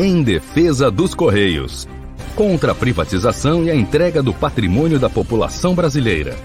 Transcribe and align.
Em 0.00 0.22
defesa 0.22 0.92
dos 0.92 1.12
Correios. 1.12 1.88
Contra 2.36 2.70
a 2.70 2.74
privatização 2.74 3.64
e 3.64 3.70
a 3.70 3.74
entrega 3.74 4.22
do 4.22 4.32
patrimônio 4.32 4.96
da 4.96 5.10
população 5.10 5.74
brasileira. 5.74 6.36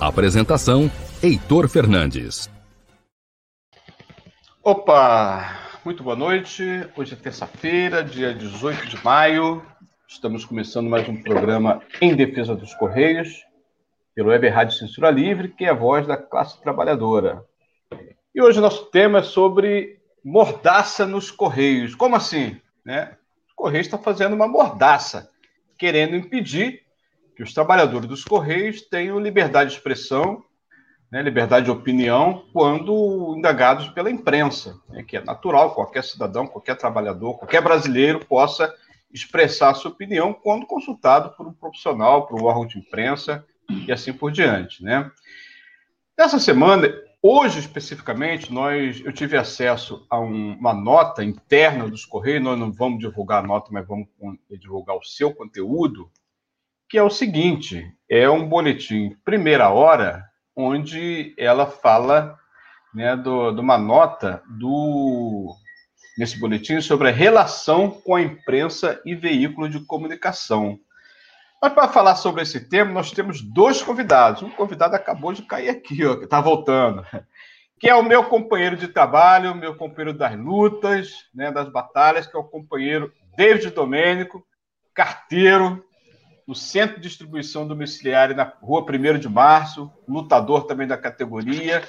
Apresentação: 0.00 0.90
Heitor 1.22 1.68
Fernandes. 1.68 2.48
Opa! 4.64 5.60
Muito 5.84 6.02
boa 6.02 6.16
noite. 6.16 6.64
Hoje 6.96 7.12
é 7.12 7.16
terça-feira, 7.16 8.02
dia 8.02 8.32
18 8.32 8.88
de 8.88 9.04
maio. 9.04 9.62
Estamos 10.08 10.46
começando 10.46 10.88
mais 10.88 11.06
um 11.06 11.22
programa 11.22 11.82
em 12.00 12.16
defesa 12.16 12.56
dos 12.56 12.72
Correios, 12.76 13.44
pelo 14.14 14.30
Web 14.30 14.48
Rádio 14.48 14.78
Censura 14.78 15.10
Livre, 15.10 15.48
que 15.48 15.66
é 15.66 15.68
a 15.68 15.74
voz 15.74 16.06
da 16.06 16.16
classe 16.16 16.58
trabalhadora. 16.62 17.44
E 18.34 18.40
hoje 18.40 18.58
nosso 18.58 18.86
tema 18.86 19.18
é 19.18 19.22
sobre 19.22 19.98
mordaça 20.24 21.06
nos 21.06 21.30
Correios. 21.30 21.94
Como 21.94 22.16
assim? 22.16 22.58
Né? 22.84 23.16
Correios 23.54 23.86
está 23.86 23.98
fazendo 23.98 24.34
uma 24.34 24.48
mordaça, 24.48 25.30
querendo 25.78 26.16
impedir 26.16 26.82
que 27.36 27.42
os 27.42 27.54
trabalhadores 27.54 28.08
dos 28.08 28.24
Correios 28.24 28.82
tenham 28.82 29.18
liberdade 29.18 29.70
de 29.70 29.76
expressão, 29.76 30.44
né, 31.10 31.20
liberdade 31.22 31.66
de 31.66 31.70
opinião, 31.70 32.46
quando 32.52 33.34
indagados 33.36 33.88
pela 33.90 34.10
imprensa, 34.10 34.80
né, 34.88 35.02
que 35.02 35.16
é 35.16 35.24
natural, 35.24 35.74
qualquer 35.74 36.02
cidadão, 36.02 36.46
qualquer 36.46 36.74
trabalhador, 36.76 37.38
qualquer 37.38 37.62
brasileiro 37.62 38.24
possa 38.24 38.74
expressar 39.12 39.74
sua 39.74 39.90
opinião 39.90 40.32
quando 40.32 40.66
consultado 40.66 41.36
por 41.36 41.46
um 41.46 41.52
profissional, 41.52 42.26
por 42.26 42.40
um 42.40 42.46
órgão 42.46 42.66
de 42.66 42.78
imprensa 42.78 43.44
e 43.86 43.92
assim 43.92 44.12
por 44.12 44.32
diante. 44.32 44.82
Né? 44.82 45.10
Nessa 46.18 46.38
semana, 46.38 46.88
Hoje, 47.24 47.60
especificamente, 47.60 48.52
nós, 48.52 49.00
eu 49.04 49.12
tive 49.12 49.36
acesso 49.36 50.04
a 50.10 50.18
um, 50.18 50.54
uma 50.54 50.74
nota 50.74 51.22
interna 51.22 51.88
dos 51.88 52.04
Correios, 52.04 52.42
nós 52.42 52.58
não 52.58 52.72
vamos 52.72 52.98
divulgar 52.98 53.44
a 53.44 53.46
nota, 53.46 53.68
mas 53.70 53.86
vamos 53.86 54.08
divulgar 54.50 54.96
o 54.96 55.04
seu 55.04 55.32
conteúdo, 55.32 56.10
que 56.88 56.98
é 56.98 57.02
o 57.02 57.08
seguinte, 57.08 57.86
é 58.10 58.28
um 58.28 58.48
boletim 58.48 59.16
primeira 59.24 59.70
hora, 59.70 60.24
onde 60.56 61.32
ela 61.38 61.64
fala 61.64 62.36
né, 62.92 63.16
do, 63.16 63.52
de 63.52 63.60
uma 63.60 63.78
nota 63.78 64.42
do, 64.58 65.54
nesse 66.18 66.40
boletim 66.40 66.80
sobre 66.80 67.08
a 67.08 67.12
relação 67.12 67.88
com 67.88 68.16
a 68.16 68.20
imprensa 68.20 69.00
e 69.06 69.14
veículo 69.14 69.68
de 69.68 69.78
comunicação. 69.86 70.76
Mas 71.62 71.74
para 71.74 71.86
falar 71.86 72.16
sobre 72.16 72.42
esse 72.42 72.58
tema, 72.58 72.90
nós 72.90 73.12
temos 73.12 73.40
dois 73.40 73.80
convidados. 73.80 74.42
Um 74.42 74.50
convidado 74.50 74.96
acabou 74.96 75.32
de 75.32 75.42
cair 75.42 75.68
aqui, 75.68 76.04
ó, 76.04 76.16
que 76.16 76.24
está 76.24 76.40
voltando, 76.40 77.06
que 77.78 77.88
é 77.88 77.94
o 77.94 78.02
meu 78.02 78.24
companheiro 78.24 78.76
de 78.76 78.88
trabalho, 78.88 79.54
meu 79.54 79.76
companheiro 79.76 80.18
das 80.18 80.36
lutas, 80.36 81.28
né, 81.32 81.52
das 81.52 81.68
batalhas, 81.68 82.26
que 82.26 82.36
é 82.36 82.40
o 82.40 82.42
companheiro 82.42 83.12
David 83.36 83.70
Domênico, 83.70 84.44
carteiro 84.92 85.84
no 86.48 86.54
Centro 86.56 86.96
de 86.96 87.02
Distribuição 87.02 87.64
Domiciliária 87.64 88.34
na 88.34 88.52
Rua 88.60 88.84
1 88.84 89.20
de 89.20 89.28
Março, 89.28 89.88
lutador 90.08 90.64
também 90.64 90.88
da 90.88 90.96
categoria, 90.96 91.84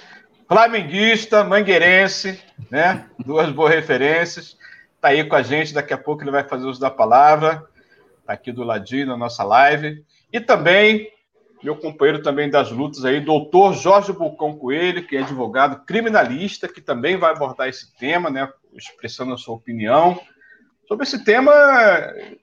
flamenguista, 0.47 1.43
mangueirense, 1.43 2.39
né? 2.69 3.09
Duas 3.17 3.49
boas 3.49 3.73
referências. 3.73 4.55
Está 4.95 5.07
aí 5.07 5.23
com 5.23 5.35
a 5.35 5.41
gente, 5.41 5.73
daqui 5.73 5.93
a 5.93 5.97
pouco 5.97 6.21
ele 6.21 6.29
vai 6.29 6.43
fazer 6.43 6.67
uso 6.67 6.79
da 6.79 6.91
palavra 6.91 7.67
está 8.23 8.33
aqui 8.33 8.51
do 8.51 8.63
ladinho 8.63 9.07
na 9.07 9.17
nossa 9.17 9.43
live. 9.43 10.03
E 10.31 10.39
também, 10.39 11.09
meu 11.61 11.75
companheiro 11.75 12.23
também 12.23 12.49
das 12.49 12.71
lutas 12.71 13.05
aí, 13.05 13.19
doutor 13.19 13.73
Jorge 13.73 14.11
Bulcão 14.11 14.57
Coelho, 14.57 15.05
que 15.05 15.17
é 15.17 15.21
advogado 15.21 15.85
criminalista, 15.85 16.67
que 16.67 16.81
também 16.81 17.17
vai 17.17 17.31
abordar 17.31 17.67
esse 17.67 17.95
tema, 17.97 18.29
né, 18.29 18.49
expressando 18.73 19.33
a 19.33 19.37
sua 19.37 19.55
opinião. 19.55 20.19
Sobre 20.87 21.03
esse 21.03 21.23
tema, 21.23 21.53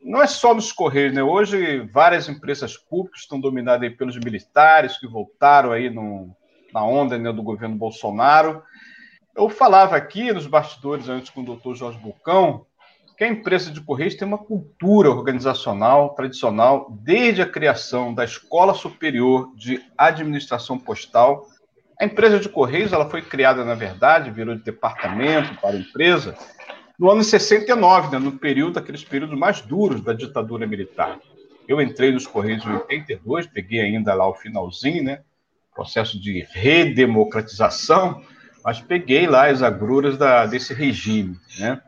não 0.03 0.23
é 0.23 0.27
só 0.27 0.55
nos 0.55 0.73
Correios, 0.73 1.15
né? 1.15 1.23
Hoje, 1.23 1.81
várias 1.93 2.29
empresas 2.29 2.77
públicas 2.77 3.21
estão 3.21 3.39
dominadas 3.39 3.95
pelos 3.97 4.17
militares 4.17 4.99
que 4.99 5.07
voltaram 5.07 5.73
aí 5.73 5.91
no, 5.91 6.35
na 6.73 6.85
onda 6.85 7.19
né, 7.19 7.33
do 7.33 7.43
governo 7.43 7.77
Bolsonaro. 7.77 8.63
Eu 9.37 9.49
falava 9.49 9.95
aqui 9.95 10.33
nos 10.33 10.47
bastidores 10.47 11.09
antes 11.09 11.31
com 11.31 11.43
o 11.43 11.45
doutor 11.45 11.75
Jorge 11.75 11.99
Bulcão 11.99 12.67
que 13.21 13.25
a 13.25 13.29
empresa 13.29 13.71
de 13.71 13.83
Correios 13.83 14.15
tem 14.15 14.27
uma 14.27 14.39
cultura 14.39 15.11
organizacional 15.11 16.15
tradicional 16.15 16.91
desde 17.03 17.43
a 17.43 17.47
criação 17.47 18.15
da 18.15 18.25
Escola 18.25 18.73
Superior 18.73 19.55
de 19.55 19.79
Administração 19.99 20.79
Postal. 20.79 21.47
A 22.01 22.07
empresa 22.07 22.41
de 22.41 22.49
Correios 22.49 22.95
ela 22.95 23.11
foi 23.11 23.21
criada, 23.21 23.63
na 23.63 23.75
verdade, 23.75 24.31
virou 24.31 24.55
de 24.55 24.63
departamento 24.63 25.55
para 25.61 25.77
empresa, 25.77 26.35
no 26.99 27.11
ano 27.11 27.23
69, 27.23 28.11
né, 28.11 28.19
no 28.19 28.39
período, 28.39 28.79
aqueles 28.79 29.05
períodos 29.05 29.39
mais 29.39 29.61
duros 29.61 30.03
da 30.03 30.15
ditadura 30.15 30.67
militar. 30.67 31.19
Eu 31.69 31.79
entrei 31.79 32.13
nos 32.13 32.27
Correios 32.27 32.65
em 32.65 32.73
82, 32.73 33.47
peguei 33.49 33.83
ainda 33.83 34.15
lá 34.15 34.27
o 34.27 34.35
finalzinho, 34.35 35.05
né, 35.05 35.21
processo 35.75 36.19
de 36.19 36.47
redemocratização, 36.53 38.23
mas 38.65 38.81
peguei 38.81 39.27
lá 39.27 39.51
as 39.51 39.63
agruras 39.63 40.17
da, 40.17 40.47
desse 40.47 40.73
regime, 40.73 41.37
né. 41.59 41.83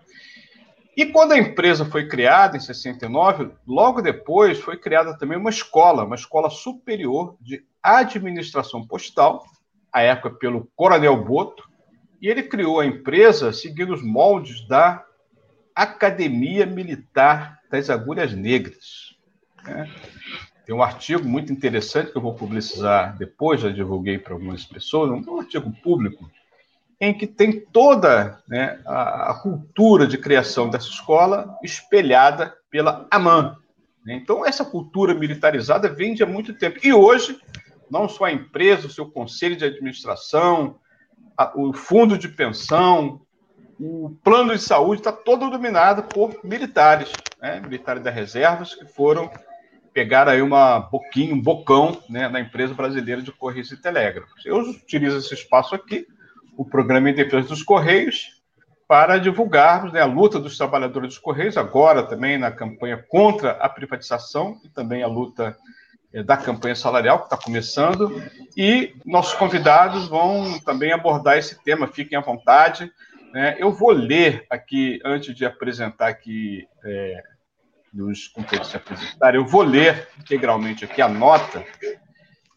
E 0.97 1.07
quando 1.07 1.33
a 1.33 1.39
empresa 1.39 1.87
foi 1.87 2.07
criada, 2.07 2.57
em 2.57 2.61
69, 2.61 3.51
logo 3.67 4.03
depois 4.03 4.59
foi 4.61 4.77
criada 4.77 5.17
também 5.17 5.39
uma 5.39 5.51
escola, 5.51 6.05
uma 6.05 6.17
escola 6.17 6.51
superior 6.51 7.35
de 7.41 7.65
administração 7.83 8.87
postal, 8.87 9.45
à 9.91 10.03
época 10.03 10.31
pelo 10.31 10.69
Coronel 10.77 11.25
Boto, 11.25 11.69
e 12.21 12.29
ele 12.29 12.43
criou 12.43 12.79
a 12.79 12.87
empresa 12.87 13.53
seguindo 13.53 13.95
os 13.95 14.03
moldes 14.03 14.67
da 14.69 15.05
Academia 15.75 16.67
Militar 16.67 17.59
das 17.71 17.89
Agulhas 17.89 18.35
Negras. 18.35 19.17
Né? 19.65 19.91
Tem 20.65 20.75
um 20.75 20.83
artigo 20.83 21.27
muito 21.27 21.53
interessante 21.53 22.13
que 22.13 22.19
eu 22.19 22.23
vou 22.23 22.35
publicizar 22.35 23.17
depois, 23.17 23.61
já 23.61 23.71
divulguei 23.71 24.19
para 24.19 24.35
algumas 24.35 24.65
pessoas, 24.65 25.11
um 25.11 25.41
artigo 25.41 25.73
público, 25.83 26.31
em 27.03 27.13
que 27.13 27.27
tem 27.27 27.59
toda 27.59 28.41
né, 28.47 28.79
a, 28.87 29.35
cultura 29.43 30.07
de 30.07 30.17
criação 30.17 30.71
dessa 30.71 30.87
escola 30.87 31.59
espelhada 31.61 32.55
pela 32.71 33.09
AMAN. 33.11 33.57
Né? 34.07 34.15
Então, 34.15 34.47
essa 34.47 34.65
cultura 34.65 35.13
militarizada 35.13 35.89
vem 35.89 36.15
de 36.15 36.23
há 36.23 36.27
muito 36.27 36.55
tempo. 36.55 36.79
E 36.81 36.93
hoje, 36.93 37.37
não 37.91 38.09
só 38.09 38.27
a 38.27 38.33
empresa, 38.33 38.87
o 38.87 38.91
seu 38.91 39.11
conselho 39.11 39.57
de 39.57 39.65
administração, 39.65 40.77
a, 41.37 41.53
o 41.57 41.73
fundo 41.73 42.17
de 42.17 42.29
pensão, 42.29 43.21
o 43.81 44.17
plano 44.23 44.55
de 44.55 44.63
saúde 44.63 45.01
está 45.01 45.11
todo 45.11 45.51
dominado 45.51 46.05
por 46.05 46.39
militares, 46.45 47.11
né? 47.41 47.59
militares 47.59 48.01
das 48.01 48.15
reservas 48.15 48.77
que 48.77 48.87
foram 48.87 49.29
pegar 49.93 50.29
aí 50.29 50.41
uma 50.41 50.79
boquinha, 50.79 51.35
um 51.35 51.43
bocão 51.43 52.01
né, 52.09 52.29
na 52.29 52.39
empresa 52.39 52.73
brasileira 52.73 53.21
de 53.21 53.33
Correios 53.33 53.73
e 53.73 53.77
Telégrafos. 53.77 54.47
Eu 54.47 54.59
utilizo 54.61 55.19
esse 55.19 55.35
espaço 55.35 55.75
aqui 55.75 56.07
o 56.57 56.65
programa 56.65 57.11
em 57.11 57.15
defesa 57.15 57.49
dos 57.49 57.63
Correios 57.63 58.43
para 58.87 59.19
divulgarmos 59.19 59.93
né, 59.93 60.01
a 60.01 60.07
luta 60.07 60.39
dos 60.39 60.57
trabalhadores 60.59 61.11
dos 61.11 61.19
Correios, 61.19 61.57
agora 61.57 62.03
também 62.03 62.37
na 62.37 62.51
campanha 62.51 63.03
contra 63.09 63.53
a 63.53 63.69
privatização 63.69 64.61
e 64.63 64.69
também 64.69 65.03
a 65.03 65.07
luta 65.07 65.57
é, 66.13 66.23
da 66.23 66.37
campanha 66.37 66.75
salarial, 66.75 67.21
que 67.21 67.25
está 67.25 67.37
começando. 67.39 68.23
E 68.55 68.95
nossos 69.07 69.33
convidados 69.35 70.09
vão 70.09 70.59
também 70.61 70.93
abordar 70.93 71.39
esse 71.39 71.63
tema, 71.65 71.89
fiquem 71.89 72.19
à 72.19 72.21
vontade. 72.21 72.93
Né? 73.33 73.57
Eu 73.59 73.73
vou 73.73 73.93
ler 73.93 74.45
aqui, 74.51 75.01
antes 75.05 75.35
de 75.35 75.47
apresentar 75.47 76.09
aqui, 76.09 76.67
é, 76.85 77.23
dos 77.93 78.29
companheiros 78.29 78.69
se 78.69 78.77
apresentarem, 78.77 79.41
eu 79.41 79.47
vou 79.47 79.63
ler 79.63 80.09
integralmente 80.19 80.85
aqui 80.85 81.03
a 81.03 81.09
nota 81.09 81.65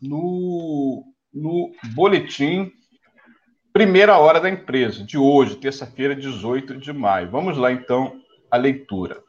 no, 0.02 1.04
no 1.34 1.72
boletim 1.94 2.72
Primeira 3.76 4.18
hora 4.18 4.40
da 4.40 4.50
empresa, 4.50 5.04
de 5.04 5.18
hoje, 5.18 5.58
terça-feira, 5.58 6.16
18 6.16 6.78
de 6.78 6.94
maio. 6.94 7.30
Vamos 7.30 7.58
lá, 7.58 7.74
então, 7.74 8.22
a 8.50 8.56
leitura. 8.56 9.22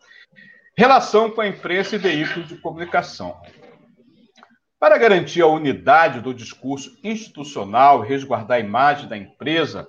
Relação 0.79 1.29
com 1.29 1.41
a 1.41 1.49
imprensa 1.49 1.97
e 1.97 1.99
veículos 1.99 2.47
de 2.47 2.55
comunicação. 2.55 3.37
Para 4.79 4.99
garantir 4.99 5.43
a 5.43 5.49
unidade 5.49 6.21
do 6.21 6.33
discurso 6.33 6.97
institucional 7.03 8.05
e 8.05 8.09
resguardar 8.09 8.59
a 8.59 8.61
imagem 8.61 9.09
da 9.09 9.17
empresa, 9.17 9.85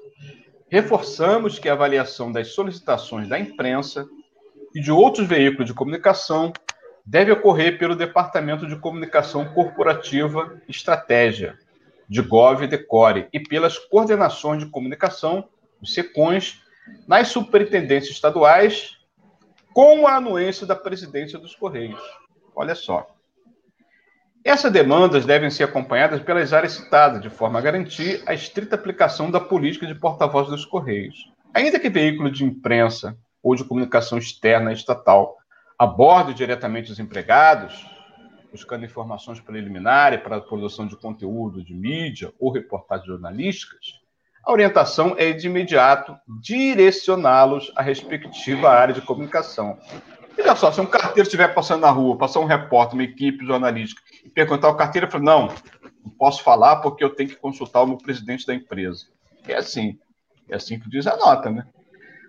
reforçamos 0.71 1.59
que 1.59 1.69
a 1.69 1.73
avaliação 1.73 2.31
das 2.31 2.47
solicitações 2.47 3.29
da 3.29 3.39
imprensa 3.39 4.07
e 4.73 4.81
de 4.81 4.91
outros 4.91 5.27
veículos 5.27 5.67
de 5.67 5.75
comunicação 5.75 6.51
deve 7.05 7.31
ocorrer 7.31 7.77
pelo 7.77 7.95
Departamento 7.95 8.65
de 8.65 8.75
Comunicação 8.75 9.45
Corporativa 9.53 10.59
Estratégia, 10.67 11.59
de 12.07 12.21
Gov 12.21 12.63
e 12.63 12.67
Decore 12.67 13.27
e 13.33 13.39
pelas 13.39 13.77
coordenações 13.77 14.63
de 14.63 14.69
comunicação, 14.69 15.49
os 15.81 15.93
SECONs, 15.93 16.61
nas 17.07 17.27
superintendências 17.27 18.15
estaduais, 18.15 18.97
com 19.73 20.07
a 20.07 20.15
anuência 20.15 20.65
da 20.65 20.75
presidência 20.75 21.37
dos 21.37 21.55
Correios. 21.55 22.01
Olha 22.55 22.73
só. 22.73 23.07
Essas 24.43 24.71
demandas 24.71 25.25
devem 25.25 25.49
ser 25.49 25.65
acompanhadas 25.65 26.21
pelas 26.21 26.53
áreas 26.53 26.71
citadas, 26.71 27.21
de 27.21 27.29
forma 27.29 27.59
a 27.59 27.61
garantir 27.61 28.23
a 28.25 28.33
estrita 28.33 28.75
aplicação 28.75 29.29
da 29.29 29.41
política 29.41 29.85
de 29.85 29.93
porta-voz 29.93 30.47
dos 30.47 30.65
Correios. 30.65 31.31
Ainda 31.53 31.79
que 31.79 31.89
veículo 31.89 32.31
de 32.31 32.45
imprensa 32.45 33.17
ou 33.43 33.55
de 33.55 33.63
comunicação 33.63 34.17
externa 34.17 34.71
estatal 34.71 35.35
aborde 35.77 36.33
diretamente 36.33 36.91
os 36.91 36.99
empregados, 36.99 37.85
buscando 38.51 38.85
informações 38.85 39.39
preliminares 39.39 40.21
para 40.21 40.37
a 40.37 40.41
produção 40.41 40.87
de 40.87 40.95
conteúdo 40.95 41.63
de 41.63 41.73
mídia 41.73 42.33
ou 42.39 42.51
reportagens 42.51 43.07
jornalísticas, 43.07 43.99
a 44.43 44.51
orientação 44.51 45.15
é 45.17 45.33
de 45.33 45.47
imediato 45.47 46.17
direcioná-los 46.41 47.71
à 47.75 47.81
respectiva 47.81 48.69
área 48.69 48.93
de 48.93 49.01
comunicação. 49.01 49.77
Olha 50.39 50.55
só, 50.55 50.71
se 50.71 50.79
um 50.79 50.85
carteiro 50.85 51.27
estiver 51.27 51.53
passando 51.53 51.81
na 51.81 51.89
rua, 51.89 52.17
passar 52.17 52.39
um 52.39 52.45
repórter, 52.45 52.93
uma 52.93 53.03
equipe 53.03 53.45
jornalística, 53.45 54.01
e 54.23 54.29
perguntar 54.29 54.67
ao 54.67 54.77
carteiro, 54.77 55.11
falo, 55.11 55.23
não, 55.23 55.47
não 56.03 56.11
posso 56.11 56.43
falar 56.43 56.77
porque 56.77 57.03
eu 57.03 57.09
tenho 57.09 57.29
que 57.29 57.35
consultar 57.35 57.81
o 57.81 57.87
meu 57.87 57.97
presidente 57.97 58.45
da 58.45 58.53
empresa. 58.53 59.07
É 59.47 59.55
assim. 59.55 59.99
É 60.47 60.55
assim 60.55 60.79
que 60.79 60.89
diz 60.89 61.05
a 61.07 61.17
nota, 61.17 61.49
né? 61.49 61.67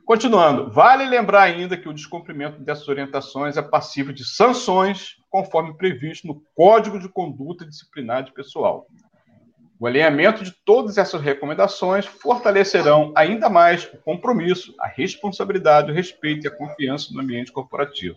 Continuando, 0.05 0.71
vale 0.71 1.05
lembrar 1.05 1.43
ainda 1.43 1.77
que 1.77 1.89
o 1.89 1.93
descumprimento 1.93 2.61
dessas 2.63 2.89
orientações 2.89 3.57
é 3.57 3.63
passivo 3.63 4.13
de 4.13 4.25
sanções, 4.25 5.18
conforme 5.31 5.75
previsto 5.75 6.27
no 6.27 6.43
Código 6.55 6.99
de 6.99 7.09
Conduta 7.09 7.67
Disciplinar 7.67 8.25
de 8.25 8.33
Pessoal. 8.33 8.87
O 9.81 9.87
alinhamento 9.87 10.43
de 10.43 10.51
todas 10.65 10.99
essas 10.99 11.23
recomendações 11.23 12.05
fortalecerão 12.05 13.13
ainda 13.15 13.49
mais 13.49 13.85
o 13.85 13.99
compromisso, 13.99 14.75
a 14.81 14.89
responsabilidade, 14.89 15.91
o 15.91 15.95
respeito 15.95 16.45
e 16.45 16.49
a 16.49 16.57
confiança 16.57 17.13
no 17.13 17.21
ambiente 17.21 17.53
corporativo. 17.53 18.17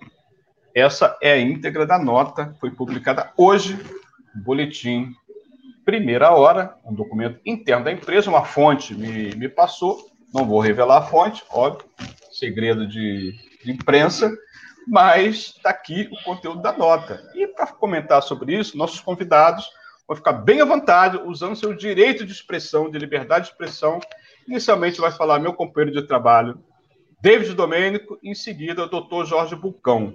Essa 0.73 1.15
é 1.21 1.33
a 1.33 1.39
íntegra 1.39 1.85
da 1.85 1.99
nota, 1.99 2.55
foi 2.59 2.71
publicada 2.71 3.31
hoje, 3.37 3.77
no 4.33 4.41
boletim 4.41 5.13
Primeira 5.85 6.31
Hora, 6.31 6.75
um 6.85 6.93
documento 6.93 7.39
interno 7.45 7.85
da 7.85 7.91
empresa, 7.91 8.29
uma 8.29 8.45
fonte 8.45 8.95
me, 8.95 9.35
me 9.35 9.49
passou, 9.49 10.09
não 10.33 10.45
vou 10.45 10.59
revelar 10.59 10.99
a 10.99 11.01
fonte, 11.01 11.43
óbvio, 11.49 11.87
segredo 12.31 12.87
de, 12.87 13.35
de 13.63 13.71
imprensa, 13.71 14.31
mas 14.91 15.53
está 15.55 15.69
aqui 15.69 16.09
o 16.11 16.21
conteúdo 16.21 16.61
da 16.61 16.73
nota. 16.73 17.23
E 17.33 17.47
para 17.47 17.67
comentar 17.67 18.21
sobre 18.21 18.59
isso, 18.59 18.77
nossos 18.77 18.99
convidados 18.99 19.65
vão 20.05 20.17
ficar 20.17 20.33
bem 20.33 20.59
à 20.59 20.65
vontade, 20.65 21.17
usando 21.25 21.55
seu 21.55 21.73
direito 21.73 22.25
de 22.25 22.33
expressão, 22.33 22.91
de 22.91 22.99
liberdade 22.99 23.45
de 23.45 23.51
expressão. 23.51 24.01
Inicialmente 24.45 24.99
vai 24.99 25.09
falar 25.09 25.39
meu 25.39 25.53
companheiro 25.53 26.01
de 26.01 26.05
trabalho, 26.05 26.61
David 27.21 27.53
Domênico, 27.53 28.19
e 28.21 28.31
em 28.31 28.35
seguida 28.35 28.83
o 28.83 28.89
doutor 28.89 29.25
Jorge 29.25 29.55
Bulcão. 29.55 30.13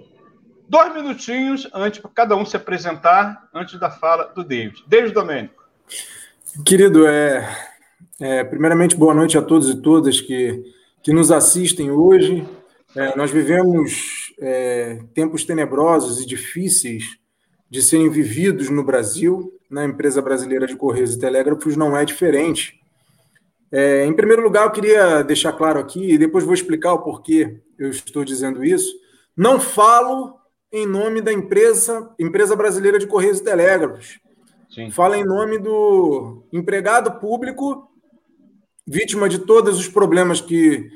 Dois 0.69 0.93
minutinhos 0.93 1.67
antes 1.73 1.99
para 1.99 2.11
cada 2.11 2.35
um 2.35 2.45
se 2.45 2.55
apresentar, 2.55 3.49
antes 3.55 3.79
da 3.79 3.89
fala 3.89 4.25
do 4.25 4.43
David. 4.43 4.83
David 4.85 5.11
Domênico. 5.11 5.63
Querido, 6.63 7.07
é, 7.07 7.49
é, 8.21 8.43
primeiramente, 8.43 8.95
boa 8.95 9.15
noite 9.15 9.39
a 9.39 9.41
todos 9.41 9.71
e 9.71 9.81
todas 9.81 10.21
que, 10.21 10.71
que 11.01 11.11
nos 11.11 11.31
assistem 11.31 11.89
hoje. 11.89 12.47
É, 12.95 13.15
nós 13.17 13.31
vivemos 13.31 14.26
é, 14.39 14.99
tempos 15.13 15.43
tenebrosos 15.43 16.21
e 16.21 16.25
difíceis 16.25 17.17
de 17.69 17.81
serem 17.81 18.09
vividos 18.09 18.69
no 18.69 18.83
Brasil. 18.83 19.53
Na 19.69 19.83
empresa 19.85 20.21
brasileira 20.21 20.65
de 20.65 20.75
Correios 20.75 21.13
e 21.13 21.19
Telégrafos 21.19 21.75
não 21.75 21.97
é 21.97 22.05
diferente. 22.05 22.79
É, 23.71 24.05
em 24.05 24.13
primeiro 24.13 24.41
lugar, 24.41 24.65
eu 24.65 24.71
queria 24.71 25.21
deixar 25.23 25.51
claro 25.51 25.79
aqui, 25.79 26.13
e 26.13 26.17
depois 26.17 26.45
vou 26.45 26.53
explicar 26.53 26.93
o 26.93 27.03
porquê 27.03 27.59
eu 27.77 27.89
estou 27.89 28.23
dizendo 28.23 28.63
isso. 28.63 28.93
Não 29.35 29.59
falo 29.59 30.35
em 30.71 30.85
nome 30.85 31.21
da 31.21 31.33
empresa, 31.33 32.09
empresa 32.17 32.55
brasileira 32.55 32.97
de 32.97 33.07
Correios 33.07 33.39
e 33.39 33.43
Telégrafos. 33.43 34.19
Sim. 34.69 34.91
Fala 34.91 35.17
em 35.17 35.25
nome 35.25 35.57
do 35.57 36.43
empregado 36.51 37.19
público 37.19 37.89
vítima 38.85 39.27
de 39.27 39.39
todos 39.39 39.77
os 39.77 39.89
problemas 39.89 40.39
que, 40.39 40.89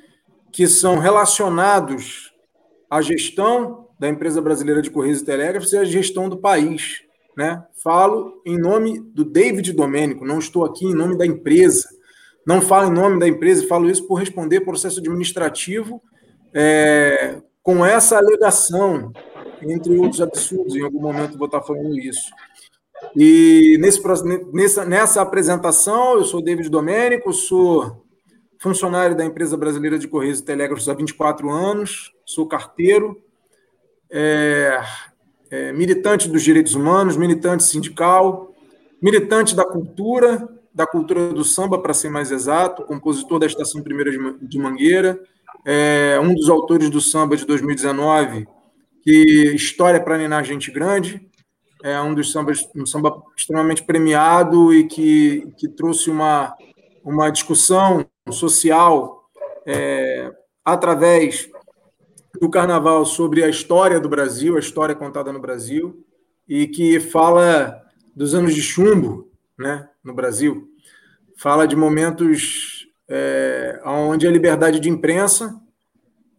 que 0.51 0.65
são 0.65 0.97
relacionados 0.97 2.30
à 2.91 3.01
gestão 3.01 3.87
da 3.97 4.09
empresa 4.09 4.41
brasileira 4.41 4.81
de 4.81 4.91
Correios 4.91 5.21
e 5.21 5.25
Telégrafos 5.25 5.71
e 5.71 5.77
à 5.77 5.85
gestão 5.85 6.27
do 6.27 6.37
país. 6.37 7.03
Né? 7.37 7.63
Falo 7.81 8.41
em 8.45 8.59
nome 8.59 8.99
do 8.99 9.23
David 9.23 9.71
Domênico, 9.71 10.25
não 10.25 10.39
estou 10.39 10.65
aqui 10.65 10.85
em 10.85 10.93
nome 10.93 11.17
da 11.17 11.25
empresa. 11.25 11.87
Não 12.45 12.59
falo 12.59 12.91
em 12.91 12.93
nome 12.93 13.17
da 13.19 13.27
empresa, 13.27 13.65
falo 13.67 13.89
isso 13.89 14.05
por 14.05 14.15
responder 14.15 14.61
processo 14.61 14.99
administrativo 14.99 16.01
é, 16.53 17.41
com 17.63 17.85
essa 17.85 18.17
alegação, 18.17 19.13
entre 19.61 19.97
outros 19.97 20.21
absurdos. 20.21 20.75
Em 20.75 20.83
algum 20.83 20.99
momento 20.99 21.37
vou 21.37 21.45
estar 21.45 21.61
falando 21.61 21.97
isso. 21.97 22.29
E 23.15 23.77
nesse, 23.79 24.01
nessa, 24.51 24.85
nessa 24.85 25.21
apresentação, 25.21 26.15
eu 26.15 26.25
sou 26.25 26.43
David 26.43 26.69
Domênico, 26.69 27.31
sou 27.31 28.03
funcionário 28.59 29.15
da 29.15 29.25
empresa 29.25 29.55
brasileira 29.55 29.97
de 29.97 30.07
Correios 30.07 30.39
e 30.39 30.45
Telégrafos 30.45 30.89
há 30.89 30.93
24 30.93 31.49
anos, 31.49 32.11
sou 32.31 32.47
carteiro, 32.47 33.21
é, 34.09 34.81
é, 35.49 35.73
militante 35.73 36.29
dos 36.29 36.41
direitos 36.41 36.75
humanos, 36.75 37.17
militante 37.17 37.63
sindical, 37.63 38.53
militante 39.01 39.55
da 39.55 39.65
cultura, 39.65 40.47
da 40.73 40.87
cultura 40.87 41.33
do 41.33 41.43
samba, 41.43 41.77
para 41.77 41.93
ser 41.93 42.09
mais 42.09 42.31
exato, 42.31 42.83
compositor 42.83 43.39
da 43.39 43.45
Estação 43.45 43.83
Primeira 43.83 44.11
de 44.41 44.57
Mangueira, 44.57 45.19
é, 45.65 46.17
um 46.21 46.33
dos 46.33 46.49
autores 46.49 46.89
do 46.89 47.01
samba 47.01 47.35
de 47.35 47.45
2019, 47.45 48.47
que 49.03 49.53
História 49.53 49.99
para 49.99 50.17
Ninar 50.17 50.45
Gente 50.45 50.71
Grande, 50.71 51.29
é 51.83 51.99
um 51.99 52.13
dos 52.13 52.31
sambas, 52.31 52.65
um 52.75 52.85
samba 52.85 53.21
extremamente 53.35 53.83
premiado 53.83 54.73
e 54.73 54.87
que, 54.87 55.51
que 55.57 55.67
trouxe 55.67 56.09
uma, 56.09 56.55
uma 57.03 57.29
discussão 57.29 58.05
social 58.29 59.25
é, 59.65 60.31
através 60.63 61.50
do 62.39 62.49
carnaval 62.49 63.05
sobre 63.05 63.43
a 63.43 63.49
história 63.49 63.99
do 63.99 64.09
Brasil, 64.09 64.55
a 64.55 64.59
história 64.59 64.95
contada 64.95 65.31
no 65.31 65.39
Brasil, 65.39 66.05
e 66.47 66.67
que 66.67 66.99
fala 66.99 67.81
dos 68.15 68.33
anos 68.33 68.53
de 68.53 68.61
chumbo 68.61 69.31
né, 69.57 69.87
no 70.03 70.13
Brasil. 70.13 70.67
Fala 71.37 71.67
de 71.67 71.75
momentos 71.75 72.87
é, 73.09 73.81
onde 73.85 74.27
a 74.27 74.31
liberdade 74.31 74.79
de 74.79 74.89
imprensa 74.89 75.55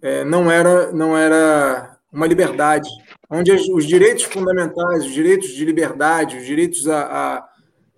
é, 0.00 0.24
não, 0.24 0.50
era, 0.50 0.92
não 0.92 1.16
era 1.16 1.98
uma 2.12 2.26
liberdade, 2.26 2.88
onde 3.30 3.52
os 3.52 3.86
direitos 3.86 4.24
fundamentais, 4.24 5.06
os 5.06 5.12
direitos 5.12 5.50
de 5.50 5.64
liberdade, 5.64 6.36
os 6.36 6.44
direitos 6.44 6.88
à, 6.88 7.02
à, 7.02 7.48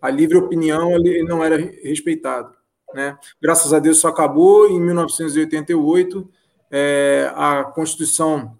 à 0.02 0.10
livre 0.10 0.36
opinião, 0.36 0.92
não 1.26 1.42
era 1.42 1.56
respeitado. 1.56 2.54
Né? 2.94 3.18
Graças 3.42 3.72
a 3.72 3.78
Deus 3.80 3.98
isso 3.98 4.06
acabou 4.06 4.68
em 4.68 4.80
1988. 4.80 6.30
É, 6.70 7.30
a 7.34 7.64
Constituição 7.64 8.58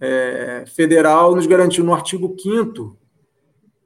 é, 0.00 0.64
Federal 0.66 1.34
nos 1.34 1.46
garantiu 1.46 1.84
no 1.84 1.94
artigo 1.94 2.34
5 2.38 2.96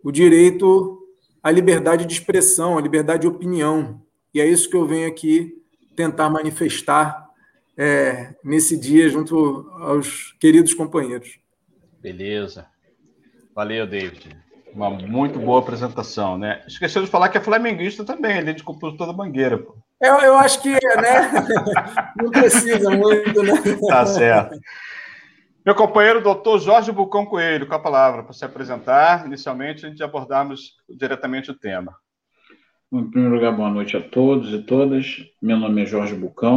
o 0.03 0.11
direito 0.11 0.99
à 1.43 1.51
liberdade 1.51 2.05
de 2.05 2.13
expressão, 2.13 2.79
à 2.79 2.81
liberdade 2.81 3.23
de 3.23 3.29
opinião. 3.29 4.03
E 4.33 4.41
é 4.41 4.47
isso 4.47 4.69
que 4.69 4.77
eu 4.77 4.87
venho 4.87 5.09
aqui 5.09 5.53
tentar 5.97 6.31
manifestar 6.31 7.29
é, 7.77 8.35
nesse 8.45 8.79
dia 8.79 9.09
junto 9.09 9.71
aos 9.81 10.33
queridos 10.41 10.75
companheiros. 10.75 11.39
Beleza. 12.01 12.67
Valeu, 13.55 13.87
David. 13.87 14.37
Uma 14.73 14.91
muito 14.91 15.39
boa 15.39 15.61
apresentação, 15.61 16.39
né? 16.39 16.63
Esqueceu 16.67 17.03
de 17.03 17.11
falar 17.11 17.29
que 17.29 17.39
é 17.39 17.41
flamenguista 17.41 18.05
também, 18.05 18.39
ele 18.39 18.51
é 18.51 18.53
de 18.53 18.63
compositor 18.63 19.07
da 19.07 19.13
Mangueira, 19.13 19.59
pô. 19.59 19.77
Eu, 20.01 20.15
eu 20.21 20.35
acho 20.37 20.63
que, 20.63 20.71
né? 20.71 21.31
Não 22.17 22.31
precisa 22.31 22.91
muito, 22.91 23.43
né? 23.43 23.53
Tá 23.89 24.07
certo. 24.07 24.59
Meu 25.65 25.75
companheiro, 25.75 26.23
doutor 26.23 26.59
Jorge 26.59 26.91
Bucão 26.91 27.27
Coelho, 27.27 27.67
com 27.67 27.75
a 27.75 27.79
palavra, 27.79 28.23
para 28.23 28.33
se 28.33 28.45
apresentar. 28.45 29.27
Inicialmente, 29.27 29.85
a 29.85 29.89
gente 29.91 30.03
abordarmos 30.03 30.77
diretamente 30.89 31.51
o 31.51 31.59
tema. 31.59 31.95
Em 32.91 33.11
primeiro 33.11 33.35
lugar, 33.35 33.55
boa 33.55 33.71
noite 33.71 33.97
a 33.97 34.01
todos 34.01 34.53
e 34.53 34.63
todas. 34.63 35.19
Meu 35.41 35.59
nome 35.59 35.83
é 35.83 35.87
Jorge 35.87 36.15
Bucão, 36.15 36.57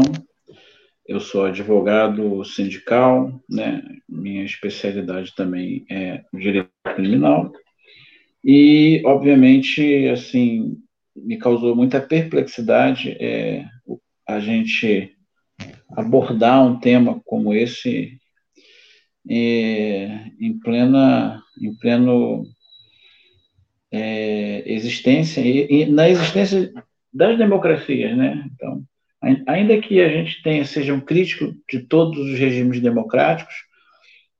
eu 1.05 1.19
sou 1.19 1.45
advogado 1.45 2.43
sindical, 2.45 3.43
né? 3.49 3.83
Minha 4.07 4.45
especialidade 4.45 5.35
também 5.35 5.85
é 5.89 6.23
direito 6.33 6.71
criminal. 6.95 7.51
E, 8.43 9.01
obviamente, 9.05 10.07
assim, 10.07 10.77
me 11.15 11.37
causou 11.37 11.75
muita 11.75 12.01
perplexidade 12.01 13.15
é, 13.19 13.65
a 14.27 14.39
gente 14.39 15.15
abordar 15.95 16.65
um 16.65 16.79
tema 16.79 17.21
como 17.25 17.53
esse 17.53 18.17
é, 19.29 20.31
em 20.39 20.59
plena 20.59 21.41
em 21.61 21.73
pleno 21.75 22.45
é, 23.91 24.63
existência 24.65 25.41
e, 25.41 25.67
e, 25.69 25.85
na 25.85 26.09
existência 26.09 26.73
das 27.13 27.37
democracias, 27.37 28.17
né? 28.17 28.43
Então, 28.53 28.83
ainda 29.47 29.79
que 29.79 30.01
a 30.01 30.09
gente 30.09 30.41
tenha, 30.41 30.65
seja 30.65 30.93
um 30.93 30.99
crítico 30.99 31.53
de 31.69 31.81
todos 31.81 32.17
os 32.17 32.37
regimes 32.37 32.81
democráticos, 32.81 33.53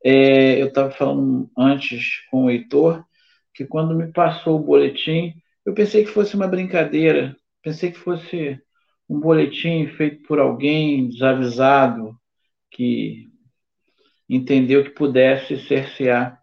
é, 0.03 0.59
eu 0.61 0.67
estava 0.67 0.89
falando 0.91 1.49
antes 1.57 2.19
com 2.29 2.45
o 2.45 2.49
Heitor, 2.49 3.05
que 3.53 3.63
quando 3.63 3.95
me 3.95 4.11
passou 4.11 4.59
o 4.59 4.63
boletim, 4.63 5.33
eu 5.65 5.73
pensei 5.73 6.03
que 6.03 6.11
fosse 6.11 6.35
uma 6.35 6.47
brincadeira, 6.47 7.35
pensei 7.61 7.91
que 7.91 7.99
fosse 7.99 8.59
um 9.07 9.19
boletim 9.19 9.87
feito 9.87 10.23
por 10.23 10.39
alguém 10.39 11.09
desavisado, 11.09 12.15
que 12.71 13.29
entendeu 14.29 14.83
que 14.83 14.89
pudesse 14.89 15.57
cercear 15.67 16.39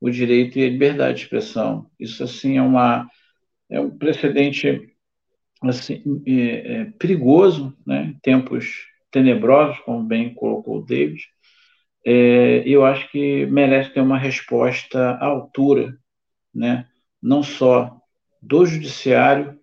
o 0.00 0.10
direito 0.10 0.58
e 0.58 0.64
a 0.64 0.70
liberdade 0.70 1.18
de 1.18 1.24
expressão. 1.24 1.90
Isso, 1.98 2.22
assim, 2.22 2.56
é, 2.58 2.62
uma, 2.62 3.08
é 3.70 3.80
um 3.80 3.90
precedente 3.90 4.94
assim, 5.62 6.02
é, 6.26 6.80
é, 6.80 6.84
perigoso, 6.98 7.76
né? 7.86 8.14
tempos 8.22 8.86
tenebrosos, 9.10 9.78
como 9.80 10.02
bem 10.02 10.34
colocou 10.34 10.78
o 10.78 10.84
David, 10.84 11.22
é, 12.04 12.62
eu 12.66 12.84
acho 12.84 13.10
que 13.10 13.46
merece 13.46 13.90
ter 13.90 14.00
uma 14.00 14.18
resposta 14.18 15.12
à 15.12 15.24
altura, 15.24 15.96
né? 16.54 16.86
não 17.20 17.42
só 17.42 18.00
do 18.46 18.64
judiciário 18.64 19.58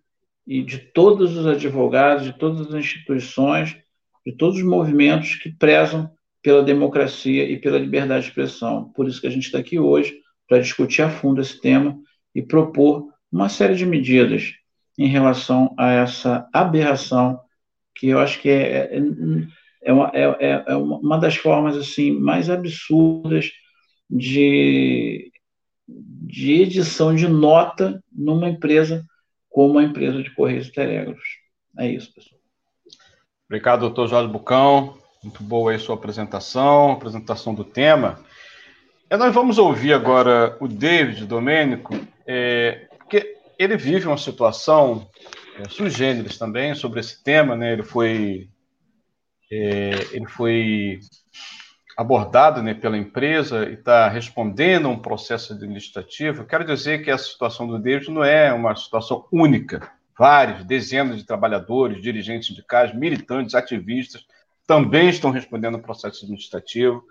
e 0.46 0.62
de 0.62 0.78
todos 0.78 1.38
os 1.38 1.48
advogados, 1.48 2.26
de 2.26 2.38
todas 2.38 2.68
as 2.68 2.74
instituições, 2.74 3.78
de 4.26 4.34
todos 4.34 4.58
os 4.58 4.64
movimentos 4.64 5.36
que 5.36 5.50
prezam 5.52 6.10
pela 6.42 6.62
democracia 6.62 7.50
e 7.50 7.58
pela 7.58 7.80
liberdade 7.80 8.24
de 8.24 8.30
expressão. 8.30 8.92
Por 8.94 9.08
isso 9.08 9.22
que 9.22 9.28
a 9.28 9.30
gente 9.30 9.46
está 9.46 9.58
aqui 9.58 9.80
hoje, 9.80 10.20
para 10.48 10.60
discutir 10.60 11.02
a 11.02 11.10
fundo 11.10 11.40
esse 11.40 11.60
tema 11.62 11.98
e 12.36 12.42
propor 12.42 13.08
uma 13.32 13.48
série 13.48 13.76
de 13.76 13.86
medidas 13.86 14.52
em 14.98 15.08
relação 15.08 15.74
a 15.80 15.92
essa 15.92 16.48
aberração 16.54 17.40
que 17.96 18.10
eu 18.10 18.20
acho 18.20 18.42
que 18.42 18.50
é, 18.50 18.98
é, 18.98 19.02
é, 19.84 19.94
uma, 19.94 20.12
é, 20.14 20.24
é, 20.24 20.64
é 20.68 20.76
uma 20.76 21.18
das 21.18 21.36
formas 21.36 21.78
assim 21.78 22.12
mais 22.12 22.50
absurdas 22.50 23.50
de, 24.10 25.32
de 25.88 26.62
edição 26.62 27.16
de 27.16 27.28
nota 27.28 28.04
numa 28.12 28.50
empresa 28.50 29.06
como 29.50 29.78
a 29.78 29.84
empresa 29.84 30.24
de 30.24 30.34
Correios 30.34 30.68
e 30.68 30.72
Telégrafos. 30.72 31.28
É 31.78 31.88
isso, 31.88 32.14
pessoal. 32.14 32.40
Obrigado, 33.46 33.82
doutor 33.82 34.08
Jorge 34.08 34.32
Bucão. 34.32 34.98
Muito 35.24 35.44
boa 35.44 35.72
aí 35.72 35.80
sua 35.80 35.96
apresentação, 35.96 36.92
apresentação 36.92 37.54
do 37.54 37.64
tema. 37.64 38.20
É, 39.10 39.16
nós 39.16 39.34
vamos 39.34 39.58
ouvir 39.58 39.94
agora 39.94 40.58
o 40.60 40.68
David 40.68 41.26
Domênico, 41.26 41.94
é, 42.26 42.88
porque 42.98 43.38
ele 43.60 43.78
vive 43.78 44.08
uma 44.08 44.18
situação 44.18 45.08
é, 45.56 45.90
generis 45.90 46.38
também 46.38 46.74
sobre 46.74 47.00
esse 47.00 47.24
tema, 47.24 47.56
né? 47.56 47.74
Ele 47.74 47.84
foi, 47.84 48.50
é, 49.52 49.92
ele 50.14 50.28
foi 50.28 51.00
abordado 51.96 52.62
né, 52.62 52.74
pela 52.74 52.98
empresa 52.98 53.70
e 53.70 53.74
está 53.74 54.08
respondendo 54.08 54.88
a 54.88 54.92
um 54.92 55.00
processo 55.00 55.54
administrativo. 55.54 56.46
Quero 56.46 56.66
dizer 56.66 57.04
que 57.04 57.12
a 57.12 57.18
situação 57.18 57.68
do 57.68 57.80
David 57.80 58.10
não 58.10 58.24
é 58.24 58.52
uma 58.52 58.76
situação 58.76 59.26
única. 59.32 59.92
Vários, 60.18 60.64
dezenas 60.64 61.18
de 61.18 61.26
trabalhadores, 61.26 62.02
dirigentes 62.02 62.48
sindicais, 62.48 62.94
militantes, 62.94 63.56
ativistas 63.56 64.26
também 64.66 65.10
estão 65.10 65.32
respondendo 65.32 65.76
ao 65.76 65.82
processo 65.82 66.24
administrativo. 66.24 67.04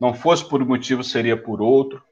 Não 0.00 0.14
fosse 0.14 0.48
por 0.48 0.62
um 0.62 0.66
motivo, 0.66 1.04
seria 1.04 1.36
por 1.36 1.60
outro. 1.60 2.02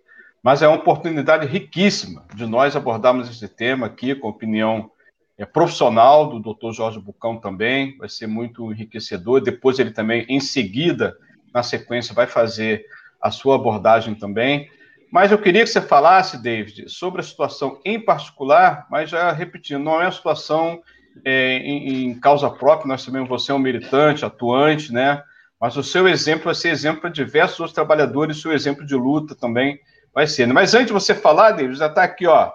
Mas 0.42 0.60
é 0.60 0.68
uma 0.68 0.76
oportunidade 0.76 1.46
riquíssima 1.46 2.24
de 2.34 2.46
nós 2.46 2.74
abordarmos 2.74 3.30
esse 3.30 3.48
tema 3.48 3.86
aqui 3.86 4.14
com 4.14 4.26
a 4.26 4.30
opinião 4.30 4.90
é, 5.38 5.46
profissional 5.46 6.28
do 6.28 6.54
Dr. 6.54 6.72
Jorge 6.72 7.00
Bucão 7.00 7.38
também. 7.38 7.96
Vai 7.96 8.08
ser 8.08 8.26
muito 8.26 8.70
enriquecedor. 8.72 9.40
Depois 9.40 9.78
ele 9.78 9.92
também, 9.92 10.26
em 10.28 10.40
seguida, 10.40 11.16
na 11.52 11.62
sequência, 11.62 12.14
vai 12.14 12.26
fazer 12.26 12.84
a 13.20 13.30
sua 13.30 13.56
abordagem 13.56 14.14
também. 14.14 14.70
Mas 15.10 15.30
eu 15.30 15.38
queria 15.38 15.62
que 15.62 15.70
você 15.70 15.80
falasse, 15.80 16.42
David, 16.42 16.88
sobre 16.88 17.20
a 17.20 17.24
situação 17.24 17.80
em 17.84 18.00
particular, 18.00 18.86
mas 18.90 19.10
já 19.10 19.30
repetindo, 19.30 19.82
não 19.82 20.00
é 20.00 20.04
uma 20.04 20.12
situação 20.12 20.82
é, 21.24 21.58
em, 21.58 22.06
em, 22.06 22.18
causa 22.18 22.48
própria, 22.48 22.88
nós 22.88 23.02
sabemos 23.02 23.28
que 23.28 23.34
você 23.34 23.52
é 23.52 23.54
um 23.54 23.58
militante, 23.58 24.24
atuante, 24.24 24.92
né? 24.92 25.22
Mas 25.60 25.76
o 25.76 25.82
seu 25.82 26.08
exemplo 26.08 26.46
vai 26.46 26.54
ser 26.54 26.70
exemplo 26.70 27.02
para 27.02 27.10
diversos 27.10 27.60
outros 27.60 27.74
trabalhadores, 27.74 28.40
seu 28.40 28.52
exemplo 28.52 28.84
de 28.86 28.94
luta 28.94 29.34
também 29.34 29.78
vai 30.14 30.26
ser. 30.26 30.46
Mas 30.46 30.74
antes 30.74 30.88
de 30.88 30.92
você 30.92 31.14
falar, 31.14 31.52
David, 31.52 31.78
já 31.78 31.86
está 31.86 32.02
aqui, 32.02 32.26
ó. 32.26 32.50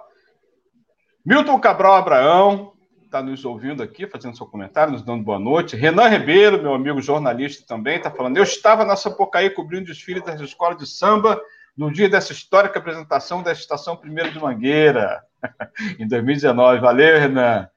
Milton 1.24 1.58
Cabral 1.60 1.94
Abraão, 1.94 2.72
está 3.08 3.22
nos 3.22 3.42
ouvindo 3.42 3.82
aqui, 3.82 4.06
fazendo 4.06 4.36
seu 4.36 4.46
comentário, 4.46 4.92
nos 4.92 5.02
dando 5.02 5.24
boa 5.24 5.38
noite. 5.38 5.74
Renan 5.74 6.08
Ribeiro, 6.08 6.62
meu 6.62 6.74
amigo 6.74 7.00
jornalista 7.00 7.64
também, 7.66 7.96
está 7.96 8.10
falando. 8.10 8.36
Eu 8.36 8.42
estava 8.42 8.84
na 8.84 8.96
Sapucaí 8.96 9.48
cobrindo 9.48 9.86
desfile 9.86 10.20
das 10.20 10.38
escolas 10.40 10.76
de 10.76 10.86
samba 10.86 11.40
no 11.74 11.90
dia 11.90 12.08
dessa 12.08 12.32
histórica 12.32 12.78
apresentação 12.78 13.42
da 13.42 13.50
Estação 13.50 13.96
Primeira 13.96 14.30
de 14.30 14.38
Mangueira, 14.38 15.22
em 15.98 16.06
2019. 16.06 16.80
Valeu, 16.80 17.18
Renan. 17.18 17.68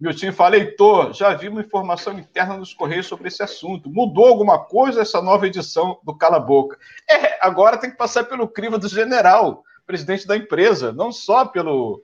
Milton 0.00 0.32
fala, 0.32 0.56
Heitor, 0.56 1.12
já 1.12 1.34
vi 1.34 1.46
uma 1.48 1.60
informação 1.60 2.18
interna 2.18 2.56
nos 2.56 2.74
Correios 2.74 3.06
sobre 3.06 3.28
esse 3.28 3.42
assunto. 3.44 3.88
Mudou 3.90 4.26
alguma 4.26 4.58
coisa 4.58 5.02
essa 5.02 5.22
nova 5.22 5.46
edição 5.46 6.00
do 6.02 6.16
Cala 6.16 6.40
Boca? 6.40 6.76
É, 7.08 7.38
agora 7.40 7.76
tem 7.78 7.90
que 7.90 7.96
passar 7.96 8.24
pelo 8.24 8.48
crivo 8.48 8.76
do 8.76 8.88
general, 8.88 9.62
presidente 9.86 10.26
da 10.26 10.36
empresa, 10.36 10.90
não 10.90 11.12
só 11.12 11.44
pelo 11.44 12.02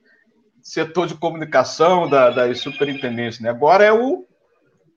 setor 0.66 1.06
de 1.06 1.14
comunicação 1.14 2.08
da, 2.08 2.28
da 2.28 2.52
superintendência, 2.56 3.40
né? 3.40 3.50
Agora 3.50 3.84
é 3.84 3.92
o 3.92 4.26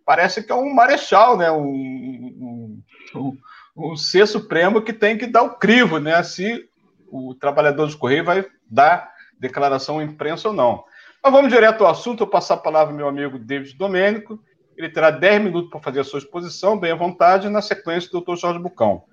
parece 0.04 0.42
que 0.42 0.52
é 0.52 0.56
um 0.56 0.74
marechal, 0.74 1.38
né? 1.38 1.52
Um, 1.52 1.62
um, 1.64 2.84
um, 3.16 3.38
um 3.78 3.96
ser 3.96 4.28
supremo 4.28 4.82
que 4.82 4.92
tem 4.92 5.16
que 5.16 5.28
dar 5.28 5.44
o 5.44 5.60
crivo, 5.60 6.00
né? 6.00 6.24
Se 6.24 6.68
o 7.08 7.36
trabalhador 7.36 7.88
de 7.88 7.96
correio 7.96 8.26
vai 8.26 8.44
dar 8.68 9.14
declaração 9.40 10.00
à 10.00 10.04
imprensa 10.04 10.48
ou 10.48 10.56
não. 10.56 10.84
Mas 11.24 11.32
vamos 11.32 11.54
direto 11.54 11.86
ao 11.86 11.92
assunto. 11.92 12.24
Eu 12.24 12.28
passar 12.28 12.56
a 12.56 12.58
palavra 12.58 12.92
ao 12.92 12.98
meu 12.98 13.08
amigo 13.08 13.38
David 13.38 13.78
Domênico. 13.78 14.40
Ele 14.76 14.90
terá 14.90 15.12
10 15.12 15.44
minutos 15.44 15.70
para 15.70 15.82
fazer 15.82 16.00
a 16.00 16.04
sua 16.04 16.18
exposição, 16.18 16.80
bem 16.80 16.94
à 16.94 16.96
vontade, 16.96 17.48
na 17.48 17.62
sequência 17.62 18.10
do 18.10 18.22
Dr. 18.22 18.38
Jorge 18.38 18.60
Bucão. 18.60 19.04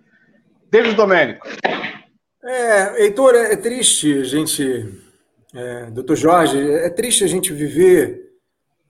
David 0.71 0.95
Domênico. 0.95 1.47
É, 2.43 3.03
Heitor, 3.03 3.35
é 3.35 3.57
triste 3.57 4.21
a 4.21 4.25
gente 4.25 5.06
é, 5.57 5.91
doutor 5.91 6.17
Jorge, 6.17 6.59
é 6.59 6.91
triste 6.91 7.25
a 7.25 7.27
gente 7.27 7.51
viver 7.51 8.31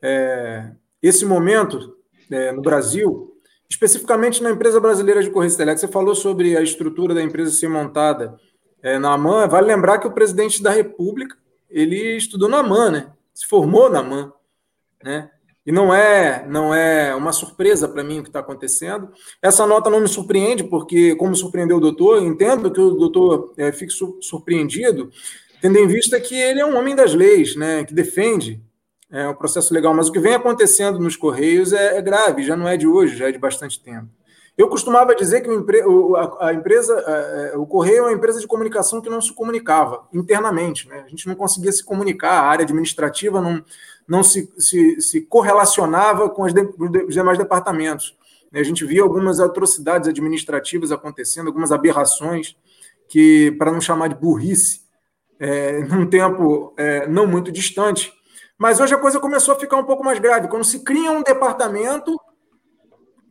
é, 0.03 0.73
esse 1.01 1.25
momento 1.25 1.97
é, 2.29 2.51
no 2.51 2.61
Brasil, 2.61 3.37
especificamente 3.71 4.43
na 4.43 4.51
empresa 4.51 4.81
brasileira 4.81 5.23
de 5.23 5.31
Correios 5.31 5.55
Telégrafos. 5.55 5.83
Você 5.83 5.93
falou 5.93 6.15
sobre 6.17 6.57
a 6.57 6.63
estrutura 6.63 7.15
da 7.15 7.23
empresa 7.23 7.53
ser 7.53 7.69
montada 7.69 8.37
é, 8.83 8.99
na 8.99 9.13
AMAN. 9.13 9.47
Vale 9.47 9.69
lembrar 9.69 9.99
que 9.99 10.09
o 10.09 10.13
presidente 10.13 10.61
da 10.61 10.71
República 10.71 11.37
ele 11.71 12.17
estudou 12.17 12.49
na 12.49 12.59
AMAN, 12.59 12.91
né? 12.91 13.13
se 13.33 13.47
formou 13.47 13.89
na 13.89 14.01
AMAN. 14.01 14.33
Né? 15.05 15.31
E 15.65 15.71
não 15.71 15.93
é, 15.95 16.47
não 16.49 16.75
é 16.75 17.15
uma 17.15 17.33
surpresa 17.33 17.89
para 17.89 18.03
mim 18.03 18.21
o 18.21 18.23
que 18.23 18.29
está 18.29 18.39
acontecendo. 18.39 19.09
Essa 19.43 19.67
nota 19.67 19.91
não 19.91 20.01
me 20.01 20.09
surpreende, 20.09 20.63
porque, 20.63 21.17
como 21.17 21.35
surpreendeu 21.35 21.79
o 21.79 21.81
doutor, 21.81 22.23
entendo 22.23 22.71
que 22.71 22.81
o 22.81 22.91
doutor 22.93 23.53
é, 23.57 23.73
fique 23.73 23.93
surpreendido, 24.21 25.11
tendo 25.67 25.79
em 25.79 25.87
vista 25.89 26.21
que 26.21 26.37
ele 26.37 26.61
é 26.61 26.67
um 26.67 26.79
homem 26.79 26.95
das 26.95 27.13
leis, 27.13 27.57
né, 27.57 27.85
que 27.85 27.93
defende 27.93 28.63
é, 29.11 29.27
o 29.27 29.35
processo 29.35 29.75
legal. 29.75 29.93
Mas 29.93 30.09
o 30.09 30.13
que 30.13 30.21
vem 30.21 30.35
acontecendo 30.35 31.01
nos 31.01 31.17
Correios 31.17 31.73
é, 31.73 31.97
é, 31.97 32.03
grave, 32.03 32.45
já 32.45 32.57
não 32.57 32.69
é 32.69 32.77
de 32.77 32.87
hoje, 32.87 33.17
já 33.17 33.29
é 33.29 33.33
de 33.33 33.39
bastante 33.39 33.83
tempo. 33.83 34.09
Eu 34.57 34.69
costumava 34.69 35.13
dizer 35.15 35.41
que 35.41 35.51
o, 35.51 36.15
a, 36.15 36.49
a, 36.49 36.55
empresa, 36.55 36.95
a, 37.53 37.59
o 37.59 37.67
Correio 37.67 37.99
é 37.99 38.03
uma 38.03 38.13
empresa 38.13 38.39
de 38.39 38.47
comunicação 38.47 39.01
que 39.01 39.11
não 39.11 39.21
se 39.21 39.35
comunicava 39.35 40.07
internamente. 40.15 40.89
Né? 40.89 41.03
A 41.05 41.09
gente 41.09 41.27
não 41.27 41.35
conseguia 41.35 41.73
se 41.73 41.85
comunicar, 41.85 42.31
a 42.31 42.47
área 42.47 42.63
administrativa 42.63 43.41
não, 43.41 43.63
não 44.07 44.23
se, 44.23 44.49
se, 44.57 45.01
se 45.01 45.21
correlacionava 45.23 46.31
com 46.31 46.47
de, 46.47 46.61
os 47.09 47.13
demais 47.15 47.39
departamentos. 47.39 48.17
A 48.55 48.63
gente 48.63 48.85
via 48.87 49.03
algumas 49.03 49.41
atrocidades 49.41 50.09
administrativas 50.09 50.93
acontecendo, 50.93 51.49
algumas 51.49 51.73
aberrações, 51.73 52.57
que, 53.09 53.51
para 53.59 53.73
não 53.73 53.81
chamar 53.81 54.09
de 54.09 54.15
burrice, 54.15 54.86
é, 55.39 55.81
num 55.81 56.09
tempo 56.09 56.75
é, 56.77 57.07
não 57.07 57.27
muito 57.27 57.53
distante. 57.53 58.13
Mas 58.59 58.81
hoje 58.81 58.95
a 58.95 58.99
coisa 58.99 59.21
começou 59.21 59.55
a 59.55 59.59
ficar 59.59 59.77
um 59.77 59.85
pouco 59.85 60.05
mais 60.05 60.19
grave, 60.19 60.49
quando 60.49 60.65
se 60.65 60.83
cria 60.83 61.11
um 61.11 61.23
departamento 61.23 62.19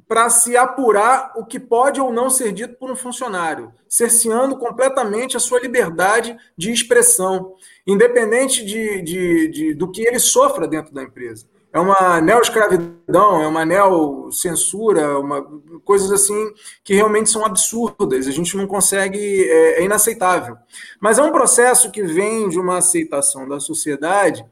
para 0.08 0.30
se 0.30 0.56
apurar 0.56 1.34
o 1.36 1.44
que 1.44 1.60
pode 1.60 2.00
ou 2.00 2.14
não 2.14 2.30
ser 2.30 2.52
dito 2.52 2.76
por 2.76 2.92
um 2.92 2.96
funcionário, 2.96 3.74
cerceando 3.90 4.56
completamente 4.56 5.36
a 5.36 5.40
sua 5.40 5.60
liberdade 5.60 6.38
de 6.56 6.72
expressão, 6.72 7.56
independente 7.88 8.64
de, 8.64 9.02
de, 9.02 9.48
de 9.48 9.74
do 9.74 9.92
que 9.92 10.04
ele 10.04 10.20
sofra 10.20 10.68
dentro 10.68 10.94
da 10.94 11.02
empresa 11.02 11.48
é 11.76 11.80
uma 11.80 12.22
neoescravidão, 12.22 13.44
é 13.44 13.48
uma 13.48 13.66
neocensura, 13.66 15.20
uma, 15.20 15.46
coisas 15.84 16.10
assim 16.10 16.54
que 16.82 16.94
realmente 16.94 17.30
são 17.30 17.46
absurdas, 17.46 18.30
a 18.30 18.32
gente 18.32 18.56
não 18.56 18.66
consegue, 18.66 19.44
é, 19.44 19.82
é, 19.82 19.84
inaceitável. 19.84 20.56
Mas 21.02 21.20
é 21.20 21.22
um 21.22 21.34
processo 21.34 21.92
que 21.92 22.02
vem 22.02 22.48
de 22.48 22.58
uma 22.58 22.78
aceitação 22.78 23.46
da 23.46 23.60
sociedade 23.60 24.46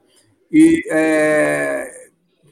e 0.51 0.83
é, 0.89 2.09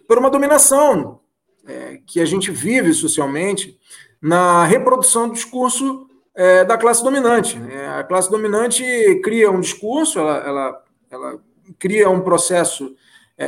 por 0.08 0.18
uma 0.18 0.30
dominação 0.30 1.20
é, 1.68 2.00
que 2.08 2.22
a 2.22 2.26
gente 2.26 2.50
vive 2.50 2.94
socialmente 2.94 3.78
na 4.22 4.64
reprodução 4.64 5.28
do 5.28 5.34
discurso 5.34 6.08
é, 6.34 6.64
da 6.64 6.78
classe 6.78 7.04
dominante. 7.04 7.62
É, 7.70 7.88
a 7.90 8.06
classe 8.06 8.32
dominante 8.32 8.86
cria 9.22 9.52
um 9.52 9.60
discurso, 9.60 10.18
ela, 10.18 10.38
ela, 10.38 10.84
ela 11.12 11.44
cria 11.78 12.10
um 12.10 12.22
processo 12.22 12.96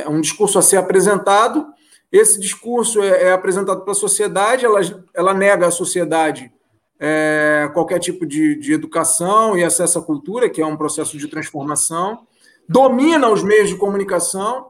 é 0.02 0.08
um 0.08 0.20
discurso 0.20 0.58
a 0.58 0.62
ser 0.62 0.76
apresentado. 0.76 1.66
Esse 2.10 2.40
discurso 2.40 3.02
é, 3.02 3.24
é 3.24 3.32
apresentado 3.32 3.82
para 3.82 3.92
a 3.92 3.96
sociedade, 3.96 4.64
ela, 4.64 4.80
ela 5.14 5.34
nega 5.34 5.66
à 5.66 5.70
sociedade 5.70 6.52
é, 6.98 7.68
qualquer 7.72 7.98
tipo 7.98 8.24
de, 8.24 8.56
de 8.56 8.72
educação 8.72 9.56
e 9.56 9.64
acesso 9.64 9.98
à 9.98 10.02
cultura, 10.02 10.48
que 10.48 10.62
é 10.62 10.66
um 10.66 10.76
processo 10.76 11.18
de 11.18 11.28
transformação, 11.28 12.26
domina 12.68 13.28
os 13.28 13.42
meios 13.42 13.68
de 13.68 13.76
comunicação, 13.76 14.68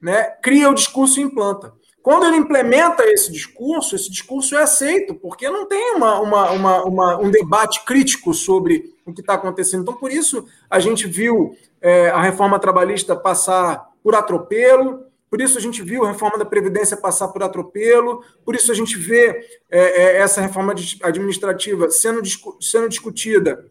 né, 0.00 0.22
cria 0.42 0.70
o 0.70 0.74
discurso 0.74 1.20
e 1.20 1.22
implanta. 1.22 1.72
Quando 2.02 2.24
ele 2.26 2.36
implementa 2.36 3.04
esse 3.04 3.32
discurso, 3.32 3.96
esse 3.96 4.08
discurso 4.08 4.54
é 4.54 4.62
aceito, 4.62 5.14
porque 5.16 5.50
não 5.50 5.66
tem 5.66 5.96
uma, 5.96 6.20
uma, 6.20 6.50
uma, 6.52 6.84
uma 6.84 7.18
um 7.18 7.30
debate 7.30 7.84
crítico 7.84 8.32
sobre 8.32 8.94
o 9.04 9.12
que 9.12 9.20
está 9.20 9.34
acontecendo. 9.34 9.82
Então, 9.82 9.94
por 9.94 10.12
isso, 10.12 10.46
a 10.70 10.78
gente 10.78 11.08
viu 11.08 11.56
é, 11.80 12.10
a 12.10 12.22
reforma 12.22 12.60
trabalhista 12.60 13.16
passar 13.16 13.90
por 14.06 14.14
atropelo, 14.14 15.04
por 15.28 15.40
isso 15.40 15.58
a 15.58 15.60
gente 15.60 15.82
viu 15.82 16.04
a 16.04 16.12
reforma 16.12 16.38
da 16.38 16.44
Previdência 16.44 16.96
passar 16.96 17.26
por 17.26 17.42
atropelo, 17.42 18.22
por 18.44 18.54
isso 18.54 18.70
a 18.70 18.74
gente 18.74 18.96
vê 18.96 19.44
é, 19.68 19.80
é, 19.80 20.16
essa 20.18 20.40
reforma 20.40 20.72
administrativa 21.02 21.90
sendo, 21.90 22.22
sendo 22.60 22.88
discutida 22.88 23.68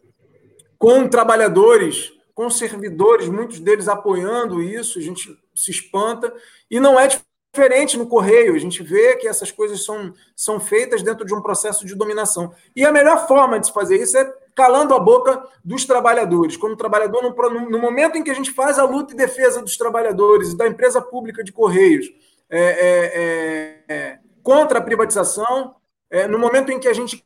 com 0.78 1.08
trabalhadores, 1.08 2.12
com 2.34 2.50
servidores, 2.50 3.30
muitos 3.30 3.62
deles 3.62 3.88
apoiando 3.88 4.62
isso, 4.62 5.00
a 5.00 5.02
gente 5.02 5.34
se 5.56 5.72
espanta, 5.72 6.34
e 6.70 6.82
não 6.82 7.00
é 7.00 7.08
diferente 7.08 7.98
no 7.98 8.08
Correio, 8.08 8.56
a 8.56 8.60
gente 8.60 8.84
vê 8.84 9.16
que 9.16 9.30
essas 9.30 9.54
coisas 9.54 9.86
são, 9.86 10.14
são 10.36 10.60
feitas 10.60 11.02
dentro 11.02 11.26
de 11.26 11.34
um 11.34 11.42
processo 11.42 11.86
de 11.86 11.96
dominação. 11.96 12.54
E 12.76 12.84
a 12.84 12.92
melhor 12.92 13.26
forma 13.26 13.58
de 13.58 13.68
se 13.68 13.74
fazer 13.74 14.02
isso 14.02 14.18
é 14.18 14.34
calando 14.56 14.94
a 14.94 15.00
boca 15.00 15.44
dos 15.64 15.86
trabalhadores. 15.86 16.56
Quando 16.56 16.74
o 16.74 16.78
trabalhador, 16.78 17.22
no, 17.22 17.70
no 17.70 17.80
momento 17.80 18.18
em 18.18 18.24
que 18.24 18.32
a 18.32 18.34
gente 18.34 18.52
faz 18.52 18.80
a 18.80 18.86
luta 18.86 19.14
e 19.14 19.18
defesa 19.18 19.62
dos 19.62 19.78
trabalhadores 19.78 20.54
e 20.54 20.58
da 20.58 20.66
empresa 20.66 21.02
pública 21.02 21.44
de 21.44 21.52
Correios 21.52 22.08
é, 22.50 22.60
é, 22.60 23.86
é, 23.90 23.96
é 23.96 24.20
contra 24.42 24.80
a 24.80 24.82
privatização, 24.82 25.76
é, 26.10 26.28
no 26.28 26.40
momento 26.40 26.72
em 26.72 26.80
que 26.80 26.88
a 26.88 26.94
gente 26.94 27.26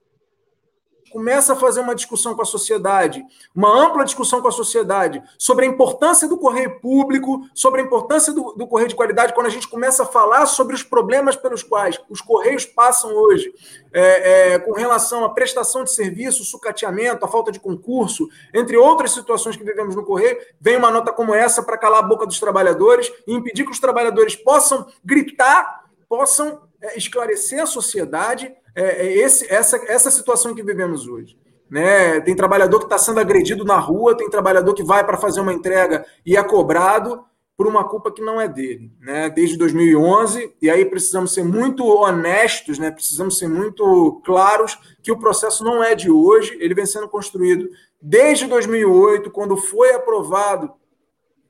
começa 1.10 1.54
a 1.54 1.56
fazer 1.56 1.80
uma 1.82 1.96
discussão 1.96 2.36
com 2.36 2.42
a 2.42 2.46
sociedade, 2.46 3.24
uma 3.56 3.70
ampla 3.70 4.06
discussão 4.06 4.42
com 4.42 4.48
a 4.48 4.52
sociedade 4.52 5.22
sobre 5.38 5.66
a 5.66 5.68
importância 5.68 6.28
do 6.28 6.38
correio 6.38 6.80
público, 6.80 7.48
sobre 7.54 7.82
a 7.82 7.84
importância 7.84 8.32
do, 8.32 8.54
do, 8.54 8.68
correio 8.68 8.90
de 8.90 8.96
qualidade, 8.96 9.34
quando 9.34 9.48
a 9.48 9.52
gente 9.52 9.68
começa 9.68 10.04
a 10.04 10.06
falar 10.06 10.46
sobre 10.46 10.76
os 10.76 10.84
problemas 10.84 11.36
pelos 11.36 11.64
quais 11.64 12.00
os 12.10 12.22
correios 12.22 12.66
passam 12.66 13.14
hoje, 13.14 13.54
é, 13.92 14.54
é, 14.54 14.60
com 14.60 14.74
relação 14.74 15.26
à 15.26 15.30
prestação 15.30 15.84
de 15.84 15.92
serviço, 15.92 16.44
sucateamento, 16.44 17.26
a 17.26 17.28
falta 17.28 17.52
de 17.52 17.60
concurso, 17.60 18.30
entre 18.54 18.78
outras 18.78 19.12
situações 19.12 19.56
que 19.56 19.64
vivemos 19.64 19.96
no 19.96 20.04
correio, 20.04 20.38
vem 20.60 20.78
uma 20.78 20.92
nota 20.92 21.12
como 21.12 21.34
essa 21.34 21.64
para 21.64 21.78
calar 21.78 22.00
a 22.00 22.08
boca 22.08 22.26
dos 22.26 22.40
trabalhadores 22.40 23.12
e 23.28 23.34
impedir 23.34 23.66
que 23.66 23.72
os 23.72 23.80
trabalhadores 23.80 24.36
possam 24.36 24.88
gritar, 25.04 25.86
possam 26.08 26.62
é, 26.82 26.98
esclarecer 26.98 27.62
a 27.62 27.66
sociedade 27.66 28.54
é, 28.76 29.08
é 29.08 29.18
esse, 29.18 29.52
essa, 29.52 29.78
essa 29.88 30.12
situação 30.12 30.54
que 30.54 30.64
vivemos 30.64 31.08
hoje. 31.08 31.38
Né? 31.70 32.20
Tem 32.22 32.36
trabalhador 32.36 32.80
que 32.80 32.86
está 32.86 32.98
sendo 32.98 33.20
agredido 33.20 33.64
na 33.64 33.78
rua, 33.78 34.18
tem 34.18 34.30
trabalhador 34.30 34.74
que 34.74 34.84
vai 34.84 35.06
para 35.06 35.18
fazer 35.18 35.42
uma 35.42 35.54
entrega 35.54 36.06
e 36.26 36.36
é 36.36 36.44
cobrado 36.44 37.24
por 37.60 37.68
uma 37.68 37.84
culpa 37.84 38.10
que 38.10 38.22
não 38.22 38.40
é 38.40 38.48
dele, 38.48 38.90
né? 39.02 39.30
Desde 39.30 39.58
2011 39.58 40.56
e 40.62 40.70
aí 40.70 40.86
precisamos 40.86 41.34
ser 41.34 41.44
muito 41.44 41.86
honestos, 41.86 42.80
né? 42.80 42.90
Precisamos 42.90 43.38
ser 43.38 43.50
muito 43.50 44.22
claros 44.24 44.80
que 45.04 45.12
o 45.12 45.20
processo 45.20 45.62
não 45.62 45.84
é 45.84 45.94
de 45.94 46.10
hoje, 46.10 46.58
ele 46.62 46.74
vem 46.74 46.86
sendo 46.86 47.10
construído 47.10 47.70
desde 48.02 48.48
2008, 48.48 49.30
quando 49.30 49.58
foi 49.58 49.94
aprovado 49.94 50.72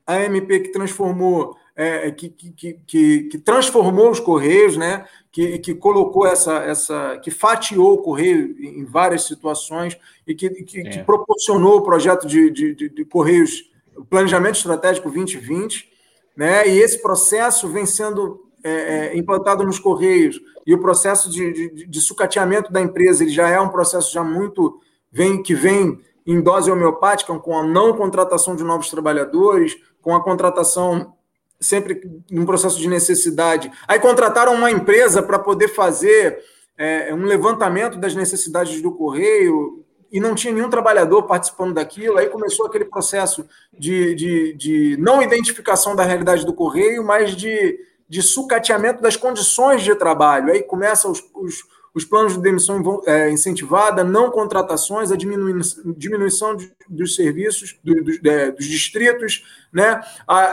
a 0.04 0.20
MP 0.24 0.58
que 0.58 0.72
transformou 0.72 1.56
é, 1.76 2.10
que, 2.10 2.28
que, 2.28 2.74
que, 2.84 3.22
que, 3.30 3.38
transformou 3.38 4.10
os 4.10 4.18
Correios, 4.18 4.76
né? 4.76 5.06
Que, 5.32 5.58
que 5.58 5.74
colocou 5.74 6.26
essa, 6.26 6.56
essa. 6.58 7.18
que 7.18 7.30
fatiou 7.30 7.94
o 7.94 8.02
Correio 8.02 8.56
em 8.58 8.84
várias 8.84 9.24
situações 9.24 9.96
e 10.26 10.34
que, 10.34 10.50
que, 10.50 10.80
é. 10.80 10.90
que 10.90 10.98
proporcionou 11.04 11.78
o 11.78 11.82
projeto 11.82 12.26
de, 12.26 12.50
de, 12.50 12.74
de, 12.74 12.88
de 12.88 13.04
Correios, 13.04 13.70
o 13.96 14.04
Planejamento 14.04 14.56
Estratégico 14.56 15.10
2020, 15.10 15.88
né? 16.36 16.68
e 16.68 16.78
esse 16.78 17.00
processo 17.00 17.68
vem 17.68 17.86
sendo 17.86 18.44
é, 18.62 18.70
é, 18.70 19.16
implantado 19.16 19.64
nos 19.64 19.78
Correios, 19.78 20.40
e 20.66 20.74
o 20.74 20.80
processo 20.80 21.30
de, 21.30 21.52
de, 21.52 21.86
de 21.86 22.00
sucateamento 22.00 22.72
da 22.72 22.80
empresa 22.80 23.22
ele 23.22 23.32
já 23.32 23.48
é 23.48 23.60
um 23.60 23.68
processo 23.68 24.12
já 24.12 24.22
muito. 24.22 24.80
Vem, 25.12 25.42
que 25.42 25.56
vem 25.56 25.98
em 26.24 26.40
dose 26.40 26.70
homeopática, 26.70 27.36
com 27.40 27.58
a 27.58 27.64
não 27.64 27.96
contratação 27.96 28.54
de 28.54 28.62
novos 28.62 28.88
trabalhadores, 28.88 29.76
com 30.00 30.14
a 30.14 30.22
contratação 30.22 31.14
sempre 31.60 32.00
num 32.30 32.46
processo 32.46 32.78
de 32.78 32.88
necessidade. 32.88 33.70
Aí 33.86 33.98
contrataram 33.98 34.54
uma 34.54 34.70
empresa 34.70 35.22
para 35.22 35.38
poder 35.38 35.68
fazer 35.68 36.42
é, 36.78 37.14
um 37.14 37.24
levantamento 37.24 37.98
das 37.98 38.14
necessidades 38.14 38.80
do 38.80 38.92
correio 38.92 39.84
e 40.10 40.18
não 40.18 40.34
tinha 40.34 40.52
nenhum 40.52 40.70
trabalhador 40.70 41.24
participando 41.24 41.74
daquilo. 41.74 42.18
Aí 42.18 42.28
começou 42.28 42.66
aquele 42.66 42.86
processo 42.86 43.46
de, 43.78 44.14
de, 44.14 44.52
de 44.54 44.96
não 44.98 45.22
identificação 45.22 45.94
da 45.94 46.02
realidade 46.02 46.44
do 46.46 46.54
correio, 46.54 47.04
mas 47.04 47.36
de, 47.36 47.78
de 48.08 48.22
sucateamento 48.22 49.02
das 49.02 49.16
condições 49.16 49.82
de 49.82 49.94
trabalho. 49.94 50.52
Aí 50.52 50.62
começam 50.62 51.12
os, 51.12 51.22
os 51.34 51.62
os 51.94 52.04
planos 52.04 52.34
de 52.34 52.40
demissão 52.40 53.02
é, 53.06 53.30
incentivada, 53.30 54.04
não 54.04 54.30
contratações, 54.30 55.10
a 55.10 55.16
diminuição, 55.16 56.56
dos 56.88 57.14
serviços 57.14 57.78
é, 58.24 58.50
dos 58.52 58.66
distritos, 58.66 59.44
né? 59.72 60.00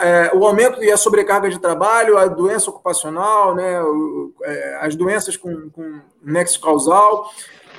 É, 0.02 0.32
o 0.34 0.46
aumento 0.46 0.84
e 0.84 0.92
a 0.92 0.98
sobrecarga 0.98 1.50
de 1.50 1.60
trabalho, 1.60 2.18
a 2.18 2.28
doença 2.28 2.70
ocupacional, 2.70 3.56
né? 3.56 3.80
As 4.82 4.96
doenças 4.96 5.38
com, 5.38 5.70
com 5.70 6.00
nexo 6.24 6.60
causal. 6.60 7.30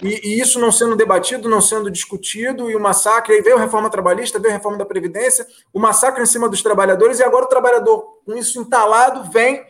E, 0.01 0.21
e, 0.29 0.41
isso 0.41 0.61
não 0.61 0.71
sendo 0.71 0.95
debatido, 0.95 1.49
não 1.49 1.61
sendo 1.61 1.91
discutido, 1.91 2.71
e 2.71 2.77
o 2.77 2.81
massacre, 2.81 3.35
aí 3.35 3.43
veio 3.43 3.57
a 3.57 3.61
reforma 3.61 3.91
trabalhista, 3.91 4.39
veio 4.39 4.55
a 4.55 4.57
reforma 4.57 4.79
da 4.79 4.87
Previdência, 4.87 5.45
o 5.73 5.81
massacre 5.81 6.23
em 6.23 6.27
cima 6.27 6.49
dos 6.49 6.63
trabalhadores, 6.63 7.19
e 7.19 7.25
agora 7.25 7.45
o 7.45 7.49
trabalhador, 7.49 8.21
com 8.25 8.37
isso 8.37 8.61
entalado, 8.61 9.29
vem 9.31 9.67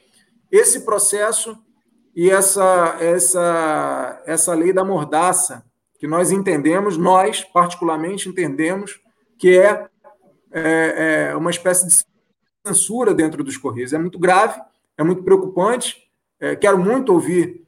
esse 0.52 0.80
processo 0.80 1.56
e 2.18 2.28
essa, 2.30 2.96
essa, 2.98 4.22
essa 4.26 4.52
lei 4.52 4.72
da 4.72 4.84
mordaça, 4.84 5.64
que 6.00 6.08
nós 6.08 6.32
entendemos, 6.32 6.96
nós 6.96 7.44
particularmente 7.44 8.28
entendemos, 8.28 8.98
que 9.38 9.56
é, 9.56 9.86
é, 10.50 11.28
é 11.30 11.36
uma 11.36 11.52
espécie 11.52 11.86
de 11.86 11.94
censura 12.66 13.14
dentro 13.14 13.44
dos 13.44 13.56
Correios. 13.56 13.92
É 13.92 13.98
muito 13.98 14.18
grave, 14.18 14.60
é 14.96 15.04
muito 15.04 15.22
preocupante. 15.22 15.96
É, 16.40 16.56
quero 16.56 16.76
muito 16.76 17.12
ouvir 17.12 17.64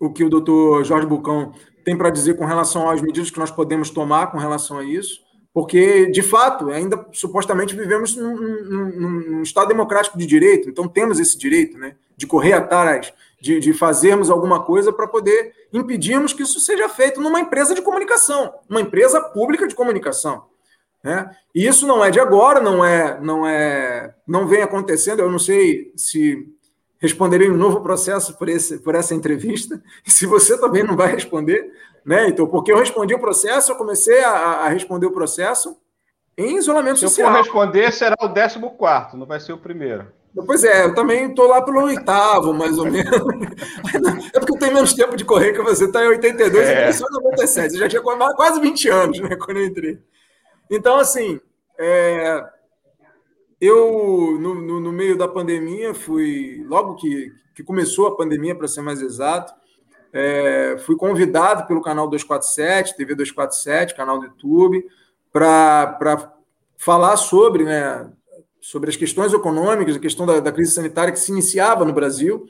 o 0.00 0.12
que 0.12 0.24
o 0.24 0.28
doutor 0.28 0.82
Jorge 0.82 1.06
Bucão 1.06 1.54
tem 1.84 1.96
para 1.96 2.10
dizer 2.10 2.36
com 2.36 2.46
relação 2.46 2.90
às 2.90 3.00
medidas 3.00 3.30
que 3.30 3.38
nós 3.38 3.52
podemos 3.52 3.90
tomar 3.90 4.32
com 4.32 4.38
relação 4.38 4.78
a 4.78 4.82
isso, 4.82 5.20
porque, 5.54 6.10
de 6.10 6.22
fato, 6.22 6.68
ainda 6.70 7.06
supostamente 7.12 7.76
vivemos 7.76 8.16
num, 8.16 8.34
num, 8.34 9.20
num 9.20 9.42
Estado 9.42 9.68
democrático 9.68 10.18
de 10.18 10.26
direito, 10.26 10.68
então 10.68 10.88
temos 10.88 11.20
esse 11.20 11.38
direito 11.38 11.78
né, 11.78 11.94
de 12.16 12.26
correr 12.26 12.54
atrás 12.54 13.14
de, 13.40 13.60
de 13.60 13.72
fazermos 13.72 14.30
alguma 14.30 14.62
coisa 14.64 14.92
para 14.92 15.06
poder 15.06 15.52
impedirmos 15.72 16.32
que 16.32 16.42
isso 16.42 16.60
seja 16.60 16.88
feito 16.88 17.20
numa 17.20 17.40
empresa 17.40 17.74
de 17.74 17.82
comunicação, 17.82 18.52
uma 18.68 18.80
empresa 18.80 19.20
pública 19.20 19.66
de 19.66 19.74
comunicação. 19.74 20.46
Né? 21.02 21.30
E 21.54 21.66
isso 21.66 21.86
não 21.86 22.04
é 22.04 22.10
de 22.10 22.18
agora, 22.18 22.60
não 22.60 22.84
é, 22.84 23.20
não 23.20 23.46
é, 23.46 24.14
não 24.26 24.48
vem 24.48 24.62
acontecendo. 24.62 25.20
Eu 25.20 25.30
não 25.30 25.38
sei 25.38 25.92
se 25.96 26.46
responderei 26.98 27.48
um 27.48 27.56
novo 27.56 27.80
processo 27.80 28.36
por, 28.36 28.48
esse, 28.48 28.78
por 28.78 28.94
essa 28.94 29.14
entrevista, 29.14 29.80
e 30.04 30.10
se 30.10 30.26
você 30.26 30.58
também 30.58 30.82
não 30.82 30.96
vai 30.96 31.12
responder, 31.12 31.72
né? 32.04 32.28
Então, 32.28 32.46
porque 32.46 32.72
eu 32.72 32.78
respondi 32.78 33.14
o 33.14 33.20
processo, 33.20 33.70
eu 33.70 33.76
comecei 33.76 34.22
a, 34.24 34.30
a 34.30 34.68
responder 34.68 35.06
o 35.06 35.12
processo 35.12 35.76
em 36.36 36.56
isolamento 36.56 36.98
se 36.98 37.08
social. 37.08 37.26
Se 37.26 37.38
eu 37.38 37.44
for 37.44 37.44
responder, 37.44 37.92
será 37.92 38.16
o 38.20 38.28
14, 38.28 39.16
não 39.16 39.26
vai 39.26 39.38
ser 39.40 39.52
o 39.52 39.58
primeiro. 39.58 40.08
Pois 40.46 40.64
é, 40.64 40.84
eu 40.84 40.94
também 40.94 41.26
estou 41.26 41.46
lá 41.46 41.62
pelo 41.62 41.82
oitavo, 41.84 42.52
mais 42.52 42.78
ou 42.78 42.90
menos. 42.90 43.08
É 44.34 44.38
porque 44.38 44.52
eu 44.52 44.58
tenho 44.58 44.74
menos 44.74 44.94
tempo 44.94 45.16
de 45.16 45.24
correr 45.24 45.52
que 45.52 45.62
você 45.62 45.86
está 45.86 46.04
em 46.04 46.08
82 46.08 46.68
é. 46.68 46.90
e 46.90 47.00
eu 47.00 47.06
em 47.08 47.24
97. 47.24 47.72
Você 47.72 47.78
já 47.78 47.88
tinha 47.88 48.02
quase 48.02 48.60
20 48.60 48.88
anos, 48.88 49.20
né, 49.20 49.36
quando 49.36 49.56
eu 49.56 49.66
entrei. 49.66 49.98
Então, 50.70 50.98
assim, 50.98 51.40
é, 51.78 52.44
eu, 53.60 54.38
no, 54.40 54.54
no, 54.54 54.80
no, 54.80 54.92
meio 54.92 55.16
da 55.16 55.26
pandemia, 55.26 55.94
fui, 55.94 56.64
logo 56.68 56.96
que, 56.96 57.32
que 57.54 57.62
começou 57.62 58.06
a 58.06 58.16
pandemia, 58.16 58.54
para 58.54 58.68
ser 58.68 58.82
mais 58.82 59.00
exato, 59.00 59.52
é, 60.12 60.76
fui 60.78 60.96
convidado 60.96 61.66
pelo 61.66 61.82
canal 61.82 62.08
247, 62.08 62.96
TV 62.96 63.14
247, 63.14 63.94
canal 63.94 64.18
do 64.18 64.26
YouTube, 64.26 64.84
para 65.32 66.32
falar 66.76 67.16
sobre 67.16 67.64
né, 67.64 68.10
sobre 68.68 68.90
as 68.90 68.96
questões 68.96 69.32
econômicas, 69.32 69.96
a 69.96 69.98
questão 69.98 70.26
da, 70.26 70.40
da, 70.40 70.52
crise 70.52 70.72
sanitária 70.72 71.10
que 71.10 71.18
se 71.18 71.32
iniciava 71.32 71.86
no 71.86 71.92
Brasil, 71.94 72.46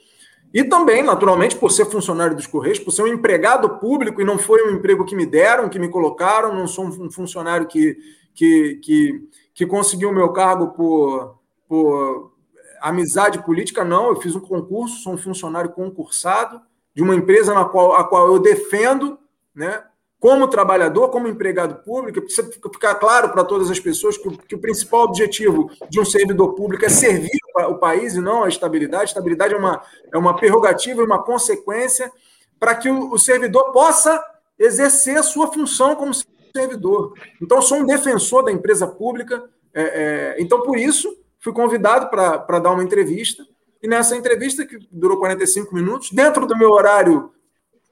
e 0.53 0.65
também, 0.65 1.01
naturalmente, 1.01 1.55
por 1.55 1.71
ser 1.71 1.85
funcionário 1.85 2.35
dos 2.35 2.45
Correios, 2.45 2.81
por 2.81 2.91
ser 2.91 3.03
um 3.03 3.07
empregado 3.07 3.79
público 3.79 4.21
e 4.21 4.25
não 4.25 4.37
foi 4.37 4.67
um 4.67 4.75
emprego 4.75 5.05
que 5.05 5.15
me 5.15 5.25
deram, 5.25 5.69
que 5.69 5.79
me 5.79 5.89
colocaram, 5.89 6.53
não 6.53 6.67
sou 6.67 6.87
um 6.87 7.09
funcionário 7.09 7.69
que, 7.69 7.97
que, 8.35 8.81
que, 8.83 9.29
que 9.55 9.65
conseguiu 9.65 10.11
o 10.11 10.13
meu 10.13 10.33
cargo 10.33 10.73
por, 10.73 11.39
por 11.69 12.33
amizade 12.81 13.41
política, 13.45 13.85
não, 13.85 14.09
eu 14.09 14.17
fiz 14.17 14.35
um 14.35 14.41
concurso, 14.41 15.01
sou 15.05 15.13
um 15.13 15.19
funcionário 15.19 15.71
concursado 15.71 16.61
de 16.97 17.01
uma 17.01 17.15
empresa 17.15 17.55
na 17.55 17.65
qual, 17.65 17.95
a 17.95 18.03
qual 18.03 18.27
eu 18.27 18.41
defendo, 18.41 19.17
né, 19.55 19.85
como 20.21 20.49
trabalhador, 20.49 21.11
como 21.11 21.29
empregado 21.29 21.83
público, 21.85 22.21
precisa 22.21 22.51
ficar 22.51 22.97
claro 22.97 23.31
para 23.31 23.45
todas 23.45 23.71
as 23.71 23.79
pessoas 23.79 24.17
que 24.17 24.55
o, 24.55 24.59
principal 24.59 25.03
objetivo 25.03 25.71
de 25.89 26.01
um 26.01 26.05
servidor 26.05 26.55
público 26.55 26.85
é 26.85 26.89
servir 26.89 27.39
o 27.55 27.77
país 27.77 28.15
e 28.15 28.21
não 28.21 28.43
a 28.43 28.49
estabilidade. 28.49 29.03
A 29.03 29.05
estabilidade 29.05 29.55
é 29.55 29.57
uma, 29.57 29.83
é 30.13 30.19
uma 30.19 30.35
prerrogativa 30.35 31.01
e 31.01 31.05
uma 31.05 31.23
consequência 31.23 32.11
para 32.59 32.75
que 32.75 32.91
o, 32.91 33.13
o 33.13 33.19
servidor 33.19 33.71
possa 33.71 34.23
exercer 34.59 35.23
sua 35.23 35.53
função 35.53 35.95
como 35.95 36.13
servidor. 36.53 37.15
Então, 37.41 37.63
sou 37.63 37.79
um 37.79 37.87
defensor 37.87 38.45
da 38.45 38.51
empresa 38.51 38.89
pública. 38.89 39.45
É, 39.73 39.83
é, 39.83 40.37
então, 40.43 40.63
por 40.63 40.77
isso, 40.77 41.17
fui 41.39 41.53
convidado 41.53 42.11
para 42.11 42.59
dar 42.59 42.73
uma 42.73 42.83
entrevista. 42.83 43.47
E 43.81 43.87
nessa 43.87 44.17
entrevista, 44.17 44.67
que 44.67 44.79
durou 44.91 45.19
45 45.19 45.73
minutos, 45.73 46.11
dentro 46.11 46.45
do 46.45 46.59
meu 46.59 46.73
horário 46.73 47.31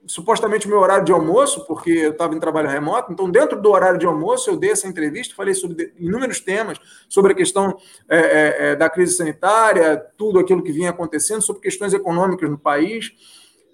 supostamente 0.06 0.66
o 0.66 0.70
meu 0.70 0.78
horário 0.78 1.04
de 1.04 1.12
almoço, 1.12 1.66
porque 1.66 1.90
eu 1.90 2.10
estava 2.12 2.34
em 2.34 2.40
trabalho 2.40 2.68
remoto, 2.68 3.12
então 3.12 3.30
dentro 3.30 3.60
do 3.60 3.70
horário 3.70 3.98
de 3.98 4.06
almoço 4.06 4.48
eu 4.48 4.56
dei 4.56 4.70
essa 4.70 4.86
entrevista, 4.86 5.34
falei 5.34 5.54
sobre 5.54 5.92
inúmeros 5.98 6.40
temas, 6.40 6.78
sobre 7.08 7.32
a 7.32 7.34
questão 7.34 7.76
é, 8.08 8.18
é, 8.18 8.56
é, 8.70 8.76
da 8.76 8.88
crise 8.88 9.16
sanitária, 9.16 9.96
tudo 10.16 10.38
aquilo 10.38 10.62
que 10.62 10.72
vinha 10.72 10.90
acontecendo, 10.90 11.42
sobre 11.42 11.62
questões 11.62 11.92
econômicas 11.92 12.48
no 12.48 12.58
país, 12.58 13.12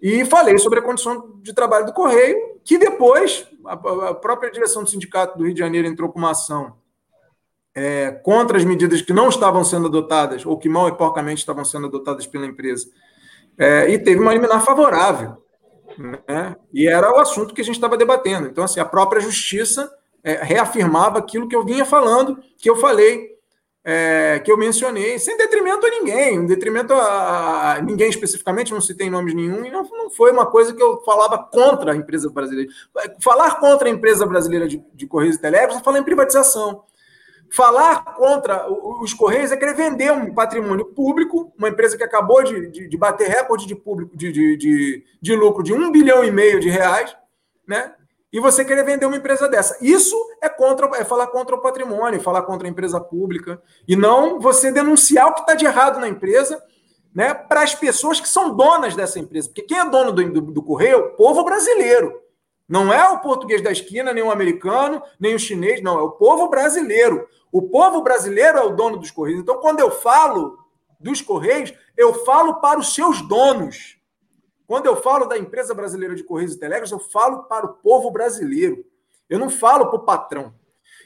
e 0.00 0.24
falei 0.24 0.58
sobre 0.58 0.78
a 0.78 0.82
condição 0.82 1.38
de 1.42 1.52
trabalho 1.52 1.86
do 1.86 1.92
Correio, 1.92 2.36
que 2.64 2.78
depois 2.78 3.46
a, 3.66 3.74
a 4.08 4.14
própria 4.14 4.50
direção 4.50 4.82
do 4.82 4.90
Sindicato 4.90 5.38
do 5.38 5.44
Rio 5.44 5.54
de 5.54 5.60
Janeiro 5.60 5.86
entrou 5.86 6.10
com 6.10 6.18
uma 6.18 6.30
ação 6.30 6.74
é, 7.74 8.10
contra 8.10 8.56
as 8.56 8.64
medidas 8.64 9.00
que 9.02 9.12
não 9.12 9.28
estavam 9.28 9.64
sendo 9.64 9.86
adotadas, 9.86 10.44
ou 10.46 10.58
que 10.58 10.68
mal 10.68 10.88
e 10.88 10.92
porcamente 10.92 11.40
estavam 11.40 11.64
sendo 11.64 11.86
adotadas 11.86 12.26
pela 12.26 12.46
empresa, 12.46 12.86
é, 13.58 13.90
e 13.90 13.98
teve 13.98 14.20
uma 14.20 14.32
liminar 14.32 14.64
favorável 14.64 15.41
né? 15.98 16.56
E 16.72 16.88
era 16.88 17.12
o 17.12 17.18
assunto 17.18 17.54
que 17.54 17.60
a 17.60 17.64
gente 17.64 17.74
estava 17.74 17.96
debatendo. 17.96 18.48
Então, 18.48 18.64
assim, 18.64 18.80
a 18.80 18.84
própria 18.84 19.20
justiça 19.20 19.90
é, 20.22 20.42
reafirmava 20.42 21.18
aquilo 21.18 21.48
que 21.48 21.56
eu 21.56 21.64
vinha 21.64 21.84
falando, 21.84 22.38
que 22.58 22.70
eu 22.70 22.76
falei, 22.76 23.32
é, 23.84 24.40
que 24.44 24.50
eu 24.50 24.56
mencionei, 24.56 25.18
sem 25.18 25.36
detrimento 25.36 25.84
a 25.84 25.90
ninguém, 25.90 26.36
em 26.36 26.46
detrimento 26.46 26.94
a, 26.94 27.80
ninguém 27.82 28.08
especificamente, 28.08 28.72
não 28.72 28.80
citei 28.80 29.10
nomes 29.10 29.34
nenhum, 29.34 29.64
e 29.64 29.70
não, 29.70 29.82
não 29.82 30.10
foi 30.10 30.30
uma 30.30 30.46
coisa 30.46 30.72
que 30.72 30.82
eu 30.82 31.02
falava 31.02 31.38
contra 31.38 31.92
a 31.92 31.96
empresa 31.96 32.30
brasileira. 32.30 32.70
Falar 33.20 33.58
contra 33.58 33.88
a 33.88 33.90
empresa 33.90 34.24
brasileira 34.24 34.68
de, 34.68 34.82
de 34.94 35.06
Correios 35.06 35.36
e 35.36 35.40
Telégrafos 35.40 35.80
é 35.80 35.84
falar 35.84 35.98
em 35.98 36.04
privatização. 36.04 36.84
Falar 37.54 38.14
contra 38.14 38.66
os 38.72 39.12
Correios 39.12 39.52
é 39.52 39.56
querer 39.58 39.74
vender 39.74 40.10
um 40.10 40.32
patrimônio 40.32 40.86
público, 40.86 41.52
uma 41.58 41.68
empresa 41.68 41.98
que 41.98 42.02
acabou 42.02 42.42
de, 42.42 42.68
de, 42.68 42.88
de 42.88 42.96
bater 42.96 43.28
recorde 43.28 43.66
de, 43.66 43.74
público, 43.74 44.16
de, 44.16 44.32
de, 44.32 45.04
de, 45.20 45.36
lucro 45.36 45.62
de 45.62 45.70
um 45.70 45.92
bilhão 45.92 46.24
e 46.24 46.30
meio 46.30 46.58
de 46.58 46.70
reais, 46.70 47.14
né? 47.68 47.92
E 48.32 48.40
você 48.40 48.64
querer 48.64 48.86
vender 48.86 49.04
uma 49.04 49.18
empresa 49.18 49.46
dessa. 49.50 49.76
Isso 49.82 50.16
é 50.40 50.48
contra, 50.48 50.86
é 50.96 51.04
falar 51.04 51.26
contra 51.26 51.54
o 51.54 51.60
patrimônio, 51.60 52.22
falar 52.22 52.40
contra 52.40 52.66
a 52.66 52.70
empresa 52.70 52.98
pública, 52.98 53.60
e 53.86 53.94
não 53.94 54.40
você 54.40 54.72
denunciar 54.72 55.26
o 55.26 55.34
que 55.34 55.40
está 55.40 55.54
de 55.54 55.66
errado 55.66 56.00
na 56.00 56.08
empresa, 56.08 56.58
né? 57.14 57.34
Para 57.34 57.60
as 57.60 57.74
pessoas 57.74 58.18
que 58.18 58.28
são 58.30 58.56
donas 58.56 58.96
dessa 58.96 59.18
empresa. 59.18 59.48
Porque 59.48 59.60
quem 59.60 59.78
é 59.78 59.84
dono 59.84 60.10
do, 60.10 60.32
do, 60.32 60.40
do 60.40 60.62
Correio 60.62 61.00
o 61.00 61.10
povo 61.16 61.44
brasileiro. 61.44 62.21
Não 62.68 62.92
é 62.92 63.08
o 63.10 63.20
português 63.20 63.60
da 63.60 63.70
esquina, 63.70 64.12
nem 64.12 64.22
o 64.22 64.30
americano, 64.30 65.02
nem 65.18 65.34
o 65.34 65.38
chinês, 65.38 65.82
não, 65.82 65.98
é 65.98 66.02
o 66.02 66.12
povo 66.12 66.48
brasileiro. 66.48 67.28
O 67.50 67.62
povo 67.62 68.02
brasileiro 68.02 68.58
é 68.58 68.62
o 68.62 68.74
dono 68.74 68.96
dos 68.96 69.10
Correios. 69.10 69.40
Então, 69.40 69.58
quando 69.60 69.80
eu 69.80 69.90
falo 69.90 70.58
dos 70.98 71.20
Correios, 71.20 71.74
eu 71.96 72.14
falo 72.24 72.60
para 72.60 72.80
os 72.80 72.94
seus 72.94 73.20
donos. 73.28 73.98
Quando 74.66 74.86
eu 74.86 74.96
falo 74.96 75.26
da 75.26 75.36
empresa 75.36 75.74
brasileira 75.74 76.14
de 76.14 76.24
Correios 76.24 76.54
e 76.54 76.58
Telégrafos, 76.58 76.92
eu 76.92 76.98
falo 76.98 77.42
para 77.44 77.66
o 77.66 77.74
povo 77.74 78.10
brasileiro. 78.10 78.84
Eu 79.28 79.38
não 79.38 79.50
falo 79.50 79.86
para 79.86 79.96
o 79.96 80.04
patrão. 80.04 80.54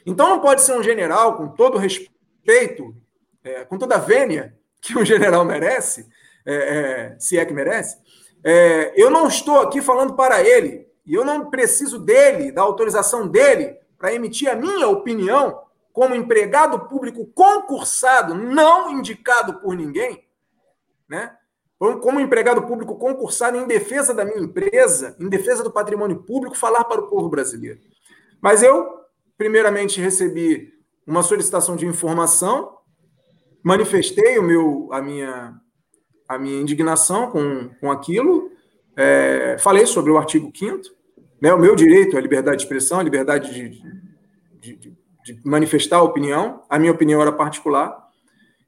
Então, 0.05 0.29
não 0.29 0.39
pode 0.39 0.61
ser 0.61 0.77
um 0.77 0.83
general, 0.83 1.35
com 1.35 1.49
todo 1.49 1.77
respeito, 1.77 2.95
é, 3.43 3.65
com 3.65 3.77
toda 3.77 3.95
a 3.95 3.99
vênia 3.99 4.57
que 4.81 4.97
um 4.97 5.03
general 5.03 5.43
merece, 5.43 6.07
é, 6.45 6.55
é, 6.55 7.19
se 7.19 7.37
é 7.37 7.45
que 7.45 7.53
merece, 7.53 7.97
é, 8.43 8.93
eu 8.95 9.09
não 9.09 9.27
estou 9.27 9.59
aqui 9.59 9.81
falando 9.81 10.15
para 10.15 10.41
ele, 10.41 10.86
e 11.07 11.13
eu 11.13 11.23
não 11.23 11.49
preciso 11.49 11.97
dele, 11.97 12.51
da 12.51 12.61
autorização 12.61 13.29
dele, 13.29 13.77
para 13.97 14.13
emitir 14.13 14.51
a 14.51 14.55
minha 14.55 14.89
opinião 14.89 15.61
como 15.93 16.13
empregado 16.13 16.77
público 16.81 17.25
concursado, 17.33 18.35
não 18.35 18.91
indicado 18.91 19.55
por 19.61 19.73
ninguém, 19.73 20.27
né? 21.09 21.35
Como 21.79 22.19
empregado 22.19 22.63
público 22.63 22.95
concursado 22.95 23.55
em 23.55 23.65
defesa 23.65 24.13
da 24.13 24.25
minha 24.25 24.39
empresa, 24.39 25.15
em 25.19 25.29
defesa 25.29 25.63
do 25.63 25.71
patrimônio 25.71 26.23
público, 26.23 26.57
falar 26.57 26.83
para 26.83 27.01
o 27.01 27.07
povo 27.07 27.29
brasileiro. 27.29 27.79
Mas 28.41 28.61
eu, 28.61 28.99
primeiramente, 29.37 30.01
recebi 30.01 30.73
uma 31.05 31.23
solicitação 31.23 31.75
de 31.75 31.85
informação, 31.85 32.77
manifestei 33.63 34.37
o 34.37 34.43
meu, 34.43 34.89
a, 34.91 35.01
minha, 35.01 35.53
a 36.27 36.37
minha 36.37 36.59
indignação 36.59 37.31
com, 37.31 37.69
com 37.79 37.91
aquilo, 37.91 38.51
é, 38.95 39.57
falei 39.59 39.85
sobre 39.85 40.11
o 40.11 40.17
artigo 40.17 40.51
5 40.53 40.96
né, 41.41 41.53
o 41.53 41.59
meu 41.59 41.75
direito 41.75 42.17
à 42.17 42.21
liberdade 42.21 42.57
de 42.57 42.63
expressão, 42.63 42.99
à 42.99 43.03
liberdade 43.03 43.53
de, 43.53 43.81
de, 44.59 44.75
de 44.75 44.97
de 45.27 45.41
manifestar 45.43 45.97
a 45.97 46.03
opinião, 46.03 46.63
a 46.69 46.79
minha 46.79 46.91
opinião 46.91 47.21
era 47.21 47.31
particular, 47.31 48.07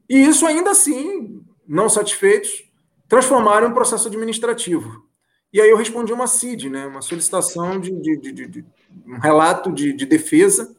e 0.09 0.19
isso 0.19 0.45
ainda 0.45 0.71
assim, 0.71 1.41
não 1.65 1.87
satisfeitos, 1.87 2.69
transformaram 3.07 3.67
em 3.67 3.71
um 3.71 3.73
processo 3.73 4.07
administrativo. 4.07 5.07
E 5.53 5.61
aí 5.61 5.69
eu 5.69 5.77
respondi 5.77 6.11
uma 6.11 6.27
CID, 6.27 6.69
né, 6.69 6.85
uma 6.85 7.01
solicitação 7.01 7.79
de, 7.79 7.91
de, 7.95 8.17
de, 8.17 8.47
de 8.47 8.65
um 9.07 9.19
relato 9.19 9.71
de, 9.71 9.93
defesa, 10.05 10.75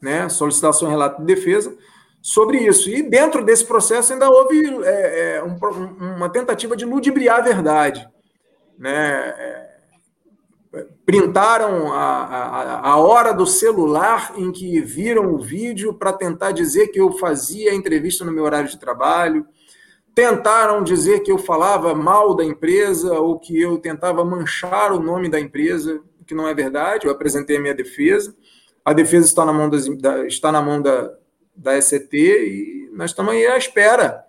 né, 0.00 0.28
solicitação 0.28 0.88
relato 0.88 1.20
de 1.20 1.26
defesa, 1.26 1.76
sobre 2.22 2.58
isso. 2.58 2.88
E 2.88 3.02
dentro 3.02 3.44
desse 3.44 3.66
processo 3.66 4.12
ainda 4.12 4.30
houve 4.30 4.64
é, 4.84 5.36
é, 5.36 5.42
um, 5.42 5.56
uma 6.16 6.28
tentativa 6.28 6.76
de 6.76 6.84
ludibriar 6.84 7.40
a 7.40 7.42
verdade. 7.42 8.08
Né? 8.78 9.63
Printaram 11.06 11.92
a, 11.92 12.24
a, 12.24 12.90
a, 12.90 12.96
hora 12.96 13.32
do 13.32 13.46
celular 13.46 14.32
em 14.36 14.50
que 14.50 14.80
viram 14.80 15.32
o 15.32 15.38
vídeo 15.38 15.94
para 15.94 16.12
tentar 16.12 16.52
dizer 16.52 16.88
que 16.88 17.00
eu 17.00 17.12
fazia 17.12 17.70
a 17.70 17.74
entrevista 17.74 18.24
no 18.24 18.32
meu 18.32 18.44
horário 18.44 18.68
de 18.68 18.78
trabalho, 18.78 19.46
tentaram 20.14 20.82
dizer 20.82 21.20
que 21.20 21.30
eu 21.30 21.38
falava 21.38 21.94
mal 21.94 22.34
da 22.34 22.44
empresa 22.44 23.12
ou 23.18 23.38
que 23.38 23.60
eu 23.60 23.78
tentava 23.78 24.24
manchar 24.24 24.92
o 24.92 25.00
nome 25.00 25.28
da 25.28 25.40
empresa, 25.40 26.00
o 26.20 26.24
que 26.24 26.34
não 26.34 26.48
é 26.48 26.54
verdade, 26.54 27.06
eu 27.06 27.12
apresentei 27.12 27.56
a 27.56 27.60
minha 27.60 27.74
defesa, 27.74 28.34
a 28.84 28.92
defesa 28.92 29.26
está 29.26 29.44
na 29.44 29.52
mão, 29.52 29.68
das, 29.68 29.88
da, 29.98 30.26
está 30.26 30.50
na 30.50 30.62
mão 30.62 30.80
da, 30.80 31.12
da 31.54 31.80
SCT 31.80 32.16
e 32.16 32.90
nós 32.92 33.10
estamos 33.10 33.32
aí 33.32 33.46
à 33.46 33.56
espera, 33.56 34.24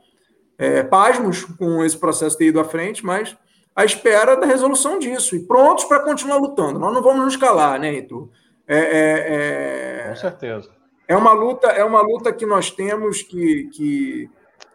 é, 0.58 0.84
pasmos 0.84 1.44
com 1.44 1.84
esse 1.84 1.98
processo 1.98 2.38
ter 2.38 2.48
ido 2.48 2.60
à 2.60 2.64
frente, 2.64 3.06
mas 3.06 3.36
à 3.76 3.84
espera 3.84 4.38
da 4.38 4.46
resolução 4.46 4.98
disso 4.98 5.36
e 5.36 5.40
prontos 5.46 5.84
para 5.84 6.00
continuar 6.00 6.38
lutando. 6.38 6.80
Nós 6.80 6.94
não 6.94 7.02
vamos 7.02 7.26
nos 7.26 7.36
calar, 7.36 7.80
né, 7.80 7.94
Heitor? 7.94 8.30
É, 8.68 8.78
é, 8.78 10.06
é, 10.06 10.10
Com 10.10 10.16
certeza. 10.16 10.70
É 11.08 11.16
uma 11.16 11.34
luta, 11.34 11.68
é 11.68 11.84
uma 11.84 12.02
luta 12.02 12.32
que 12.32 12.46
nós 12.46 12.72
temos 12.72 13.22
que, 13.22 13.70
que, 13.74 14.30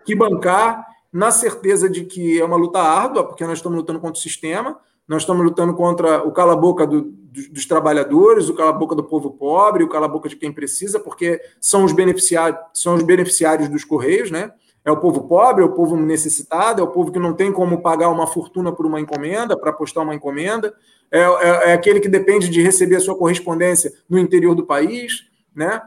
que 0.05 0.15
bancar 0.15 0.87
na 1.13 1.33
certeza 1.33 1.89
de 1.89 2.05
que 2.05 2.39
é 2.41 2.45
uma 2.45 2.57
luta 2.57 2.79
árdua, 2.79 3.27
porque 3.27 3.45
nós 3.45 3.59
estamos 3.59 3.79
lutando 3.79 3.99
contra 3.99 4.19
o 4.19 4.23
sistema, 4.23 4.79
nós 5.09 5.23
estamos 5.23 5.45
lutando 5.45 5.75
contra 5.75 6.23
o 6.23 6.31
cala-boca 6.31 6.87
do, 6.87 7.03
dos, 7.03 7.49
dos, 7.49 7.67
trabalhadores, 7.67 8.49
o 8.49 8.55
cala-boca 8.55 8.95
do 8.95 9.03
povo 9.03 9.33
pobre, 9.33 9.83
o 9.83 9.89
cala-boca 9.89 10.29
de 10.29 10.37
quem 10.37 10.53
precisa, 10.53 11.01
porque 11.01 11.41
são 11.61 11.85
os 11.85 11.93
beneficiários, 11.93 12.61
são 12.73 12.95
os 12.95 13.03
beneficiários 13.03 13.69
dos 13.69 13.83
Correios, 13.83 14.31
né? 14.31 14.53
É 14.85 14.90
o 14.90 14.97
povo 14.97 15.29
pobre, 15.29 15.62
é 15.62 15.66
o 15.66 15.73
povo 15.73 15.97
necessitado, 15.97 16.81
é 16.81 16.85
o 16.85 16.88
povo 16.88 17.12
que 17.12 17.19
não 17.19 17.35
tem 17.35 17.53
como 17.53 17.83
pagar 17.83 18.09
uma 18.09 18.27
fortuna 18.27 18.73
por 18.73 18.87
uma 18.87 19.01
encomenda, 19.01 19.57
para 19.57 19.73
postar 19.73 20.01
uma 20.03 20.14
encomenda, 20.14 20.75
é, 21.11 21.21
é, 21.21 21.71
é, 21.71 21.73
aquele 21.73 22.01
que 22.01 22.09
depende 22.09 22.49
de 22.49 22.62
receber 22.62 22.97
a 22.97 23.01
sua 23.01 23.16
correspondência 23.16 23.93
no 24.09 24.19
interior 24.19 24.55
do 24.55 24.64
país, 24.64 25.25
né? 25.55 25.83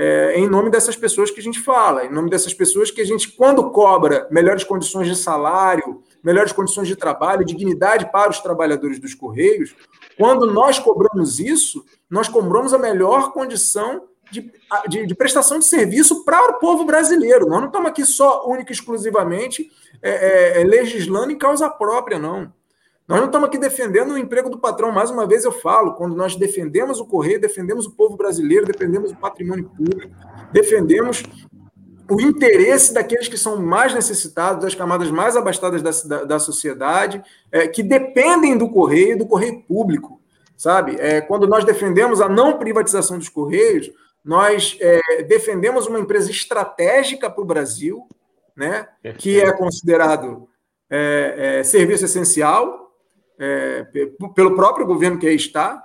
É, 0.00 0.38
em 0.38 0.48
nome 0.48 0.70
dessas 0.70 0.94
pessoas 0.94 1.28
que 1.28 1.40
a 1.40 1.42
gente 1.42 1.58
fala, 1.58 2.04
em 2.04 2.12
nome 2.12 2.30
dessas 2.30 2.54
pessoas 2.54 2.88
que 2.88 3.00
a 3.00 3.04
gente, 3.04 3.32
quando 3.32 3.68
cobra 3.72 4.28
melhores 4.30 4.62
condições 4.62 5.08
de 5.08 5.16
salário, 5.16 6.04
melhores 6.22 6.52
condições 6.52 6.86
de 6.86 6.94
trabalho, 6.94 7.44
dignidade 7.44 8.08
para 8.12 8.30
os 8.30 8.38
trabalhadores 8.38 9.00
dos 9.00 9.12
Correios, 9.12 9.74
quando 10.16 10.46
nós 10.46 10.78
cobramos 10.78 11.40
isso, 11.40 11.84
nós 12.08 12.28
cobramos 12.28 12.72
a 12.72 12.78
melhor 12.78 13.32
condição 13.32 14.02
de, 14.30 14.52
de, 14.88 15.06
de, 15.06 15.14
prestação 15.14 15.58
de 15.58 15.64
serviço 15.64 16.24
para 16.24 16.52
o 16.52 16.58
povo 16.58 16.84
brasileiro. 16.84 17.48
Nós 17.48 17.60
não 17.60 17.68
estamos 17.68 17.88
aqui 17.88 18.04
só, 18.04 18.46
única 18.46 18.72
e 18.72 18.74
exclusivamente, 18.74 19.70
é, 20.02 20.10
é, 20.10 20.60
é, 20.60 20.64
legislando 20.64 21.32
em 21.32 21.38
causa 21.38 21.68
própria, 21.68 22.18
não. 22.18 22.52
Nós 23.08 23.20
não 23.20 23.26
estamos 23.26 23.48
aqui 23.48 23.56
defendendo 23.56 24.12
o 24.12 24.18
emprego 24.18 24.50
do 24.50 24.58
patrão. 24.58 24.92
Mais 24.92 25.10
uma 25.10 25.26
vez 25.26 25.44
eu 25.44 25.52
falo, 25.52 25.94
quando 25.94 26.14
nós 26.14 26.36
defendemos 26.36 27.00
o 27.00 27.06
Correio, 27.06 27.40
defendemos 27.40 27.86
o 27.86 27.92
povo 27.92 28.16
brasileiro, 28.16 28.66
defendemos 28.66 29.12
o 29.12 29.16
patrimônio 29.16 29.70
público, 29.70 30.14
defendemos 30.52 31.22
o 32.10 32.20
interesse 32.20 32.92
daqueles 32.92 33.28
que 33.28 33.36
são 33.36 33.60
mais 33.60 33.94
necessitados, 33.94 34.62
das 34.62 34.74
camadas 34.74 35.10
mais 35.10 35.36
abastadas 35.36 35.82
da, 35.82 35.90
da, 36.18 36.24
da 36.24 36.38
sociedade, 36.38 37.22
é, 37.50 37.66
que 37.66 37.82
dependem 37.82 38.56
do 38.56 38.68
Correio, 38.68 39.18
do 39.18 39.26
Correio 39.26 39.62
público. 39.62 40.20
sabe? 40.56 40.96
É, 40.98 41.20
quando 41.20 41.46
nós 41.46 41.64
defendemos 41.64 42.20
a 42.20 42.28
não 42.28 42.58
privatização 42.58 43.18
dos 43.18 43.28
Correios, 43.28 43.90
nós 44.28 44.76
é, 44.78 45.22
defendemos 45.22 45.86
uma 45.86 45.98
empresa 45.98 46.30
estratégica 46.30 47.30
para 47.30 47.42
o 47.42 47.46
Brasil, 47.46 48.06
né? 48.54 48.86
que 49.16 49.40
é 49.40 49.50
considerado 49.52 50.46
é, 50.90 51.60
é, 51.60 51.64
serviço 51.64 52.04
essencial 52.04 52.92
é, 53.38 53.86
pelo 54.34 54.54
próprio 54.54 54.84
governo 54.84 55.18
que 55.18 55.26
aí 55.26 55.34
está, 55.34 55.82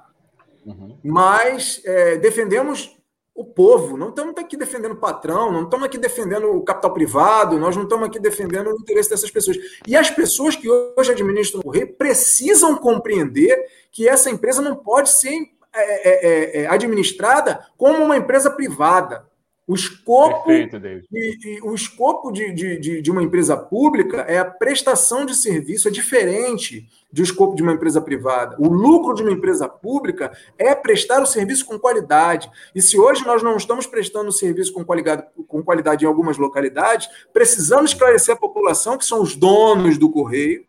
uhum. 0.65 0.97
mas 1.01 1.81
é, 1.85 2.17
defendemos 2.17 2.97
o 3.33 3.45
povo, 3.45 3.95
não 3.95 4.09
estamos 4.09 4.35
aqui 4.37 4.57
defendendo 4.57 4.91
o 4.91 4.99
patrão, 4.99 5.49
não 5.49 5.63
estamos 5.63 5.85
aqui 5.85 5.97
defendendo 5.97 6.51
o 6.51 6.63
capital 6.63 6.93
privado, 6.93 7.57
nós 7.57 7.77
não 7.77 7.83
estamos 7.83 8.05
aqui 8.09 8.19
defendendo 8.19 8.67
o 8.67 8.75
interesse 8.75 9.09
dessas 9.09 9.31
pessoas. 9.31 9.57
E 9.87 9.95
as 9.95 10.09
pessoas 10.11 10.57
que 10.57 10.69
hoje 10.69 11.13
administram 11.13 11.61
o 11.61 11.63
Correio 11.63 11.93
precisam 11.93 12.75
compreender 12.75 13.57
que 13.89 14.05
essa 14.05 14.29
empresa 14.29 14.61
não 14.61 14.75
pode 14.75 15.09
ser 15.09 15.31
é, 15.75 16.09
é, 16.09 16.61
é, 16.61 16.67
administrada 16.67 17.65
como 17.77 18.03
uma 18.03 18.17
empresa 18.17 18.49
privada. 18.49 19.25
O 19.65 19.75
escopo, 19.75 20.47
Perfeito, 20.47 20.75
e, 21.09 21.37
e, 21.45 21.61
o 21.61 21.73
escopo 21.73 22.33
de, 22.33 22.51
de, 22.51 23.01
de, 23.01 23.11
uma 23.11 23.23
empresa 23.23 23.55
pública 23.55 24.17
é 24.27 24.37
a 24.37 24.43
prestação 24.43 25.25
de 25.25 25.33
serviço, 25.33 25.87
é 25.87 25.91
diferente 25.91 26.85
do 27.09 27.23
escopo 27.23 27.55
de 27.55 27.63
uma 27.63 27.71
empresa 27.71 28.01
privada. 28.01 28.57
O 28.59 28.67
lucro 28.67 29.13
de 29.13 29.23
uma 29.23 29.31
empresa 29.31 29.69
pública 29.69 30.35
é 30.57 30.75
prestar 30.75 31.21
o 31.21 31.25
serviço 31.25 31.65
com 31.65 31.79
qualidade. 31.79 32.51
E 32.75 32.81
se 32.81 32.99
hoje 32.99 33.25
nós 33.25 33.41
não 33.41 33.55
estamos 33.55 33.87
prestando 33.87 34.27
o 34.27 34.33
serviço 34.33 34.73
com 34.73 34.83
qualidade, 34.83 35.23
com 35.47 35.63
qualidade 35.63 36.03
em 36.03 36.07
algumas 36.09 36.37
localidades, 36.37 37.07
precisamos 37.31 37.91
esclarecer 37.91 38.35
a 38.35 38.39
população, 38.39 38.97
que 38.97 39.05
são 39.05 39.21
os 39.21 39.33
donos 39.33 39.97
do 39.97 40.09
correio. 40.09 40.65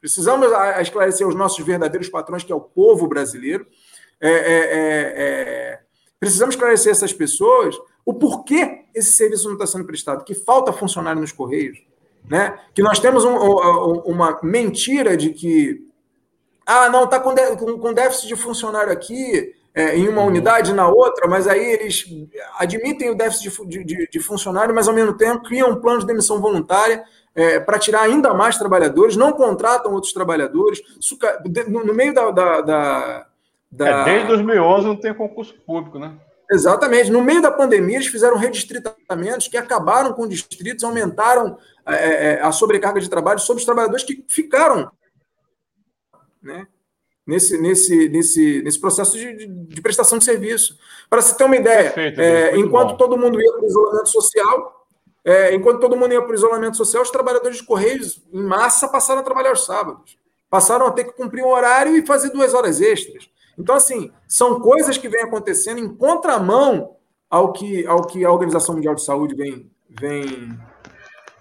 Precisamos 0.00 0.48
esclarecer 0.80 1.26
os 1.26 1.34
nossos 1.34 1.64
verdadeiros 1.64 2.08
patrões, 2.08 2.44
que 2.44 2.52
é 2.52 2.54
o 2.54 2.60
povo 2.60 3.06
brasileiro. 3.06 3.66
É, 4.20 4.30
é, 4.30 4.32
é, 4.32 5.12
é 5.16 5.80
Precisamos 6.20 6.54
esclarecer 6.54 6.90
essas 6.90 7.12
pessoas 7.12 7.78
o 8.08 8.14
porquê 8.14 8.86
esse 8.94 9.12
serviço 9.12 9.48
não 9.48 9.52
está 9.52 9.66
sendo 9.66 9.84
prestado, 9.84 10.24
que 10.24 10.34
falta 10.34 10.72
funcionário 10.72 11.20
nos 11.20 11.30
Correios, 11.30 11.78
né? 12.24 12.58
que 12.74 12.82
nós 12.82 12.98
temos 12.98 13.22
um, 13.22 13.34
uma 13.34 14.40
mentira 14.42 15.14
de 15.14 15.28
que 15.28 15.86
ah, 16.64 16.88
não, 16.88 17.04
está 17.04 17.20
com, 17.20 17.34
com, 17.78 17.92
déficit 17.92 18.28
de 18.28 18.36
funcionário 18.36 18.90
aqui, 18.90 19.54
é, 19.74 19.94
em 19.94 20.08
uma 20.08 20.22
uhum. 20.22 20.28
unidade 20.28 20.72
na 20.72 20.88
outra, 20.88 21.28
mas 21.28 21.46
aí 21.46 21.62
eles 21.62 22.06
admitem 22.58 23.10
o 23.10 23.14
déficit 23.14 23.66
de, 23.66 23.84
de, 23.84 24.08
de 24.10 24.20
funcionário, 24.20 24.74
mas 24.74 24.88
ao 24.88 24.94
mesmo 24.94 25.14
tempo 25.14 25.44
criam 25.44 25.70
um 25.70 25.80
plano 25.80 26.00
de 26.00 26.06
demissão 26.06 26.40
voluntária 26.40 27.04
é, 27.38 27.60
para 27.60 27.78
tirar 27.78 28.02
ainda 28.02 28.34
mais 28.34 28.58
trabalhadores, 28.58 29.16
não 29.16 29.32
contratam 29.32 29.92
outros 29.92 30.12
trabalhadores. 30.12 30.80
No, 31.68 31.94
meio 31.94 32.12
da, 32.12 32.30
da, 32.30 32.60
da 32.60 33.26
da... 33.70 33.88
É, 33.88 34.04
desde 34.04 34.28
2011 34.28 34.86
não 34.86 34.96
tem 34.96 35.14
concurso 35.14 35.54
público, 35.66 35.98
né? 35.98 36.14
Exatamente. 36.50 37.10
No 37.10 37.22
meio 37.22 37.42
da 37.42 37.50
pandemia, 37.50 37.96
eles 37.96 38.06
fizeram 38.06 38.36
redistritamentos 38.36 39.48
que 39.48 39.56
acabaram 39.56 40.14
com 40.14 40.26
distritos, 40.26 40.82
aumentaram 40.82 41.58
é, 41.86 41.94
é, 41.94 42.32
é, 42.32 42.42
a 42.42 42.50
sobrecarga 42.50 43.00
de 43.00 43.10
trabalho 43.10 43.38
sobre 43.38 43.60
os 43.60 43.66
trabalhadores 43.66 44.02
que 44.02 44.24
ficaram 44.26 44.90
né, 46.42 46.66
nesse, 47.26 47.60
nesse, 47.60 48.08
nesse, 48.08 48.62
nesse 48.62 48.80
processo 48.80 49.16
de, 49.18 49.36
de, 49.36 49.46
de 49.46 49.82
prestação 49.82 50.16
de 50.16 50.24
serviço. 50.24 50.78
Para 51.10 51.20
se 51.20 51.36
ter 51.36 51.44
uma 51.44 51.56
ideia, 51.56 51.90
Perfeito, 51.90 52.20
é, 52.20 52.56
enquanto 52.56 52.90
bom. 52.90 52.96
todo 52.96 53.18
mundo 53.18 53.38
ia 53.38 53.52
para 53.52 53.62
o 53.62 53.66
isolamento 53.66 54.08
social, 54.08 54.77
é, 55.28 55.54
enquanto 55.54 55.78
todo 55.78 55.94
mundo 55.94 56.14
ia 56.14 56.22
para 56.22 56.30
o 56.30 56.34
isolamento 56.34 56.78
social, 56.78 57.02
os 57.02 57.10
trabalhadores 57.10 57.58
de 57.58 57.62
Correios, 57.62 58.18
em 58.32 58.42
massa, 58.42 58.88
passaram 58.88 59.20
a 59.20 59.22
trabalhar 59.22 59.52
os 59.52 59.66
sábados. 59.66 60.16
Passaram 60.48 60.86
a 60.86 60.90
ter 60.90 61.04
que 61.04 61.12
cumprir 61.12 61.44
um 61.44 61.48
horário 61.48 61.94
e 61.94 62.06
fazer 62.06 62.30
duas 62.30 62.54
horas 62.54 62.80
extras. 62.80 63.28
Então, 63.58 63.74
assim, 63.74 64.10
são 64.26 64.58
coisas 64.58 64.96
que 64.96 65.06
vêm 65.06 65.20
acontecendo 65.20 65.80
em 65.80 65.94
contramão 65.94 66.96
ao 67.28 67.52
que, 67.52 67.86
ao 67.86 68.06
que 68.06 68.24
a 68.24 68.32
Organização 68.32 68.74
Mundial 68.74 68.94
de 68.94 69.04
Saúde 69.04 69.34
vem, 69.34 69.70
vem, 70.00 70.58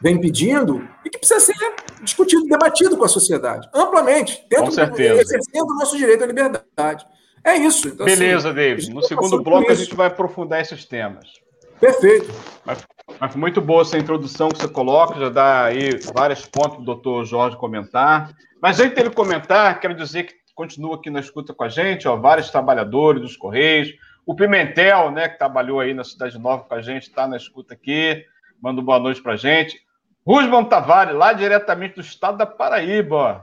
vem 0.01 0.19
pedindo 0.19 0.85
e 1.05 1.09
que 1.09 1.19
precisa 1.19 1.39
ser 1.39 1.55
discutido, 2.01 2.43
debatido 2.43 2.97
com 2.97 3.05
a 3.05 3.07
sociedade, 3.07 3.69
amplamente, 3.73 4.45
dentro 4.49 4.65
com 4.65 4.71
certeza. 4.71 5.21
exercendo 5.21 5.69
o 5.69 5.75
nosso 5.75 5.95
direito 5.95 6.25
à 6.25 6.27
liberdade. 6.27 7.07
É 7.41 7.55
isso. 7.55 7.87
Então, 7.87 8.05
assim, 8.05 8.17
Beleza, 8.17 8.49
assim, 8.49 8.55
David. 8.57 8.93
No 8.93 9.01
segundo 9.01 9.41
bloco, 9.41 9.71
a 9.71 9.75
gente 9.75 9.95
vai 9.95 10.07
aprofundar 10.07 10.59
esses 10.59 10.83
temas. 10.83 11.39
Perfeito. 11.79 12.29
Mas, 12.65 12.85
mas 13.19 13.35
muito 13.35 13.61
boa 13.61 13.81
essa 13.81 13.97
introdução 13.97 14.49
que 14.49 14.59
você 14.59 14.67
coloca, 14.67 15.19
já 15.19 15.29
dá 15.29 15.65
aí 15.65 15.97
vários 16.13 16.45
pontos 16.45 16.73
para 16.73 16.81
o 16.81 16.85
doutor 16.85 17.25
Jorge 17.25 17.57
comentar. 17.57 18.33
Mas 18.61 18.79
antes 18.79 18.95
dele 18.95 19.09
comentar, 19.09 19.79
quero 19.79 19.95
dizer 19.95 20.23
que 20.23 20.35
continua 20.53 20.95
aqui 20.95 21.09
na 21.09 21.19
escuta 21.19 21.53
com 21.53 21.63
a 21.63 21.69
gente, 21.69 22.07
ó, 22.07 22.15
vários 22.15 22.49
trabalhadores 22.49 23.21
dos 23.21 23.37
Correios. 23.37 23.93
O 24.25 24.35
Pimentel, 24.35 25.11
né, 25.11 25.29
que 25.29 25.37
trabalhou 25.37 25.79
aí 25.79 25.93
na 25.93 26.03
Cidade 26.03 26.37
Nova 26.37 26.63
com 26.63 26.73
a 26.73 26.81
gente, 26.81 27.03
está 27.03 27.27
na 27.27 27.37
escuta 27.37 27.73
aqui, 27.73 28.25
manda 28.61 28.81
boa 28.81 28.99
noite 28.99 29.21
para 29.21 29.33
a 29.33 29.37
gente. 29.37 29.79
Rusman 30.25 30.65
Tavares, 30.65 31.15
lá 31.15 31.31
diretamente 31.31 31.95
do 31.95 32.01
estado 32.01 32.37
da 32.37 32.45
Paraíba, 32.45 33.15
ó. 33.15 33.41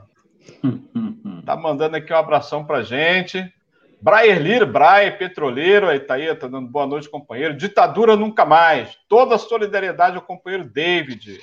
tá 1.43 1.55
mandando 1.55 1.95
aqui 1.95 2.13
um 2.13 2.17
abração 2.17 2.63
para 2.63 2.77
a 2.77 2.83
gente. 2.83 3.51
Braer 4.05 4.39
Lira, 4.39 4.67
Braer, 4.67 5.17
petroleiro, 5.17 5.89
aí 5.89 5.99
tá 5.99 6.13
aí, 6.13 6.35
tá 6.35 6.47
dando 6.47 6.67
boa 6.67 6.85
noite, 6.85 7.09
companheiro. 7.09 7.57
Ditadura 7.57 8.15
nunca 8.15 8.45
mais. 8.45 8.95
Toda 9.09 9.35
solidariedade 9.39 10.15
ao 10.15 10.21
companheiro 10.21 10.63
David. 10.63 11.39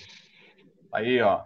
Aí, 0.93 1.21
ó. 1.21 1.41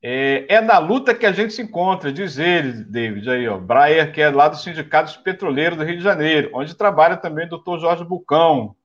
É, 0.00 0.46
é, 0.48 0.60
na 0.60 0.78
luta 0.78 1.16
que 1.16 1.26
a 1.26 1.32
gente 1.32 1.52
se 1.52 1.62
encontra, 1.62 2.12
diz 2.12 2.38
ele, 2.38 2.84
David, 2.84 3.28
aí, 3.28 3.48
ó. 3.48 3.58
Braer, 3.58 4.12
que 4.12 4.22
é 4.22 4.30
lá 4.30 4.46
do 4.46 4.56
Sindicato 4.56 5.20
Petroleiro 5.24 5.74
do 5.74 5.82
Rio 5.82 5.96
de 5.96 6.04
Janeiro, 6.04 6.48
onde 6.54 6.76
trabalha 6.76 7.16
também 7.16 7.46
o 7.46 7.50
doutor 7.50 7.80
Jorge 7.80 8.04
Bucão. 8.04 8.76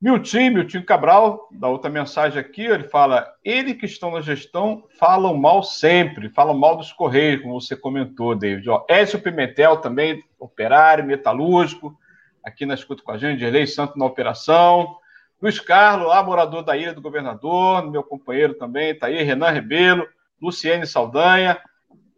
Milton, 0.00 0.50
Milton 0.50 0.82
Cabral, 0.82 1.48
da 1.50 1.68
outra 1.68 1.90
mensagem 1.90 2.38
aqui, 2.38 2.62
ele 2.62 2.84
fala: 2.84 3.32
ele 3.44 3.74
que 3.74 3.86
estão 3.86 4.10
na 4.10 4.20
gestão 4.20 4.84
falam 4.98 5.34
mal 5.36 5.62
sempre, 5.62 6.28
falam 6.28 6.56
mal 6.56 6.76
dos 6.76 6.92
Correios, 6.92 7.42
como 7.42 7.60
você 7.60 7.74
comentou, 7.74 8.34
David. 8.34 8.68
Ó, 8.68 8.84
Écio 8.88 9.20
Pimentel 9.20 9.78
também, 9.78 10.22
operário, 10.38 11.04
metalúrgico, 11.04 11.96
aqui 12.44 12.66
na 12.66 12.74
escuta 12.74 13.02
com 13.02 13.12
a 13.12 13.18
gente, 13.18 13.38
Dirley 13.38 13.66
Santo 13.66 13.98
na 13.98 14.04
operação. 14.04 14.96
Luiz 15.40 15.58
Carlos, 15.60 16.08
lá, 16.08 16.22
morador 16.22 16.62
da 16.62 16.76
Ilha 16.76 16.94
do 16.94 17.02
Governador, 17.02 17.90
meu 17.90 18.02
companheiro 18.02 18.54
também, 18.54 18.90
está 18.90 19.06
aí, 19.06 19.22
Renan 19.22 19.50
Rebelo. 19.50 20.06
Luciene 20.40 20.86
Saldanha. 20.86 21.58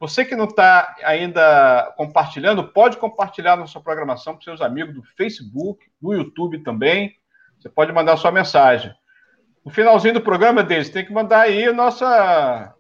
Você 0.01 0.25
que 0.25 0.37
não 0.37 0.45
está 0.45 0.95
ainda 1.03 1.93
compartilhando, 1.97 2.69
pode 2.69 2.97
compartilhar 2.97 3.57
nossa 3.57 3.81
programação 3.81 4.35
para 4.35 4.45
seus 4.45 4.61
amigos 4.61 4.95
do 4.95 5.03
Facebook, 5.03 5.85
do 6.01 6.15
YouTube 6.15 6.63
também. 6.63 7.17
Você 7.59 7.69
pode 7.69 7.93
mandar 7.93 8.17
sua 8.17 8.31
mensagem. 8.31 8.93
No 9.65 9.71
finalzinho 9.71 10.15
do 10.15 10.21
programa 10.21 10.63
deles, 10.63 10.91
tem 10.91 11.05
que 11.05 11.13
mandar 11.13 11.41
aí 11.43 11.67
a 11.67 11.73
nossa. 11.73 12.75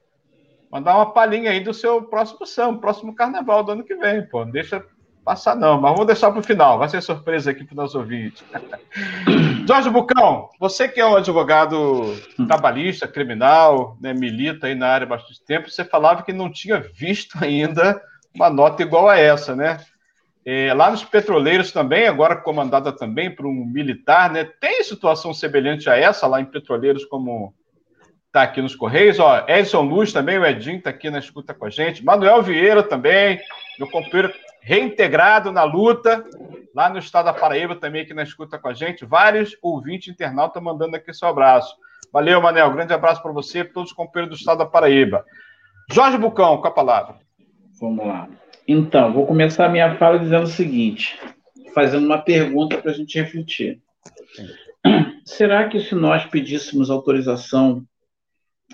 Mandar 0.70 0.96
uma 0.96 1.12
palhinha 1.12 1.50
aí 1.50 1.60
do 1.60 1.72
seu 1.72 2.02
próximo 2.02 2.46
samba, 2.46 2.80
próximo 2.80 3.14
carnaval 3.14 3.64
do 3.64 3.72
ano 3.72 3.84
que 3.84 3.94
vem, 3.96 4.26
pô. 4.26 4.44
Não 4.44 4.52
deixa 4.52 4.84
passar, 5.24 5.54
não, 5.54 5.78
mas 5.78 5.92
vamos 5.92 6.06
deixar 6.06 6.30
para 6.30 6.40
o 6.40 6.42
final. 6.42 6.78
Vai 6.78 6.88
ser 6.88 7.02
surpresa 7.02 7.50
aqui 7.50 7.64
para 7.64 7.72
os 7.72 7.76
nossos 7.76 7.94
ouvintes. 7.94 8.42
Jorge 9.68 9.90
Bucão, 9.90 10.48
você 10.58 10.88
que 10.88 11.00
é 11.00 11.06
um 11.06 11.16
advogado 11.16 12.16
trabalhista, 12.46 13.06
criminal, 13.06 13.96
né, 14.00 14.14
milita 14.14 14.66
aí 14.66 14.74
na 14.74 14.88
área 14.88 15.04
há 15.04 15.08
bastante 15.08 15.44
tempo, 15.44 15.70
você 15.70 15.84
falava 15.84 16.22
que 16.22 16.32
não 16.32 16.50
tinha 16.50 16.80
visto 16.80 17.36
ainda 17.42 18.00
uma 18.34 18.48
nota 18.48 18.82
igual 18.82 19.08
a 19.08 19.18
essa, 19.18 19.54
né? 19.54 19.78
É, 20.50 20.72
lá 20.72 20.90
nos 20.90 21.04
petroleiros 21.04 21.72
também, 21.72 22.08
agora 22.08 22.34
comandada 22.34 22.90
também 22.90 23.30
por 23.30 23.44
um 23.44 23.66
militar, 23.66 24.32
né? 24.32 24.44
Tem 24.44 24.82
situação 24.82 25.34
semelhante 25.34 25.90
a 25.90 25.94
essa 25.94 26.26
lá 26.26 26.40
em 26.40 26.46
petroleiros, 26.46 27.04
como 27.04 27.52
está 28.28 28.44
aqui 28.44 28.62
nos 28.62 28.74
Correios. 28.74 29.18
Ó, 29.18 29.44
Edson 29.46 29.82
Luz 29.82 30.10
também, 30.10 30.38
o 30.38 30.46
Edinho 30.46 30.78
está 30.78 30.88
aqui 30.88 31.10
na 31.10 31.18
escuta 31.18 31.52
com 31.52 31.66
a 31.66 31.68
gente. 31.68 32.02
Manuel 32.02 32.42
Vieira 32.42 32.82
também, 32.82 33.38
meu 33.78 33.90
companheiro 33.90 34.32
reintegrado 34.62 35.52
na 35.52 35.64
luta, 35.64 36.24
lá 36.74 36.88
no 36.88 36.98
estado 36.98 37.26
da 37.26 37.34
Paraíba, 37.34 37.76
também 37.76 38.00
aqui 38.00 38.14
na 38.14 38.22
escuta 38.22 38.58
com 38.58 38.68
a 38.68 38.72
gente. 38.72 39.04
Vários 39.04 39.54
ouvintes 39.60 40.08
internautas 40.08 40.62
mandando 40.62 40.96
aqui 40.96 41.12
seu 41.12 41.28
abraço. 41.28 41.76
Valeu, 42.10 42.40
Manel. 42.40 42.72
Grande 42.72 42.94
abraço 42.94 43.22
para 43.22 43.32
você 43.32 43.58
e 43.58 43.64
para 43.64 43.74
todos 43.74 43.90
os 43.90 43.94
companheiros 43.94 44.34
do 44.34 44.40
estado 44.40 44.60
da 44.60 44.66
Paraíba. 44.66 45.26
Jorge 45.92 46.16
Bucão, 46.16 46.56
com 46.56 46.68
a 46.68 46.70
palavra. 46.70 47.16
Vamos 47.78 48.06
lá. 48.06 48.26
Então, 48.70 49.14
vou 49.14 49.26
começar 49.26 49.64
a 49.64 49.70
minha 49.70 49.96
fala 49.96 50.18
dizendo 50.18 50.42
o 50.42 50.46
seguinte, 50.46 51.18
fazendo 51.74 52.04
uma 52.04 52.18
pergunta 52.18 52.76
para 52.76 52.90
a 52.90 52.94
gente 52.94 53.18
refletir. 53.18 53.80
Será 55.24 55.66
que 55.70 55.80
se 55.80 55.94
nós 55.94 56.26
pedíssemos 56.26 56.90
autorização 56.90 57.82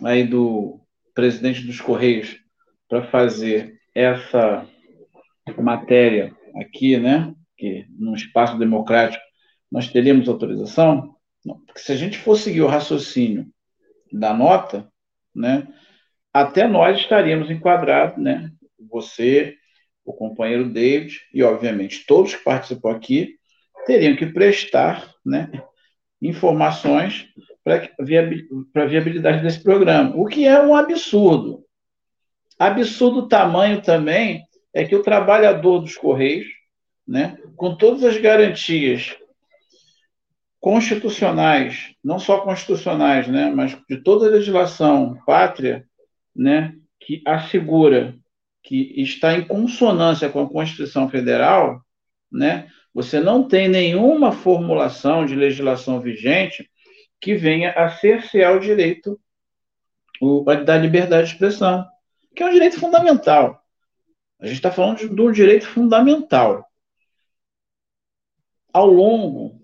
aí 0.03 0.25
do 0.25 0.81
presidente 1.15 1.65
dos 1.65 1.81
Correios 1.81 2.41
para 2.89 3.05
fazer 3.05 3.79
essa 3.95 4.67
matéria 5.57 6.35
aqui, 6.57 6.97
né, 6.97 7.33
que 7.57 7.87
num 7.97 8.17
espaço 8.17 8.59
democrático 8.59 9.23
nós 9.71 9.87
teríamos 9.87 10.29
autorização? 10.29 11.15
Não, 11.47 11.61
porque 11.67 11.81
se 11.81 11.93
a 11.93 11.97
gente 11.97 12.19
for 12.19 12.35
seguir 12.35 12.63
o 12.63 12.67
raciocínio 12.67 13.47
da 14.13 14.35
nota, 14.35 14.89
né, 15.33 15.69
até 16.33 16.67
nós 16.67 16.99
estaríamos 16.99 17.49
enquadrados, 17.49 18.21
né, 18.21 18.51
você 18.91 19.57
o 20.05 20.13
companheiro 20.13 20.69
David 20.69 21.21
e, 21.33 21.43
obviamente, 21.43 22.05
todos 22.07 22.35
que 22.35 22.45
participam 22.45 22.91
aqui 22.91 23.37
teriam 23.87 24.17
que 24.17 24.27
prestar 24.27 25.13
né, 25.25 25.51
informações 26.21 27.29
para 27.63 27.91
a 27.99 28.87
viabilidade 28.87 29.43
desse 29.43 29.63
programa, 29.63 30.15
o 30.17 30.27
que 30.27 30.47
é 30.47 30.61
um 30.61 30.75
absurdo. 30.75 31.65
Absurdo 32.59 33.29
tamanho 33.29 33.81
também 33.83 34.45
é 34.73 34.85
que 34.85 34.95
o 34.95 35.03
trabalhador 35.03 35.81
dos 35.81 35.97
Correios, 35.97 36.47
né, 37.07 37.39
com 37.57 37.75
todas 37.77 38.05
as 38.05 38.17
garantias 38.17 39.17
constitucionais, 40.61 41.95
não 42.03 42.19
só 42.19 42.41
constitucionais, 42.41 43.29
né, 43.29 43.51
mas 43.55 43.77
de 43.89 43.99
toda 43.99 44.27
a 44.27 44.31
legislação 44.31 45.19
pátria, 45.27 45.87
né, 46.35 46.75
que 47.01 47.23
assegura 47.27 48.17
que 48.65 49.01
está 49.01 49.35
em 49.35 49.47
consonância 49.47 50.31
com 50.31 50.43
a 50.43 50.49
Constituição 50.49 51.09
Federal, 51.09 51.81
né, 52.33 52.69
você 52.93 53.21
não 53.21 53.47
tem 53.47 53.69
nenhuma 53.69 54.33
formulação 54.33 55.27
de 55.27 55.37
legislação 55.37 56.01
vigente 56.01 56.69
que 57.21 57.35
venha 57.35 57.73
a 57.73 57.91
cercear 57.91 58.57
o 58.57 58.61
direito 58.61 59.21
da 60.65 60.79
liberdade 60.79 61.29
de 61.29 61.33
expressão, 61.35 61.85
que 62.35 62.43
é 62.43 62.47
um 62.47 62.53
direito 62.53 62.81
fundamental. 62.81 63.63
A 64.41 64.47
gente 64.47 64.57
está 64.57 64.71
falando 64.71 64.99
de, 64.99 65.09
de 65.09 65.21
um 65.21 65.31
direito 65.31 65.67
fundamental. 65.67 66.65
Ao 68.73 68.87
longo 68.87 69.61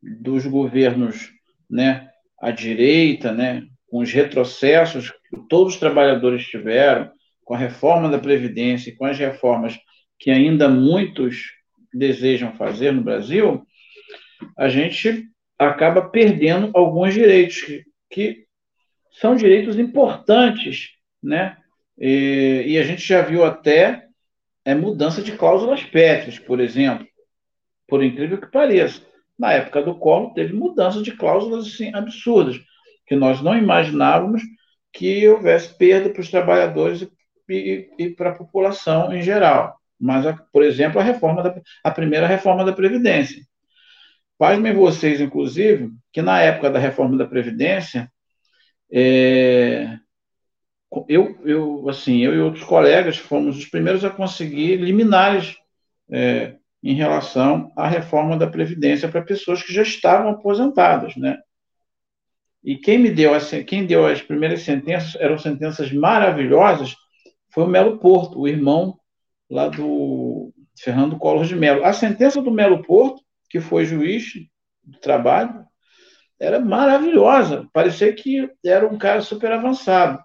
dos 0.00 0.46
governos 0.46 1.32
né, 1.68 2.10
à 2.40 2.50
direita, 2.50 3.32
né, 3.32 3.66
com 3.88 3.98
os 3.98 4.12
retrocessos 4.12 5.10
que 5.10 5.36
todos 5.48 5.74
os 5.74 5.80
trabalhadores 5.80 6.46
tiveram, 6.46 7.10
com 7.44 7.54
a 7.54 7.58
reforma 7.58 8.08
da 8.08 8.18
Previdência 8.18 8.90
e 8.90 8.94
com 8.94 9.04
as 9.04 9.18
reformas 9.18 9.78
que 10.18 10.30
ainda 10.30 10.68
muitos 10.68 11.52
desejam 11.92 12.54
fazer 12.56 12.92
no 12.92 13.02
Brasil, 13.02 13.64
a 14.56 14.68
gente 14.68 15.28
acaba 15.58 16.08
perdendo 16.08 16.70
alguns 16.74 17.14
direitos 17.14 17.60
que, 17.60 17.84
que 18.10 18.44
são 19.20 19.36
direitos 19.36 19.78
importantes, 19.78 20.90
né? 21.22 21.56
E, 21.98 22.64
e, 22.66 22.78
a 22.78 22.82
gente 22.82 23.06
já 23.06 23.22
viu 23.22 23.44
até 23.44 24.06
é, 24.64 24.74
mudança 24.74 25.22
de 25.22 25.32
cláusulas 25.32 25.84
pétreas, 25.84 26.40
por 26.40 26.58
exemplo, 26.58 27.06
por 27.86 28.02
incrível 28.02 28.40
que 28.40 28.50
pareça. 28.50 29.00
Na 29.38 29.52
época 29.52 29.82
do 29.82 29.96
Collor, 29.96 30.32
teve 30.32 30.52
mudança 30.52 31.00
de 31.02 31.12
cláusulas 31.12 31.66
assim, 31.66 31.94
absurdas, 31.94 32.60
que 33.06 33.14
nós 33.14 33.40
não 33.40 33.56
imaginávamos 33.56 34.42
que 34.92 35.26
houvesse 35.28 35.76
perda 35.76 36.10
para 36.10 36.20
os 36.20 36.30
trabalhadores 36.30 37.02
e, 37.02 37.10
e, 37.48 37.90
e 37.98 38.10
para 38.10 38.30
a 38.30 38.34
população 38.34 39.12
em 39.12 39.22
geral. 39.22 39.78
Mas, 39.98 40.24
por 40.52 40.62
exemplo, 40.62 41.00
a 41.00 41.04
reforma 41.04 41.42
da, 41.42 41.60
a 41.82 41.90
primeira 41.90 42.26
reforma 42.26 42.64
da 42.64 42.72
Previdência. 42.72 43.42
Pasmem 44.36 44.74
vocês, 44.74 45.20
inclusive, 45.20 45.90
que 46.12 46.20
na 46.20 46.40
época 46.40 46.70
da 46.70 46.78
reforma 46.78 47.16
da 47.16 47.26
Previdência, 47.26 48.10
é, 48.92 49.98
eu, 51.08 51.38
eu, 51.44 51.88
assim, 51.88 52.22
eu 52.22 52.34
e 52.34 52.40
outros 52.40 52.64
colegas 52.64 53.16
fomos 53.16 53.56
os 53.56 53.66
primeiros 53.66 54.04
a 54.04 54.10
conseguir 54.10 54.76
liminares 54.76 55.56
é, 56.10 56.56
em 56.82 56.94
relação 56.94 57.72
à 57.76 57.88
reforma 57.88 58.36
da 58.36 58.46
Previdência 58.46 59.08
para 59.08 59.22
pessoas 59.22 59.62
que 59.62 59.72
já 59.72 59.82
estavam 59.82 60.30
aposentadas, 60.30 61.16
né? 61.16 61.38
E 62.62 62.76
quem 62.76 62.98
me 62.98 63.10
deu, 63.10 63.32
quem 63.66 63.86
deu 63.86 64.06
as 64.06 64.22
primeiras 64.22 64.62
sentenças, 64.62 65.14
eram 65.16 65.38
sentenças 65.38 65.92
maravilhosas, 65.92 66.94
foi 67.54 67.62
o 67.62 67.68
Melo 67.68 67.98
Porto, 67.98 68.40
o 68.40 68.48
irmão 68.48 68.98
lá 69.48 69.68
do 69.68 70.52
Fernando 70.76 71.16
Collor 71.16 71.44
de 71.44 71.54
Melo. 71.54 71.84
A 71.84 71.92
sentença 71.92 72.42
do 72.42 72.50
Melo 72.50 72.82
Porto, 72.82 73.22
que 73.48 73.60
foi 73.60 73.84
juiz 73.84 74.24
do 74.82 74.98
trabalho, 74.98 75.64
era 76.40 76.58
maravilhosa, 76.58 77.68
parecia 77.72 78.12
que 78.12 78.50
era 78.64 78.86
um 78.86 78.98
cara 78.98 79.20
super 79.20 79.52
avançado. 79.52 80.18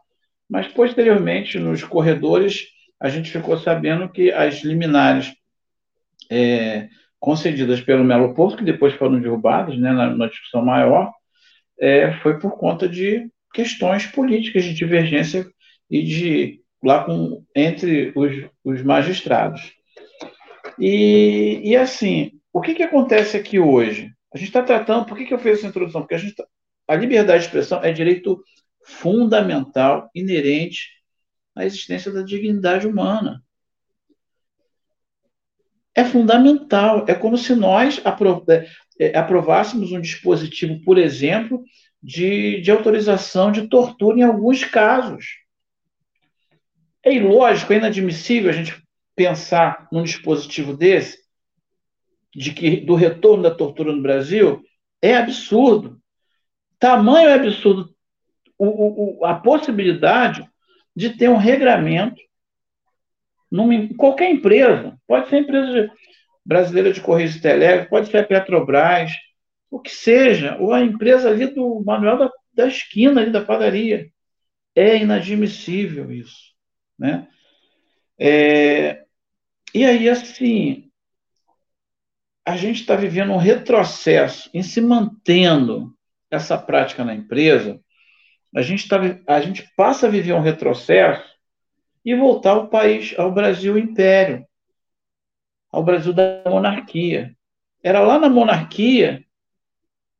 Mas, 0.49 0.67
posteriormente, 0.67 1.59
nos 1.59 1.83
corredores, 1.83 2.65
a 2.99 3.07
gente 3.07 3.29
ficou 3.29 3.57
sabendo 3.59 4.09
que 4.09 4.31
as 4.31 4.63
liminares 4.63 5.31
é, 6.31 6.89
concedidas 7.19 7.79
pelo 7.79 8.03
Melo 8.03 8.33
Porto, 8.33 8.57
que 8.57 8.63
depois 8.65 8.95
foram 8.95 9.21
derrubadas 9.21 9.77
né, 9.77 9.91
na, 9.91 10.15
na 10.15 10.27
discussão 10.27 10.65
maior, 10.65 11.13
é, 11.79 12.11
foi 12.23 12.39
por 12.39 12.57
conta 12.57 12.89
de 12.89 13.29
questões 13.53 14.07
políticas 14.07 14.63
de 14.63 14.73
divergência 14.73 15.45
e 15.89 16.03
de 16.03 16.59
lá 16.83 17.03
com, 17.03 17.43
entre 17.55 18.13
os, 18.15 18.49
os 18.63 18.83
magistrados. 18.83 19.73
E, 20.79 21.61
e 21.63 21.75
assim, 21.75 22.31
o 22.53 22.61
que, 22.61 22.73
que 22.73 22.83
acontece 22.83 23.35
aqui 23.35 23.59
hoje? 23.59 24.11
A 24.33 24.37
gente 24.37 24.47
está 24.47 24.63
tratando, 24.63 25.05
por 25.05 25.17
que, 25.17 25.25
que 25.25 25.33
eu 25.33 25.39
fiz 25.39 25.59
essa 25.59 25.67
introdução? 25.67 26.01
Porque 26.01 26.15
a, 26.15 26.19
gente, 26.19 26.35
tá, 26.35 26.45
a 26.87 26.95
liberdade 26.95 27.39
de 27.39 27.45
expressão 27.45 27.83
é 27.83 27.91
direito 27.91 28.41
fundamental, 28.85 30.09
inerente 30.15 30.89
à 31.55 31.65
existência 31.65 32.11
da 32.11 32.21
dignidade 32.21 32.87
humana 32.87 33.43
é 35.99 36.03
fundamental. 36.05 37.05
É 37.07 37.13
como 37.13 37.37
se 37.37 37.53
nós 37.53 38.01
é, 38.47 38.67
é, 38.99 39.17
aprovássemos 39.17 39.91
um 39.91 39.99
dispositivo, 39.99 40.81
por 40.83 40.97
exemplo, 40.97 41.63
de, 42.01 42.61
de 42.61 42.71
autorização 42.71 43.51
de 43.51 43.67
tortura 43.67 44.17
em 44.17 44.23
alguns 44.23 44.63
casos. 44.63 45.25
É 47.03 47.13
ilógico, 47.13 47.73
é 47.73 47.77
inadmissível 47.77 48.49
a 48.49 48.53
gente 48.53 48.81
pensar 49.15 49.88
num 49.91 50.03
dispositivo 50.03 50.75
desse, 50.75 51.17
de 52.33 52.53
que 52.53 52.77
do 52.77 52.95
retorno 52.95 53.43
da 53.43 53.51
tortura 53.51 53.91
no 53.91 54.01
Brasil, 54.01 54.62
é 55.01 55.15
absurdo. 55.15 55.99
Tamanho 56.77 57.29
é 57.29 57.33
absurdo 57.33 57.93
o, 58.59 59.19
o, 59.21 59.25
a 59.25 59.35
possibilidade 59.35 60.45
de 60.95 61.12
ter 61.12 61.29
um 61.29 61.38
regramento 61.38 62.21
numa, 63.49 63.73
qualquer 63.95 64.29
empresa, 64.29 64.97
pode 65.07 65.29
ser 65.29 65.38
empresa 65.38 65.89
brasileira 66.45 66.91
de 66.91 67.01
Correios 67.01 67.35
e 67.35 67.41
Telégrafo, 67.41 67.89
pode 67.89 68.09
ser 68.09 68.17
a 68.17 68.23
Petrobras, 68.23 69.12
o 69.71 69.79
que 69.79 69.89
seja, 69.89 70.57
ou 70.59 70.73
a 70.73 70.81
empresa 70.81 71.29
ali 71.29 71.47
do 71.47 71.81
Manuel 71.85 72.17
da, 72.17 72.31
da 72.53 72.67
esquina, 72.67 73.21
ali 73.21 73.31
da 73.31 73.43
padaria. 73.43 74.09
É 74.75 74.97
inadmissível 74.97 76.12
isso. 76.12 76.49
Né? 77.00 77.28
É, 78.20 79.06
e 79.74 79.86
aí, 79.86 80.10
assim, 80.10 80.91
a 82.45 82.58
gente 82.58 82.82
está 82.82 82.95
vivendo 82.95 83.32
um 83.32 83.38
retrocesso 83.38 84.50
em 84.54 84.62
se 84.62 84.82
mantendo 84.82 85.95
essa 86.30 86.58
prática 86.58 87.06
na 87.06 87.16
empresa, 87.16 87.80
a 88.56 88.62
gente, 88.62 88.88
tá, 88.88 88.97
a 89.28 89.41
gente 89.41 89.70
passa 89.76 90.08
a 90.08 90.10
viver 90.10 90.34
um 90.34 90.41
retrocesso 90.41 91.24
e 92.04 92.16
voltar 92.16 92.52
ao 92.52 92.68
país, 92.68 93.14
ao 93.18 93.32
Brasil 93.32 93.78
Império, 93.78 94.45
ao 95.72 95.84
Brasil 95.84 96.14
da 96.14 96.43
monarquia. 96.47 97.36
Era 97.84 98.00
lá 98.00 98.18
na 98.18 98.30
monarquia 98.30 99.24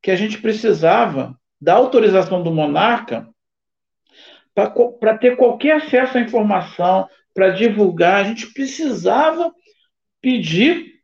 que 0.02 0.12
a 0.12 0.16
gente 0.16 0.40
precisava 0.40 1.38
da 1.60 1.74
autorização 1.74 2.42
do 2.44 2.52
monarca 2.52 3.28
para 4.54 5.18
ter 5.18 5.36
qualquer 5.36 5.78
acesso 5.78 6.18
à 6.18 6.22
informação, 6.22 7.08
para 7.34 7.52
divulgar, 7.52 8.16
a 8.16 8.24
gente 8.24 8.52
precisava 8.54 9.54
pedir 10.22 11.00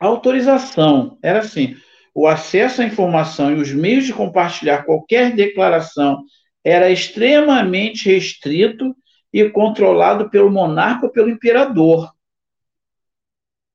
autorização. 0.00 1.18
Era 1.22 1.40
assim: 1.40 1.76
o 2.14 2.26
acesso 2.26 2.80
à 2.80 2.84
informação 2.84 3.52
e 3.52 3.60
os 3.60 3.72
meios 3.72 4.06
de 4.06 4.12
compartilhar 4.14 4.84
qualquer 4.84 5.34
declaração 5.34 6.24
era 6.64 6.90
extremamente 6.90 8.08
restrito 8.08 8.96
e 9.32 9.48
controlado 9.50 10.30
pelo 10.30 10.50
monarca 10.50 11.06
ou 11.06 11.12
pelo 11.12 11.28
imperador. 11.28 12.10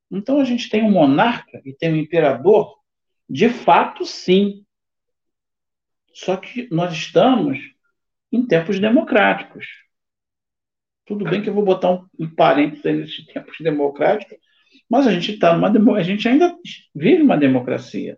Então 0.09 0.41
a 0.41 0.43
gente 0.43 0.69
tem 0.69 0.83
um 0.83 0.91
monarca 0.91 1.61
e 1.63 1.73
tem 1.73 1.93
um 1.93 1.97
imperador, 1.97 2.77
de 3.29 3.47
fato, 3.47 4.05
sim. 4.05 4.65
Só 6.13 6.35
que 6.35 6.67
nós 6.69 6.91
estamos 6.91 7.59
em 8.31 8.45
tempos 8.45 8.79
democráticos. 8.79 9.67
Tudo 11.05 11.25
bem 11.25 11.41
que 11.41 11.49
eu 11.49 11.53
vou 11.53 11.65
botar 11.65 11.91
um, 12.19 12.29
parênteses 12.35 12.83
nesses 12.83 13.25
tempos 13.25 13.57
democráticos, 13.59 14.37
mas 14.89 15.07
a 15.07 15.11
gente 15.11 15.33
está 15.33 15.55
numa 15.55 15.97
a 15.97 16.03
gente 16.03 16.27
ainda 16.27 16.55
vive 16.95 17.21
uma 17.21 17.37
democracia. 17.37 18.17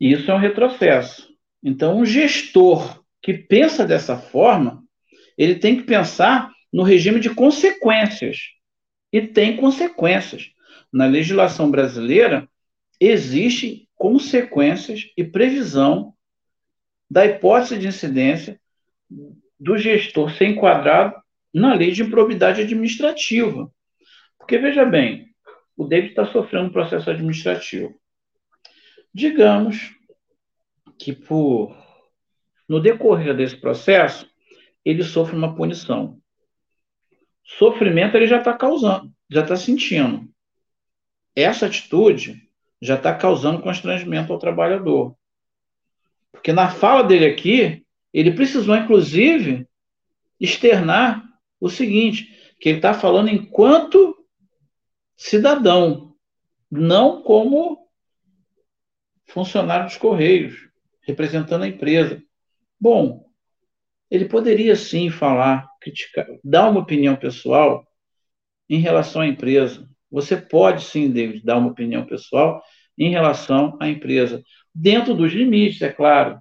E 0.00 0.12
isso 0.12 0.30
é 0.30 0.34
um 0.34 0.38
retrocesso. 0.38 1.28
Então, 1.62 1.98
um 1.98 2.04
gestor 2.04 3.02
que 3.22 3.34
pensa 3.34 3.84
dessa 3.84 4.16
forma, 4.16 4.84
ele 5.36 5.56
tem 5.56 5.76
que 5.76 5.82
pensar 5.82 6.52
no 6.72 6.82
regime 6.82 7.18
de 7.18 7.34
consequências. 7.34 8.38
E 9.12 9.22
tem 9.22 9.56
consequências. 9.56 10.50
Na 10.92 11.06
legislação 11.06 11.70
brasileira, 11.70 12.48
existem 13.00 13.88
consequências 13.94 15.10
e 15.16 15.24
previsão 15.24 16.14
da 17.08 17.24
hipótese 17.24 17.78
de 17.78 17.86
incidência 17.88 18.60
do 19.58 19.78
gestor 19.78 20.30
ser 20.32 20.46
enquadrado 20.48 21.14
na 21.52 21.74
lei 21.74 21.92
de 21.92 22.02
improbidade 22.02 22.60
administrativa. 22.60 23.70
Porque, 24.38 24.58
veja 24.58 24.84
bem, 24.84 25.34
o 25.76 25.84
David 25.84 26.10
está 26.10 26.26
sofrendo 26.26 26.66
um 26.68 26.72
processo 26.72 27.10
administrativo. 27.10 27.94
Digamos 29.12 29.94
que, 30.98 31.12
por, 31.12 31.76
no 32.68 32.80
decorrer 32.80 33.36
desse 33.36 33.56
processo, 33.56 34.28
ele 34.84 35.02
sofre 35.02 35.36
uma 35.36 35.54
punição. 35.54 36.20
Sofrimento 37.44 38.16
ele 38.16 38.26
já 38.26 38.38
está 38.38 38.52
causando, 38.52 39.12
já 39.30 39.42
está 39.42 39.56
sentindo. 39.56 40.28
Essa 41.34 41.66
atitude 41.66 42.42
já 42.80 42.96
está 42.96 43.14
causando 43.14 43.62
constrangimento 43.62 44.32
ao 44.32 44.38
trabalhador. 44.38 45.16
Porque 46.36 46.52
na 46.52 46.70
fala 46.70 47.02
dele 47.02 47.26
aqui, 47.26 47.84
ele 48.12 48.32
precisou, 48.32 48.76
inclusive, 48.76 49.66
externar 50.38 51.24
o 51.58 51.68
seguinte: 51.68 52.30
que 52.60 52.68
ele 52.68 52.78
está 52.78 52.94
falando 52.94 53.28
enquanto 53.28 54.16
cidadão, 55.16 56.14
não 56.70 57.22
como 57.22 57.88
funcionário 59.24 59.86
dos 59.86 59.96
Correios, 59.96 60.68
representando 61.02 61.64
a 61.64 61.68
empresa. 61.68 62.22
Bom, 62.78 63.26
ele 64.10 64.26
poderia 64.26 64.76
sim 64.76 65.10
falar, 65.10 65.66
criticar, 65.80 66.26
dar 66.44 66.70
uma 66.70 66.80
opinião 66.80 67.16
pessoal 67.16 67.84
em 68.68 68.78
relação 68.78 69.22
à 69.22 69.26
empresa. 69.26 69.88
Você 70.10 70.36
pode 70.36 70.84
sim, 70.84 71.10
David, 71.10 71.44
dar 71.44 71.56
uma 71.56 71.70
opinião 71.70 72.06
pessoal 72.06 72.62
em 72.96 73.10
relação 73.10 73.76
à 73.80 73.88
empresa, 73.88 74.42
dentro 74.76 75.14
dos 75.14 75.32
limites, 75.32 75.80
é 75.80 75.90
claro, 75.90 76.38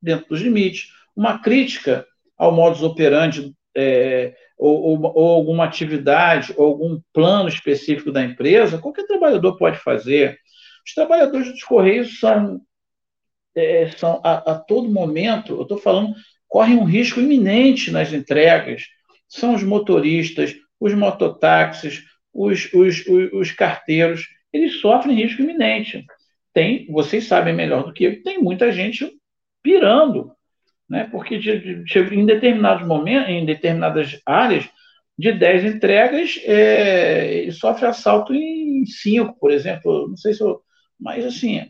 dentro 0.00 0.26
dos 0.28 0.40
limites. 0.40 0.88
Uma 1.14 1.38
crítica 1.38 2.06
ao 2.36 2.52
modus 2.52 2.82
operandi 2.82 3.54
é, 3.76 4.34
ou, 4.56 4.80
ou, 4.80 5.12
ou, 5.14 5.28
alguma 5.34 5.64
atividade 5.64 6.54
ou 6.56 6.66
algum 6.66 7.00
plano 7.12 7.48
específico 7.48 8.10
da 8.10 8.24
empresa, 8.24 8.78
qualquer 8.78 9.06
trabalhador 9.06 9.56
pode 9.56 9.78
fazer. 9.78 10.38
Os 10.86 10.94
trabalhadores 10.94 11.52
dos 11.52 11.62
Correios 11.62 12.18
são, 12.18 12.60
é, 13.54 13.90
são 13.90 14.20
a, 14.24 14.52
a, 14.52 14.58
todo 14.58 14.88
momento, 14.88 15.52
eu 15.52 15.62
estou 15.62 15.78
falando, 15.78 16.14
correm 16.48 16.78
um 16.78 16.84
risco 16.84 17.20
iminente 17.20 17.90
nas 17.90 18.12
entregas. 18.12 18.84
São 19.28 19.54
os 19.54 19.62
motoristas, 19.62 20.54
os 20.80 20.94
mototáxis, 20.94 22.02
os, 22.32 22.72
os, 22.72 23.06
os, 23.06 23.32
os 23.32 23.52
carteiros, 23.52 24.26
eles 24.50 24.80
sofrem 24.80 25.16
risco 25.16 25.42
iminente. 25.42 26.06
Tem, 26.58 26.88
vocês 26.90 27.28
sabem 27.28 27.54
melhor 27.54 27.84
do 27.84 27.92
que 27.92 28.02
eu, 28.02 28.20
tem 28.20 28.42
muita 28.42 28.72
gente 28.72 29.08
pirando, 29.62 30.32
né? 30.90 31.08
Porque 31.08 31.38
de, 31.38 31.84
de, 31.84 32.00
em 32.12 32.26
determinados 32.26 32.84
momentos, 32.84 33.28
em 33.28 33.46
determinadas 33.46 34.20
áreas, 34.26 34.68
de 35.16 35.30
10 35.30 35.76
entregas, 35.76 36.36
é, 36.44 37.48
sofre 37.52 37.86
assalto 37.86 38.34
em 38.34 38.84
5, 38.84 39.38
por 39.38 39.52
exemplo. 39.52 40.08
Não 40.08 40.16
sei 40.16 40.34
se 40.34 40.42
eu. 40.42 40.60
Mas 40.98 41.24
assim. 41.24 41.60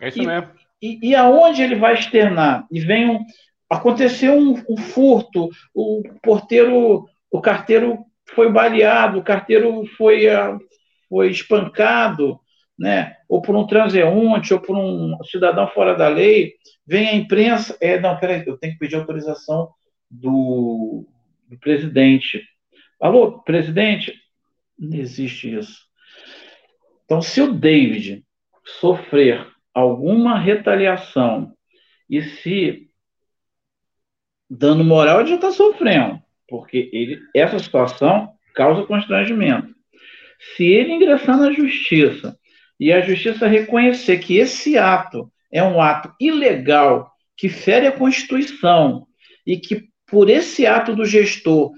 É 0.00 0.06
isso 0.06 0.22
e, 0.22 0.26
mesmo. 0.28 0.50
E, 0.80 1.08
e 1.08 1.14
aonde 1.16 1.60
ele 1.60 1.74
vai 1.74 1.94
externar? 1.94 2.64
E 2.70 2.78
vem 2.78 3.10
um. 3.10 3.24
Aconteceu 3.68 4.34
um, 4.34 4.62
um 4.70 4.76
furto, 4.76 5.48
o 5.74 6.04
porteiro, 6.22 7.06
o 7.28 7.40
carteiro 7.40 8.04
foi 8.36 8.52
baleado, 8.52 9.18
o 9.18 9.24
carteiro 9.24 9.84
foi, 9.96 10.26
foi 11.08 11.28
espancado, 11.28 12.38
né? 12.78 13.16
ou 13.28 13.42
por 13.42 13.56
um 13.56 13.66
transeunte, 13.66 14.54
ou 14.54 14.60
por 14.60 14.76
um 14.76 15.16
cidadão 15.24 15.66
fora 15.68 15.94
da 15.94 16.08
lei, 16.08 16.54
vem 16.86 17.08
a 17.08 17.14
imprensa. 17.14 17.76
É, 17.80 17.98
não, 17.98 18.16
peraí, 18.16 18.44
eu 18.46 18.56
tenho 18.56 18.74
que 18.74 18.78
pedir 18.78 18.96
autorização 18.96 19.70
do, 20.10 21.06
do 21.48 21.58
presidente. 21.58 22.42
Alô, 23.00 23.42
presidente? 23.42 24.14
Não 24.78 24.96
existe 24.98 25.54
isso. 25.54 25.88
Então, 27.04 27.20
se 27.20 27.40
o 27.40 27.52
David 27.52 28.24
sofrer 28.80 29.46
alguma 29.74 30.38
retaliação 30.38 31.52
e 32.08 32.22
se 32.22 32.88
dano 34.48 34.84
moral, 34.84 35.20
ele 35.20 35.30
já 35.30 35.34
está 35.34 35.50
sofrendo, 35.50 36.20
porque 36.48 36.90
ele, 36.92 37.20
essa 37.34 37.58
situação 37.58 38.32
causa 38.54 38.86
constrangimento. 38.86 39.74
Se 40.56 40.64
ele 40.64 40.92
ingressar 40.92 41.36
na 41.36 41.52
justiça 41.52 42.37
e 42.78 42.92
a 42.92 43.00
justiça 43.00 43.46
reconhecer 43.46 44.18
que 44.18 44.36
esse 44.36 44.78
ato 44.78 45.30
é 45.50 45.62
um 45.62 45.80
ato 45.80 46.12
ilegal, 46.20 47.10
que 47.36 47.48
fere 47.48 47.86
a 47.86 47.92
Constituição, 47.92 49.06
e 49.46 49.56
que 49.56 49.88
por 50.06 50.28
esse 50.28 50.66
ato 50.66 50.94
do 50.94 51.04
gestor, 51.04 51.72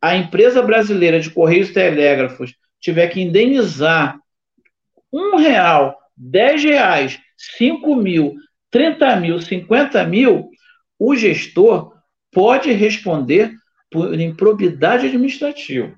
a 0.00 0.16
empresa 0.16 0.62
brasileira 0.62 1.20
de 1.20 1.30
Correios 1.30 1.70
Telégrafos 1.70 2.54
tiver 2.80 3.08
que 3.08 3.20
indenizar 3.20 4.18
um 5.12 5.36
real, 5.36 5.98
dez 6.16 6.62
reais, 6.62 7.18
cinco 7.36 7.94
mil, 7.96 8.34
trinta 8.70 9.16
mil, 9.16 9.40
cinquenta 9.40 10.04
mil, 10.04 10.50
o 10.98 11.14
gestor 11.16 11.94
pode 12.32 12.72
responder 12.72 13.52
por 13.90 14.18
improbidade 14.18 15.06
administrativa. 15.06 15.94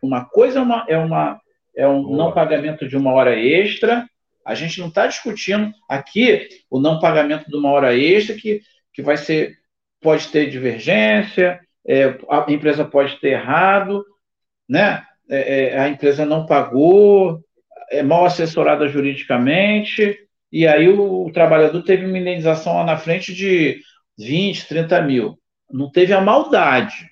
Uma 0.00 0.24
coisa 0.24 0.60
é 0.60 0.62
uma, 0.62 0.86
é 0.88 0.96
uma 0.96 1.40
é 1.76 1.86
um 1.86 2.02
Boa. 2.02 2.16
não 2.16 2.32
pagamento 2.32 2.88
de 2.88 2.96
uma 2.96 3.12
hora 3.12 3.38
extra. 3.38 4.08
A 4.44 4.54
gente 4.54 4.80
não 4.80 4.88
está 4.88 5.06
discutindo 5.06 5.72
aqui 5.88 6.48
o 6.70 6.80
não 6.80 6.98
pagamento 6.98 7.50
de 7.50 7.56
uma 7.56 7.70
hora 7.70 7.96
extra 7.96 8.34
que, 8.34 8.62
que 8.92 9.02
vai 9.02 9.16
ser 9.16 9.56
pode 10.00 10.28
ter 10.28 10.48
divergência, 10.48 11.60
é, 11.86 12.18
a 12.28 12.44
empresa 12.48 12.84
pode 12.84 13.18
ter 13.20 13.30
errado, 13.30 14.04
né? 14.68 15.04
É, 15.28 15.74
é, 15.74 15.78
a 15.78 15.88
empresa 15.88 16.24
não 16.24 16.46
pagou, 16.46 17.42
é 17.90 18.02
mal 18.02 18.24
assessorada 18.24 18.88
juridicamente, 18.88 20.16
e 20.52 20.66
aí 20.66 20.88
o, 20.88 21.26
o 21.26 21.32
trabalhador 21.32 21.82
teve 21.82 22.06
uma 22.06 22.18
indenização 22.18 22.76
lá 22.76 22.84
na 22.84 22.96
frente 22.96 23.34
de 23.34 23.80
20, 24.16 24.68
30 24.68 25.02
mil. 25.02 25.38
Não 25.70 25.90
teve 25.90 26.12
a 26.12 26.20
maldade, 26.20 27.08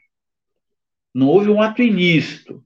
não 1.12 1.26
houve 1.28 1.50
um 1.50 1.60
ato 1.60 1.82
ilícito 1.82 2.64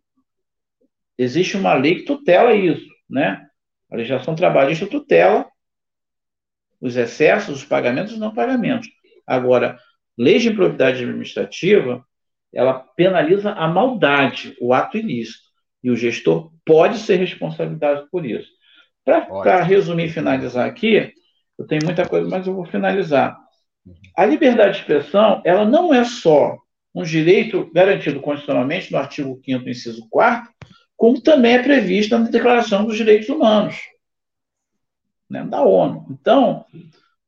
existe 1.18 1.56
uma 1.56 1.74
lei 1.74 1.96
que 1.96 2.04
tutela 2.04 2.54
isso, 2.54 2.88
né? 3.10 3.44
A 3.90 3.96
legislação 3.96 4.34
trabalhista 4.34 4.86
tutela 4.86 5.46
os 6.80 6.96
excessos, 6.96 7.56
os 7.56 7.64
pagamentos 7.64 8.12
e 8.12 8.14
os 8.14 8.20
não 8.20 8.32
pagamentos. 8.32 8.88
Agora, 9.26 9.76
lei 10.16 10.38
de 10.38 10.48
improbidade 10.48 11.02
administrativa, 11.02 12.04
ela 12.54 12.74
penaliza 12.96 13.52
a 13.52 13.66
maldade, 13.66 14.56
o 14.60 14.72
ato 14.72 14.96
ilícito, 14.96 15.48
e 15.82 15.90
o 15.90 15.96
gestor 15.96 16.52
pode 16.64 16.98
ser 16.98 17.16
responsabilizado 17.16 18.08
por 18.10 18.24
isso. 18.24 18.48
Para 19.04 19.62
resumir 19.62 20.04
e 20.06 20.10
finalizar 20.10 20.68
aqui, 20.68 21.12
eu 21.58 21.66
tenho 21.66 21.84
muita 21.84 22.08
coisa, 22.08 22.28
mas 22.28 22.46
eu 22.46 22.54
vou 22.54 22.64
finalizar. 22.64 23.36
A 24.16 24.24
liberdade 24.24 24.72
de 24.72 24.78
expressão, 24.78 25.42
ela 25.44 25.64
não 25.64 25.92
é 25.92 26.04
só 26.04 26.56
um 26.94 27.02
direito 27.02 27.70
garantido 27.72 28.20
constitucionalmente 28.20 28.92
no 28.92 28.98
artigo 28.98 29.40
5º, 29.46 29.68
inciso 29.68 30.06
4 30.10 30.48
como 30.98 31.20
também 31.20 31.54
é 31.54 31.62
previsto 31.62 32.18
na 32.18 32.28
Declaração 32.28 32.84
dos 32.84 32.96
Direitos 32.96 33.28
Humanos, 33.28 33.76
né, 35.30 35.44
da 35.44 35.62
ONU. 35.62 36.06
Então, 36.10 36.66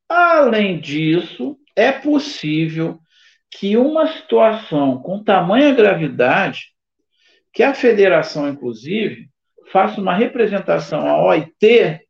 além 0.09 0.81
disso, 0.81 1.57
é 1.77 1.93
possível 1.93 2.99
que 3.49 3.77
uma 3.77 4.09
situação 4.09 5.01
com 5.01 5.23
tamanha 5.23 5.73
gravidade, 5.73 6.73
que 7.53 7.63
a 7.63 7.73
federação, 7.73 8.49
inclusive, 8.49 9.31
faça 9.71 10.01
uma 10.01 10.17
representação 10.17 11.07
à 11.07 11.23
OIT 11.23 12.01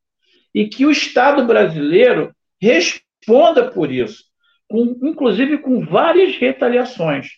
e 0.54 0.66
que 0.66 0.86
o 0.86 0.90
Estado 0.90 1.46
brasileiro 1.46 2.34
responda 2.60 3.70
por 3.70 3.92
isso, 3.92 4.24
com, 4.66 4.98
inclusive 5.02 5.58
com 5.58 5.84
várias 5.84 6.36
retaliações. 6.36 7.28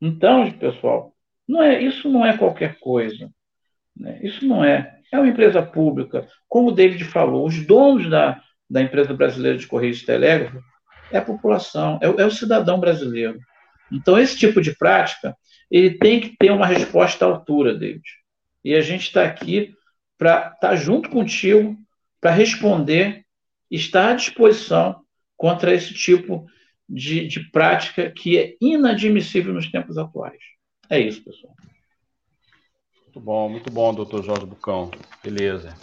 Então, 0.00 0.50
pessoal, 0.52 1.15
não 1.48 1.62
é, 1.62 1.80
isso 1.82 2.08
não 2.08 2.24
é 2.24 2.36
qualquer 2.36 2.78
coisa. 2.78 3.30
Né? 3.96 4.18
Isso 4.22 4.44
não 4.46 4.64
é. 4.64 4.98
É 5.12 5.18
uma 5.18 5.28
empresa 5.28 5.62
pública. 5.62 6.26
Como 6.48 6.68
o 6.68 6.72
David 6.72 7.04
falou, 7.04 7.46
os 7.46 7.64
donos 7.64 8.10
da, 8.10 8.40
da 8.68 8.82
empresa 8.82 9.14
brasileira 9.14 9.56
de 9.56 9.66
Correios 9.66 10.02
e 10.02 10.06
Telégrafo 10.06 10.60
é 11.10 11.18
a 11.18 11.22
população, 11.22 11.98
é, 12.02 12.06
é 12.06 12.26
o 12.26 12.30
cidadão 12.30 12.80
brasileiro. 12.80 13.38
Então, 13.90 14.18
esse 14.18 14.36
tipo 14.36 14.60
de 14.60 14.76
prática, 14.76 15.36
ele 15.70 15.90
tem 15.90 16.20
que 16.20 16.36
ter 16.36 16.50
uma 16.50 16.66
resposta 16.66 17.24
à 17.24 17.28
altura, 17.28 17.74
David. 17.74 18.02
E 18.64 18.74
a 18.74 18.80
gente 18.80 19.02
está 19.02 19.24
aqui 19.24 19.72
para 20.18 20.50
estar 20.54 20.58
tá 20.58 20.76
junto 20.76 21.08
contigo, 21.08 21.76
para 22.20 22.32
responder, 22.32 23.24
estar 23.70 24.10
à 24.10 24.14
disposição 24.14 25.00
contra 25.36 25.72
esse 25.72 25.94
tipo 25.94 26.46
de, 26.88 27.28
de 27.28 27.50
prática 27.50 28.10
que 28.10 28.38
é 28.38 28.54
inadmissível 28.60 29.52
nos 29.52 29.70
tempos 29.70 29.98
atuais. 29.98 30.55
É 30.88 31.00
isso, 31.00 31.22
pessoal. 31.22 31.54
Muito 33.02 33.20
bom, 33.20 33.48
muito 33.48 33.72
bom, 33.72 33.94
doutor 33.94 34.22
Jorge 34.22 34.46
Bucão. 34.46 34.90
Beleza. 35.22 35.74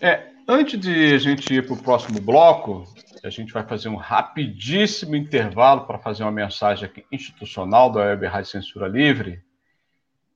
É, 0.00 0.28
antes 0.46 0.78
de 0.78 1.14
a 1.14 1.18
gente 1.18 1.54
ir 1.54 1.66
para 1.66 1.74
o 1.74 1.82
próximo 1.82 2.20
bloco, 2.20 2.84
a 3.24 3.30
gente 3.30 3.52
vai 3.52 3.66
fazer 3.66 3.88
um 3.88 3.96
rapidíssimo 3.96 5.16
intervalo 5.16 5.86
para 5.86 5.98
fazer 5.98 6.22
uma 6.22 6.30
mensagem 6.30 6.84
aqui 6.84 7.04
institucional 7.10 7.90
da 7.90 8.00
Web 8.00 8.26
Rádio 8.26 8.50
Censura 8.50 8.86
Livre. 8.86 9.42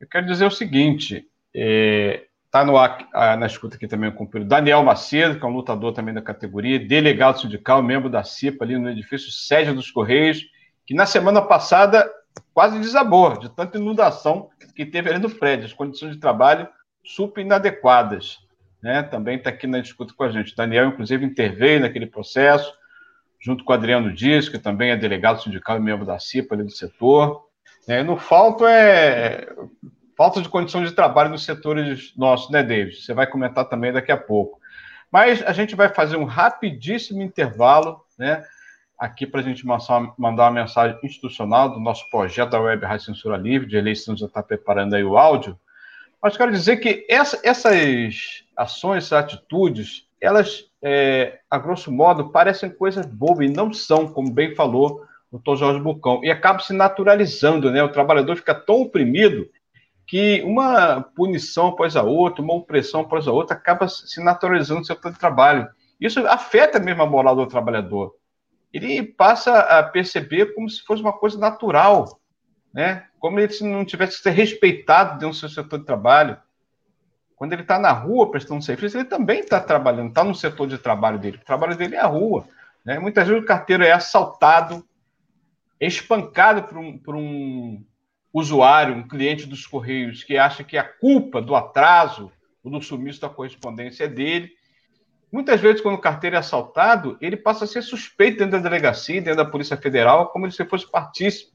Eu 0.00 0.08
quero 0.08 0.26
dizer 0.26 0.46
o 0.46 0.50
seguinte: 0.50 1.26
Está 1.52 2.62
é, 2.62 2.76
ar, 2.76 3.08
ah, 3.12 3.36
na 3.36 3.46
escuta 3.46 3.76
aqui 3.76 3.86
também 3.86 4.10
o 4.10 4.14
companheiro 4.14 4.48
Daniel 4.48 4.82
Macedo, 4.82 5.38
que 5.38 5.44
é 5.44 5.48
um 5.48 5.52
lutador 5.52 5.92
também 5.92 6.12
da 6.12 6.22
categoria, 6.22 6.78
delegado 6.78 7.40
sindical, 7.40 7.82
membro 7.82 8.10
da 8.10 8.24
CIPA 8.24 8.64
ali 8.64 8.76
no 8.76 8.90
edifício 8.90 9.30
sede 9.30 9.72
dos 9.72 9.90
Correios, 9.90 10.44
que 10.84 10.94
na 10.94 11.06
semana 11.06 11.40
passada 11.40 12.10
quase 12.52 12.78
desabou 12.78 13.38
de 13.38 13.48
tanta 13.48 13.78
inundação 13.78 14.50
que 14.74 14.86
teve 14.86 15.10
ali 15.10 15.18
no 15.18 15.30
prédio, 15.30 15.66
as 15.66 15.72
condições 15.72 16.14
de 16.14 16.20
trabalho 16.20 16.68
super 17.04 17.40
inadequadas. 17.40 18.38
Né? 18.82 19.02
Também 19.02 19.36
está 19.36 19.50
aqui 19.50 19.66
na 19.66 19.80
disputa 19.80 20.14
com 20.14 20.24
a 20.24 20.30
gente. 20.30 20.54
Daniel, 20.54 20.86
inclusive, 20.86 21.24
interveio 21.24 21.80
naquele 21.80 22.06
processo, 22.06 22.72
junto 23.40 23.64
com 23.64 23.72
o 23.72 23.74
Adriano 23.74 24.12
Dias, 24.12 24.48
que 24.48 24.58
também 24.58 24.90
é 24.90 24.96
delegado 24.96 25.42
sindical 25.42 25.76
e 25.76 25.80
membro 25.80 26.04
da 26.04 26.18
CIPA 26.18 26.54
ali 26.54 26.64
do 26.64 26.70
setor. 26.70 27.44
É, 27.86 28.02
no 28.02 28.16
falta 28.16 28.70
é 28.70 29.46
falta 30.16 30.40
de 30.40 30.48
condições 30.48 30.88
de 30.88 30.94
trabalho 30.94 31.30
nos 31.30 31.44
setores 31.44 32.12
nossos, 32.16 32.50
né, 32.50 32.62
David? 32.62 33.02
Você 33.02 33.12
vai 33.12 33.26
comentar 33.26 33.68
também 33.68 33.92
daqui 33.92 34.12
a 34.12 34.16
pouco. 34.16 34.60
Mas 35.10 35.42
a 35.42 35.52
gente 35.52 35.74
vai 35.74 35.88
fazer 35.88 36.16
um 36.16 36.24
rapidíssimo 36.24 37.22
intervalo, 37.22 38.00
né? 38.18 38.44
Aqui 38.98 39.26
para 39.26 39.40
a 39.40 39.42
gente 39.42 39.66
mandar 39.66 40.44
uma 40.44 40.62
mensagem 40.62 40.98
institucional 41.02 41.68
do 41.68 41.80
nosso 41.80 42.08
projeto 42.08 42.50
da 42.50 42.60
Web 42.60 42.84
Rádio 42.86 43.06
Censura 43.06 43.36
Livre, 43.36 43.68
de 43.68 43.76
eleição, 43.76 44.16
já 44.16 44.26
está 44.26 44.42
preparando 44.42 44.94
aí 44.94 45.02
o 45.02 45.18
áudio. 45.18 45.58
Mas 46.22 46.36
quero 46.36 46.52
dizer 46.52 46.78
que 46.78 47.04
essa, 47.08 47.38
essas 47.42 48.44
ações, 48.56 49.04
essas 49.04 49.18
atitudes, 49.18 50.06
elas, 50.20 50.64
é, 50.80 51.40
a 51.50 51.58
grosso 51.58 51.92
modo, 51.92 52.30
parecem 52.30 52.70
coisas 52.70 53.04
bobas 53.04 53.46
e 53.46 53.52
não 53.52 53.72
são, 53.72 54.08
como 54.08 54.32
bem 54.32 54.54
falou 54.54 55.02
o 55.30 55.38
doutor 55.38 55.56
Jorge 55.56 55.80
Bucão, 55.80 56.20
e 56.22 56.30
acaba 56.30 56.60
se 56.60 56.72
naturalizando, 56.72 57.70
né? 57.70 57.82
O 57.82 57.90
trabalhador 57.90 58.36
fica 58.36 58.54
tão 58.54 58.82
oprimido 58.82 59.50
que 60.06 60.42
uma 60.42 61.02
punição 61.14 61.68
após 61.68 61.96
a 61.96 62.02
outra, 62.02 62.42
uma 62.42 62.54
opressão 62.54 63.00
após 63.00 63.26
a 63.26 63.32
outra, 63.32 63.56
acaba 63.56 63.88
se 63.88 64.22
naturalizando 64.22 64.80
no 64.80 65.12
de 65.12 65.18
trabalho. 65.18 65.68
Isso 66.00 66.26
afeta 66.26 66.78
mesmo 66.78 67.02
a 67.02 67.06
moral 67.06 67.34
do 67.34 67.46
trabalhador. 67.46 68.14
Ele 68.74 69.04
passa 69.04 69.56
a 69.60 69.84
perceber 69.84 70.52
como 70.52 70.68
se 70.68 70.82
fosse 70.82 71.00
uma 71.00 71.12
coisa 71.12 71.38
natural, 71.38 72.20
né? 72.72 73.06
Como 73.20 73.38
ele 73.38 73.52
se 73.52 73.62
não 73.62 73.84
tivesse 73.84 74.18
ser 74.18 74.30
respeitado 74.30 75.12
dentro 75.12 75.28
do 75.28 75.36
seu 75.36 75.48
setor 75.48 75.78
de 75.78 75.86
trabalho. 75.86 76.36
Quando 77.36 77.52
ele 77.52 77.62
está 77.62 77.78
na 77.78 77.92
rua 77.92 78.32
prestando 78.32 78.64
serviço, 78.64 78.96
ele 78.96 79.04
também 79.04 79.38
está 79.38 79.60
trabalhando, 79.60 80.08
está 80.08 80.24
no 80.24 80.34
setor 80.34 80.66
de 80.66 80.76
trabalho 80.76 81.20
dele. 81.20 81.38
O 81.40 81.44
trabalho 81.44 81.76
dele 81.76 81.94
é 81.94 82.00
a 82.00 82.06
rua. 82.06 82.48
Né? 82.84 82.98
Muitas 82.98 83.28
vezes 83.28 83.44
o 83.44 83.46
carteiro 83.46 83.84
é 83.84 83.92
assaltado, 83.92 84.84
é 85.78 85.86
espancado 85.86 86.64
por 86.64 86.76
um, 86.76 86.98
por 86.98 87.14
um 87.14 87.80
usuário, 88.32 88.96
um 88.96 89.06
cliente 89.06 89.46
dos 89.46 89.68
Correios, 89.68 90.24
que 90.24 90.36
acha 90.36 90.64
que 90.64 90.76
a 90.76 90.82
culpa 90.82 91.40
do 91.40 91.54
atraso 91.54 92.32
ou 92.64 92.72
do 92.72 92.82
sumiço 92.82 93.20
da 93.20 93.28
correspondência 93.28 94.04
é 94.04 94.08
dele. 94.08 94.50
Muitas 95.34 95.60
vezes, 95.60 95.80
quando 95.80 95.96
o 95.96 96.00
carteiro 96.00 96.36
é 96.36 96.38
assaltado, 96.38 97.18
ele 97.20 97.36
passa 97.36 97.64
a 97.64 97.66
ser 97.66 97.82
suspeito 97.82 98.38
dentro 98.38 98.52
da 98.52 98.68
delegacia, 98.68 99.20
dentro 99.20 99.42
da 99.42 99.44
Polícia 99.44 99.76
Federal, 99.76 100.28
como 100.28 100.48
se 100.48 100.64
fosse 100.64 100.88
partícipe 100.88 101.50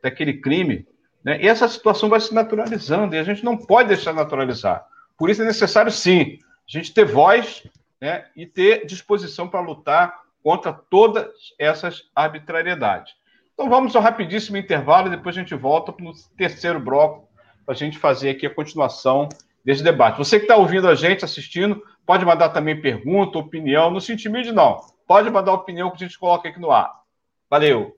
daquele 0.00 0.34
crime. 0.34 0.86
Né? 1.24 1.42
E 1.42 1.48
essa 1.48 1.66
situação 1.66 2.08
vai 2.08 2.20
se 2.20 2.32
naturalizando, 2.32 3.16
e 3.16 3.18
a 3.18 3.24
gente 3.24 3.44
não 3.44 3.56
pode 3.56 3.88
deixar 3.88 4.12
naturalizar. 4.12 4.86
Por 5.18 5.30
isso 5.30 5.42
é 5.42 5.44
necessário, 5.44 5.90
sim, 5.90 6.38
a 6.44 6.78
gente 6.78 6.94
ter 6.94 7.04
voz 7.04 7.68
né, 8.00 8.24
e 8.36 8.46
ter 8.46 8.86
disposição 8.86 9.48
para 9.48 9.58
lutar 9.58 10.14
contra 10.40 10.72
todas 10.72 11.26
essas 11.58 12.04
arbitrariedades. 12.14 13.14
Então 13.52 13.68
vamos 13.68 13.96
ao 13.96 14.02
rapidíssimo 14.02 14.58
intervalo 14.58 15.08
e 15.08 15.10
depois 15.10 15.36
a 15.36 15.40
gente 15.40 15.56
volta 15.56 15.92
para 15.92 16.06
o 16.06 16.12
terceiro 16.36 16.78
bloco 16.78 17.28
para 17.66 17.74
a 17.74 17.76
gente 17.76 17.98
fazer 17.98 18.30
aqui 18.30 18.46
a 18.46 18.54
continuação 18.54 19.28
desse 19.64 19.82
debate. 19.82 20.18
Você 20.18 20.38
que 20.38 20.44
está 20.44 20.56
ouvindo 20.56 20.86
a 20.86 20.94
gente, 20.94 21.24
assistindo, 21.24 21.82
pode 22.06 22.24
mandar 22.24 22.50
também 22.50 22.80
pergunta, 22.80 23.38
opinião, 23.38 23.90
não 23.90 24.00
se 24.00 24.12
intimide 24.12 24.52
não. 24.52 24.80
Pode 25.06 25.30
mandar 25.30 25.52
opinião 25.52 25.90
que 25.90 25.96
a 26.02 26.06
gente 26.06 26.18
coloca 26.18 26.48
aqui 26.48 26.60
no 26.60 26.70
ar. 26.70 26.92
Valeu! 27.50 27.96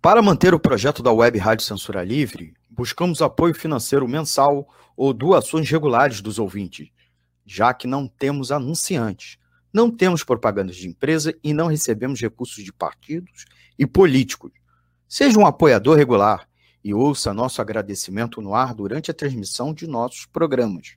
Para 0.00 0.22
manter 0.22 0.54
o 0.54 0.60
projeto 0.60 1.02
da 1.02 1.12
Web 1.12 1.38
Rádio 1.38 1.64
Censura 1.64 2.04
Livre, 2.04 2.54
buscamos 2.70 3.20
apoio 3.20 3.54
financeiro 3.54 4.06
mensal 4.06 4.68
ou 4.96 5.12
doações 5.12 5.68
regulares 5.68 6.20
dos 6.20 6.38
ouvintes, 6.38 6.88
já 7.44 7.74
que 7.74 7.86
não 7.86 8.06
temos 8.06 8.52
anunciantes, 8.52 9.36
não 9.72 9.90
temos 9.90 10.22
propagandas 10.22 10.76
de 10.76 10.88
empresa 10.88 11.34
e 11.42 11.52
não 11.52 11.66
recebemos 11.66 12.20
recursos 12.20 12.62
de 12.62 12.72
partidos 12.72 13.46
e 13.78 13.86
políticos. 13.86 14.52
Seja 15.08 15.38
um 15.38 15.46
apoiador 15.46 15.96
regular 15.96 16.48
e 16.82 16.94
ouça 16.94 17.34
nosso 17.34 17.60
agradecimento 17.60 18.40
no 18.40 18.54
ar 18.54 18.74
durante 18.74 19.10
a 19.10 19.14
transmissão 19.14 19.74
de 19.74 19.86
nossos 19.86 20.24
programas. 20.24 20.96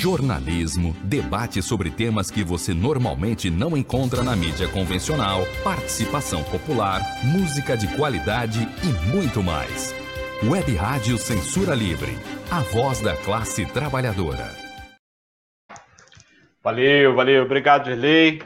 Jornalismo, 0.00 0.96
debate 1.04 1.60
sobre 1.60 1.90
temas 1.90 2.30
que 2.30 2.42
você 2.42 2.72
normalmente 2.72 3.50
não 3.50 3.76
encontra 3.76 4.22
na 4.22 4.34
mídia 4.34 4.66
convencional, 4.66 5.42
participação 5.62 6.42
popular, 6.44 7.02
música 7.22 7.76
de 7.76 7.86
qualidade 7.98 8.66
e 8.82 9.14
muito 9.14 9.42
mais. 9.42 9.94
Web 10.42 10.74
Rádio 10.74 11.18
Censura 11.18 11.74
Livre, 11.74 12.12
a 12.50 12.60
voz 12.60 13.02
da 13.02 13.14
classe 13.14 13.66
trabalhadora. 13.66 14.46
Valeu, 16.64 17.14
valeu. 17.14 17.44
Obrigado, 17.44 17.84
Dirley. 17.84 18.40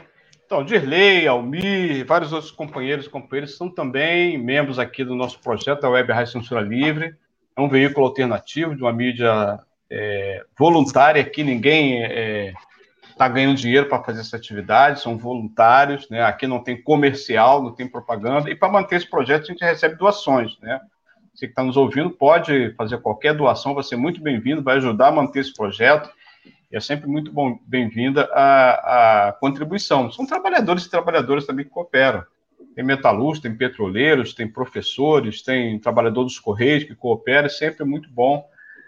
Então, 0.45 0.61
Dirley, 0.61 1.25
Almir, 1.25 2.05
vários 2.05 2.33
outros 2.33 2.51
companheiros 2.51 3.05
e 3.05 3.09
companheiras 3.09 3.55
são 3.55 3.73
também 3.73 4.37
membros 4.37 4.77
aqui 4.77 5.05
do 5.05 5.15
nosso 5.15 5.39
projeto, 5.39 5.85
a 5.85 5.89
Web 5.89 6.11
Rádio 6.11 6.33
Censura 6.33 6.59
Livre. 6.59 7.15
É 7.55 7.61
um 7.61 7.69
veículo 7.69 8.05
alternativo 8.05 8.75
de 8.75 8.81
uma 8.81 8.91
mídia 8.91 9.57
é, 9.89 10.43
voluntária 10.57 11.21
aqui, 11.21 11.43
ninguém 11.43 12.03
está 12.03 12.13
é, 12.13 12.53
tá 13.17 13.27
ganhando 13.27 13.57
dinheiro 13.57 13.87
para 13.87 14.03
fazer 14.03 14.21
essa 14.21 14.35
atividade, 14.35 15.01
são 15.01 15.17
voluntários, 15.17 16.09
né? 16.09 16.21
Aqui 16.23 16.47
não 16.47 16.59
tem 16.59 16.81
comercial, 16.81 17.61
não 17.61 17.71
tem 17.71 17.87
propaganda, 17.87 18.49
e 18.49 18.55
para 18.55 18.71
manter 18.71 18.97
esse 18.97 19.09
projeto 19.09 19.43
a 19.43 19.47
gente 19.47 19.63
recebe 19.63 19.95
doações, 19.95 20.57
né? 20.59 20.79
Você 21.33 21.47
que 21.47 21.51
está 21.51 21.63
nos 21.63 21.75
ouvindo 21.75 22.09
pode 22.09 22.73
fazer 22.75 22.97
qualquer 22.99 23.33
doação, 23.33 23.73
vai 23.73 23.83
ser 23.83 23.97
muito 23.97 24.21
bem-vindo, 24.21 24.63
vai 24.63 24.77
ajudar 24.77 25.09
a 25.09 25.11
manter 25.11 25.41
esse 25.41 25.53
projeto 25.53 26.09
é 26.75 26.79
sempre 26.81 27.07
muito 27.07 27.31
bem-vinda 27.65 28.29
a, 28.33 29.29
a, 29.29 29.31
contribuição. 29.33 30.11
São 30.11 30.25
trabalhadores 30.25 30.83
e 30.83 30.89
trabalhadoras 30.89 31.45
também 31.45 31.63
que 31.63 31.71
cooperam. 31.71 32.23
Tem 32.75 32.83
metalúrgicos, 32.83 33.39
tem 33.39 33.55
petroleiros, 33.55 34.33
tem 34.33 34.45
professores, 34.45 35.41
tem 35.41 35.79
trabalhador 35.79 36.25
dos 36.25 36.37
Correios 36.37 36.83
que 36.83 36.93
coopera, 36.93 37.47
é 37.47 37.49
sempre 37.49 37.85
muito 37.85 38.09
bom 38.09 38.45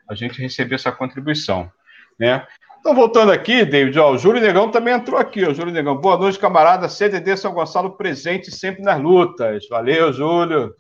a 0.10 0.16
gente 0.16 0.42
receber 0.42 0.76
essa 0.76 0.92
contribuição. 0.92 1.72
Né? 2.20 2.46
Então, 2.80 2.96
voltando 2.96 3.32
aqui, 3.32 3.66
David, 3.66 4.00
ó, 4.00 4.12
o 4.12 4.18
Júlio 4.18 4.42
Negão 4.42 4.72
também 4.72 4.94
entrou 4.94 5.20
aqui, 5.20 5.44
ó, 5.44 5.54
Júlio 5.54 5.74
Negão. 5.74 5.98
Boa 5.98 6.18
noite, 6.18 6.40
camarada. 6.40 6.88
CDD 6.88 7.36
São 7.36 7.54
Gonçalo 7.54 7.98
presente 7.98 8.52
sempre 8.52 8.82
nas 8.82 9.02
lutas. 9.02 9.68
Valeu, 9.68 10.14
Júlio. 10.14 10.74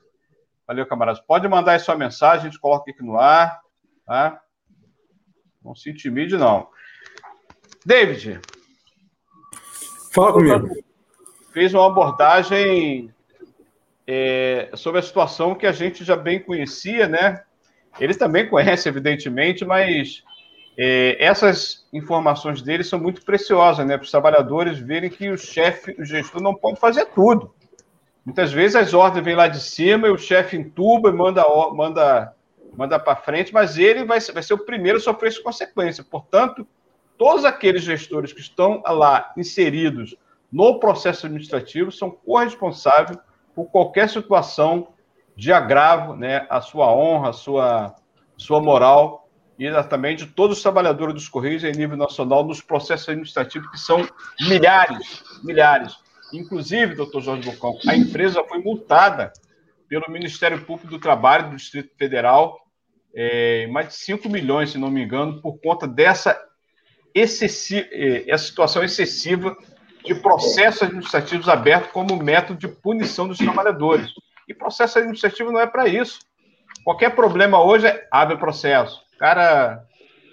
Valeu, 0.65 0.85
camaradas. 0.85 1.21
Pode 1.21 1.47
mandar 1.47 1.73
aí 1.73 1.79
sua 1.79 1.95
mensagem, 1.95 2.47
a 2.47 2.49
gente 2.49 2.59
coloca 2.59 2.91
aqui 2.91 3.03
no 3.03 3.17
ar. 3.17 3.59
Tá? 4.05 4.39
Não 5.63 5.75
se 5.75 5.89
intimide, 5.89 6.37
não. 6.37 6.69
David. 7.85 8.39
Fala 10.13 10.33
comigo. 10.33 10.69
Fez 11.51 11.73
uma 11.73 11.87
abordagem 11.87 13.13
é, 14.05 14.69
sobre 14.75 14.99
a 14.99 15.03
situação 15.03 15.55
que 15.55 15.65
a 15.65 15.71
gente 15.71 16.03
já 16.03 16.15
bem 16.15 16.41
conhecia, 16.41 17.07
né? 17.07 17.43
Ele 17.99 18.13
também 18.13 18.47
conhece, 18.47 18.87
evidentemente, 18.87 19.65
mas 19.65 20.23
é, 20.77 21.17
essas 21.23 21.87
informações 21.91 22.61
dele 22.61 22.83
são 22.83 22.99
muito 22.99 23.23
preciosas, 23.23 23.85
né? 23.85 23.97
Para 23.97 24.05
os 24.05 24.11
trabalhadores 24.11 24.77
verem 24.77 25.09
que 25.09 25.29
o 25.29 25.37
chefe, 25.37 25.95
o 25.99 26.05
gestor, 26.05 26.41
não 26.41 26.53
pode 26.53 26.79
fazer 26.79 27.05
tudo. 27.07 27.53
Muitas 28.23 28.51
vezes 28.51 28.75
as 28.75 28.93
ordens 28.93 29.23
vêm 29.23 29.35
lá 29.35 29.47
de 29.47 29.59
cima 29.59 30.07
e 30.07 30.11
o 30.11 30.17
chefe 30.17 30.57
entuba 30.57 31.09
e 31.09 31.13
manda, 31.13 31.43
manda, 31.73 32.33
manda 32.75 32.99
para 32.99 33.15
frente, 33.15 33.53
mas 33.53 33.77
ele 33.77 34.03
vai, 34.03 34.19
vai 34.19 34.43
ser 34.43 34.53
o 34.53 34.65
primeiro 34.65 34.97
a 34.97 35.01
sofrer 35.01 35.29
essa 35.29 35.41
consequência. 35.41 36.03
Portanto, 36.03 36.67
todos 37.17 37.45
aqueles 37.45 37.83
gestores 37.83 38.31
que 38.31 38.41
estão 38.41 38.83
lá 38.85 39.31
inseridos 39.35 40.15
no 40.51 40.79
processo 40.79 41.25
administrativo 41.25 41.91
são 41.91 42.11
corresponsáveis 42.11 43.17
por 43.55 43.65
qualquer 43.71 44.09
situação 44.09 44.89
de 45.37 45.53
agravo 45.53 46.15
né, 46.15 46.47
à 46.49 46.59
sua 46.59 46.91
honra, 46.91 47.29
à 47.29 47.33
sua, 47.33 47.95
sua 48.35 48.59
moral 48.59 49.29
e 49.59 49.71
também 49.83 50.15
de 50.15 50.25
todos 50.25 50.57
os 50.57 50.63
trabalhadores 50.63 51.13
dos 51.13 51.29
Correios 51.29 51.63
em 51.63 51.71
nível 51.71 51.95
nacional 51.95 52.43
nos 52.43 52.59
processos 52.59 53.07
administrativos, 53.07 53.69
que 53.69 53.79
são 53.79 54.07
milhares, 54.41 55.23
milhares. 55.43 55.95
Inclusive, 56.33 56.95
doutor 56.95 57.21
Jorge 57.21 57.49
Bocão, 57.49 57.77
a 57.87 57.95
empresa 57.95 58.43
foi 58.43 58.59
multada 58.59 59.31
pelo 59.87 60.05
Ministério 60.09 60.63
Público 60.65 60.89
do 60.89 60.99
Trabalho 60.99 61.51
do 61.51 61.55
Distrito 61.55 61.95
Federal, 61.97 62.59
é, 63.15 63.67
mais 63.67 63.87
de 63.89 63.93
5 63.95 64.29
milhões, 64.29 64.71
se 64.71 64.77
não 64.77 64.91
me 64.91 65.03
engano, 65.03 65.41
por 65.41 65.59
conta 65.59 65.87
dessa 65.87 66.39
excessiva, 67.15 67.87
é, 67.91 68.37
situação 68.37 68.83
excessiva 68.83 69.55
de 70.03 70.15
processos 70.15 70.83
administrativos 70.83 71.47
abertos 71.47 71.91
como 71.91 72.15
método 72.17 72.59
de 72.59 72.67
punição 72.67 73.27
dos 73.27 73.37
trabalhadores. 73.37 74.11
E 74.47 74.53
processo 74.53 74.97
administrativo 74.97 75.51
não 75.51 75.59
é 75.59 75.67
para 75.67 75.87
isso. 75.87 76.19
Qualquer 76.83 77.15
problema 77.15 77.61
hoje 77.61 77.87
é 77.87 78.07
abre 78.11 78.37
processo. 78.37 79.01
O 79.15 79.17
cara 79.17 79.83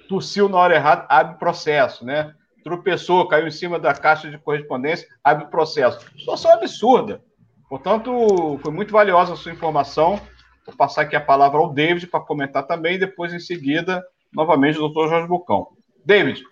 tossiu 0.09 0.49
na 0.49 0.59
hora 0.59 0.75
errada, 0.75 1.07
abre 1.09 1.39
processo, 1.39 2.05
né? 2.05 2.35
Tropeçou, 2.63 3.27
caiu 3.27 3.47
em 3.47 3.51
cima 3.51 3.79
da 3.79 3.93
caixa 3.93 4.31
de 4.31 4.39
correspondência, 4.39 5.09
abre 5.23 5.47
processo. 5.47 6.01
Situação 6.17 6.53
absurda. 6.53 7.21
Portanto, 7.69 8.59
foi 8.63 8.73
muito 8.73 8.93
valiosa 8.93 9.33
a 9.33 9.37
sua 9.37 9.53
informação. 9.53 10.21
Vou 10.65 10.77
passar 10.77 11.03
aqui 11.03 11.17
a 11.17 11.21
palavra 11.21 11.59
ao 11.59 11.73
David 11.73 12.07
para 12.07 12.21
comentar 12.21 12.67
também, 12.67 12.95
e 12.95 12.99
depois, 12.99 13.35
em 13.35 13.41
seguida, 13.41 14.03
novamente, 14.33 14.77
o 14.77 14.83
doutor 14.83 15.09
Jorge 15.09 15.29
Bucão. 15.29 15.69
David. 16.05 16.43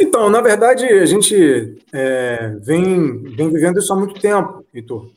Então, 0.00 0.30
na 0.30 0.40
verdade, 0.40 0.84
a 0.86 1.06
gente 1.06 1.82
é, 1.92 2.54
vem, 2.60 3.24
vem 3.24 3.50
vivendo 3.50 3.78
isso 3.78 3.92
há 3.92 3.96
muito 3.96 4.20
tempo, 4.20 4.64
Heitor. 4.72 5.10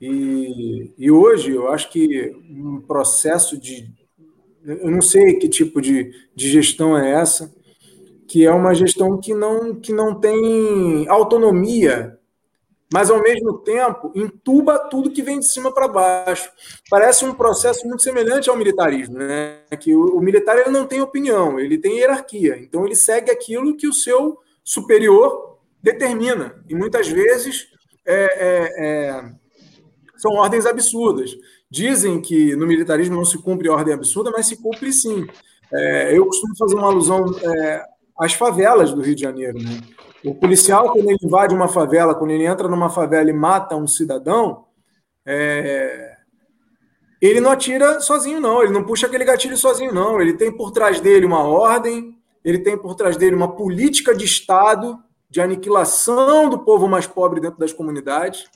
E, 0.00 0.92
e 0.96 1.10
hoje 1.10 1.52
eu 1.52 1.68
acho 1.68 1.90
que 1.90 2.34
um 2.50 2.80
processo 2.80 3.58
de. 3.58 3.90
Eu 4.64 4.90
não 4.90 5.00
sei 5.00 5.34
que 5.34 5.48
tipo 5.48 5.80
de, 5.80 6.12
de 6.34 6.48
gestão 6.50 6.96
é 6.96 7.12
essa, 7.12 7.52
que 8.26 8.44
é 8.44 8.52
uma 8.52 8.74
gestão 8.74 9.18
que 9.18 9.32
não, 9.34 9.74
que 9.74 9.92
não 9.92 10.14
tem 10.14 11.08
autonomia 11.08 12.18
mas 12.92 13.10
ao 13.10 13.22
mesmo 13.22 13.58
tempo 13.58 14.10
entuba 14.14 14.78
tudo 14.78 15.10
que 15.10 15.22
vem 15.22 15.38
de 15.38 15.46
cima 15.46 15.72
para 15.72 15.88
baixo. 15.88 16.50
Parece 16.88 17.24
um 17.24 17.34
processo 17.34 17.86
muito 17.86 18.02
semelhante 18.02 18.48
ao 18.48 18.56
militarismo, 18.56 19.18
né? 19.18 19.60
Que 19.78 19.94
o, 19.94 20.16
o, 20.16 20.20
militar 20.20 20.58
ele 20.58 20.70
não 20.70 20.86
tem 20.86 21.00
opinião, 21.00 21.60
ele 21.60 21.76
tem 21.76 21.98
hierarquia, 21.98 22.56
então 22.58 22.86
ele 22.86 22.96
segue 22.96 23.30
aquilo 23.30 23.76
que 23.76 23.86
o 23.86 23.92
seu 23.92 24.38
superior 24.64 25.58
determina 25.82 26.62
e 26.68 26.74
muitas 26.74 27.08
vezes 27.08 27.68
é, 28.06 28.14
é, 28.14 28.86
é, 28.86 29.32
são 30.18 30.32
ordens 30.32 30.66
absurdas. 30.66 31.30
Dizem 31.70 32.20
que 32.20 32.54
no 32.56 32.66
militarismo 32.66 33.16
não 33.16 33.24
se 33.24 33.38
cumpre 33.38 33.68
ordem 33.68 33.94
absurda, 33.94 34.30
mas 34.30 34.46
se 34.46 34.60
cumpre 34.60 34.92
sim. 34.92 35.26
É, 35.72 36.16
eu 36.16 36.26
costumo 36.26 36.56
fazer 36.56 36.74
uma 36.74 36.86
alusão 36.86 37.24
é, 37.42 37.84
às 38.18 38.32
favelas 38.32 38.92
do 38.92 39.00
Rio 39.00 39.14
de 39.14 39.22
Janeiro, 39.22 39.58
né? 39.58 39.80
O 40.24 40.34
policial, 40.34 40.92
quando 40.92 41.08
ele 41.08 41.18
invade 41.22 41.54
uma 41.54 41.68
favela, 41.68 42.14
quando 42.14 42.32
ele 42.32 42.44
entra 42.44 42.68
numa 42.68 42.90
favela 42.90 43.30
e 43.30 43.32
mata 43.32 43.76
um 43.76 43.86
cidadão, 43.86 44.64
é... 45.24 46.16
ele 47.22 47.40
não 47.40 47.52
atira 47.52 48.00
sozinho, 48.00 48.40
não. 48.40 48.62
Ele 48.62 48.72
não 48.72 48.84
puxa 48.84 49.06
aquele 49.06 49.24
gatilho 49.24 49.56
sozinho, 49.56 49.92
não. 49.94 50.20
Ele 50.20 50.32
tem 50.32 50.50
por 50.50 50.72
trás 50.72 51.00
dele 51.00 51.24
uma 51.24 51.44
ordem, 51.44 52.18
ele 52.44 52.58
tem 52.58 52.76
por 52.76 52.96
trás 52.96 53.16
dele 53.16 53.36
uma 53.36 53.54
política 53.54 54.14
de 54.14 54.24
Estado 54.24 54.98
de 55.30 55.40
aniquilação 55.40 56.48
do 56.48 56.58
povo 56.58 56.88
mais 56.88 57.06
pobre 57.06 57.40
dentro 57.40 57.58
das 57.58 57.72
comunidades. 57.72 58.46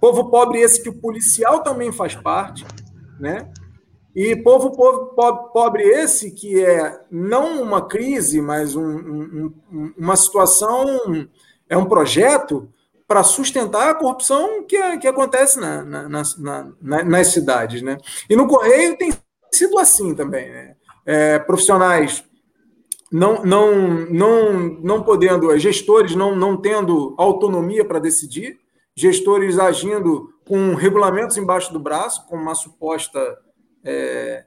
Povo 0.00 0.30
pobre 0.30 0.60
esse 0.60 0.82
que 0.82 0.88
o 0.88 1.00
policial 1.00 1.62
também 1.62 1.92
faz 1.92 2.14
parte, 2.14 2.64
né? 3.18 3.48
E 4.14 4.34
povo, 4.34 4.70
povo 4.70 5.12
pobre 5.52 5.82
esse 5.82 6.30
que 6.30 6.64
é 6.64 7.00
não 7.10 7.60
uma 7.60 7.86
crise, 7.86 8.40
mas 8.40 8.74
um, 8.74 8.82
um, 8.82 9.52
uma 9.96 10.16
situação, 10.16 11.28
é 11.68 11.76
um 11.76 11.84
projeto 11.84 12.66
para 13.06 13.22
sustentar 13.22 13.90
a 13.90 13.94
corrupção 13.94 14.64
que, 14.64 14.98
que 14.98 15.06
acontece 15.06 15.60
na, 15.60 15.84
na, 15.84 16.08
na, 16.08 17.04
nas 17.04 17.26
cidades. 17.28 17.82
Né? 17.82 17.98
E 18.28 18.34
no 18.34 18.48
Correio 18.48 18.96
tem 18.96 19.12
sido 19.52 19.78
assim 19.78 20.14
também. 20.14 20.50
Né? 20.50 20.76
É, 21.04 21.38
profissionais 21.38 22.24
não, 23.12 23.44
não, 23.44 23.74
não, 24.10 24.52
não 24.82 25.02
podendo, 25.02 25.56
gestores 25.58 26.16
não, 26.16 26.34
não 26.34 26.56
tendo 26.56 27.14
autonomia 27.16 27.84
para 27.84 27.98
decidir, 27.98 28.58
gestores 28.96 29.58
agindo 29.58 30.32
com 30.46 30.74
regulamentos 30.74 31.36
embaixo 31.36 31.72
do 31.72 31.78
braço, 31.78 32.26
com 32.26 32.36
uma 32.36 32.54
suposta 32.54 33.38
é, 33.84 34.46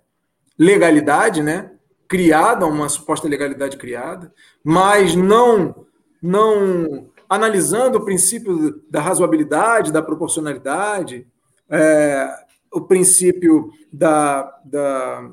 legalidade, 0.57 1.43
né? 1.43 1.71
Criada, 2.07 2.65
uma 2.65 2.89
suposta 2.89 3.27
legalidade 3.27 3.77
criada, 3.77 4.33
mas 4.63 5.15
não, 5.15 5.85
não 6.21 7.11
analisando 7.29 7.99
o 7.99 8.05
princípio 8.05 8.81
da 8.89 8.99
razoabilidade, 8.99 9.91
da 9.91 10.01
proporcionalidade, 10.01 11.27
é, 11.69 12.27
o 12.73 12.81
princípio 12.81 13.71
da, 13.93 14.59
da, 14.65 15.31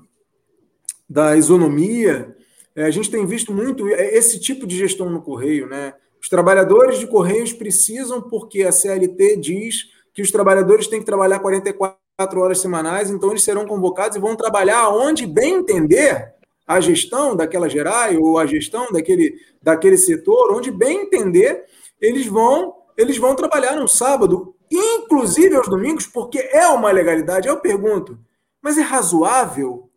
da 1.08 1.36
isonomia. 1.36 2.36
É, 2.74 2.84
a 2.84 2.90
gente 2.90 3.10
tem 3.10 3.24
visto 3.24 3.54
muito 3.54 3.88
esse 3.88 4.38
tipo 4.38 4.66
de 4.66 4.76
gestão 4.76 5.08
no 5.08 5.22
Correio, 5.22 5.66
né? 5.66 5.94
Os 6.20 6.28
trabalhadores 6.28 6.98
de 6.98 7.06
Correios 7.06 7.52
precisam, 7.52 8.20
porque 8.22 8.64
a 8.64 8.72
CLT 8.72 9.36
diz 9.36 9.84
que 10.12 10.22
os 10.22 10.30
trabalhadores 10.30 10.86
têm 10.86 11.00
que 11.00 11.06
trabalhar 11.06 11.38
44 11.40 12.06
quatro 12.16 12.40
horas 12.40 12.60
semanais, 12.60 13.10
então 13.10 13.30
eles 13.30 13.42
serão 13.42 13.66
convocados 13.66 14.16
e 14.16 14.20
vão 14.20 14.34
trabalhar 14.34 14.88
onde 14.88 15.26
bem 15.26 15.56
entender 15.56 16.32
a 16.66 16.80
gestão 16.80 17.36
daquela 17.36 17.68
gerai 17.68 18.16
ou 18.16 18.38
a 18.38 18.46
gestão 18.46 18.90
daquele, 18.90 19.34
daquele 19.62 19.98
setor, 19.98 20.52
onde 20.52 20.70
bem 20.70 21.02
entender, 21.02 21.64
eles 22.00 22.26
vão 22.26 22.74
eles 22.96 23.18
vão 23.18 23.36
trabalhar 23.36 23.76
no 23.76 23.86
sábado, 23.86 24.54
inclusive 24.72 25.54
aos 25.54 25.68
domingos, 25.68 26.06
porque 26.06 26.38
é 26.38 26.66
uma 26.68 26.90
legalidade. 26.90 27.46
Eu 27.46 27.60
pergunto, 27.60 28.18
mas 28.62 28.78
é 28.78 28.80
razoável? 28.80 29.90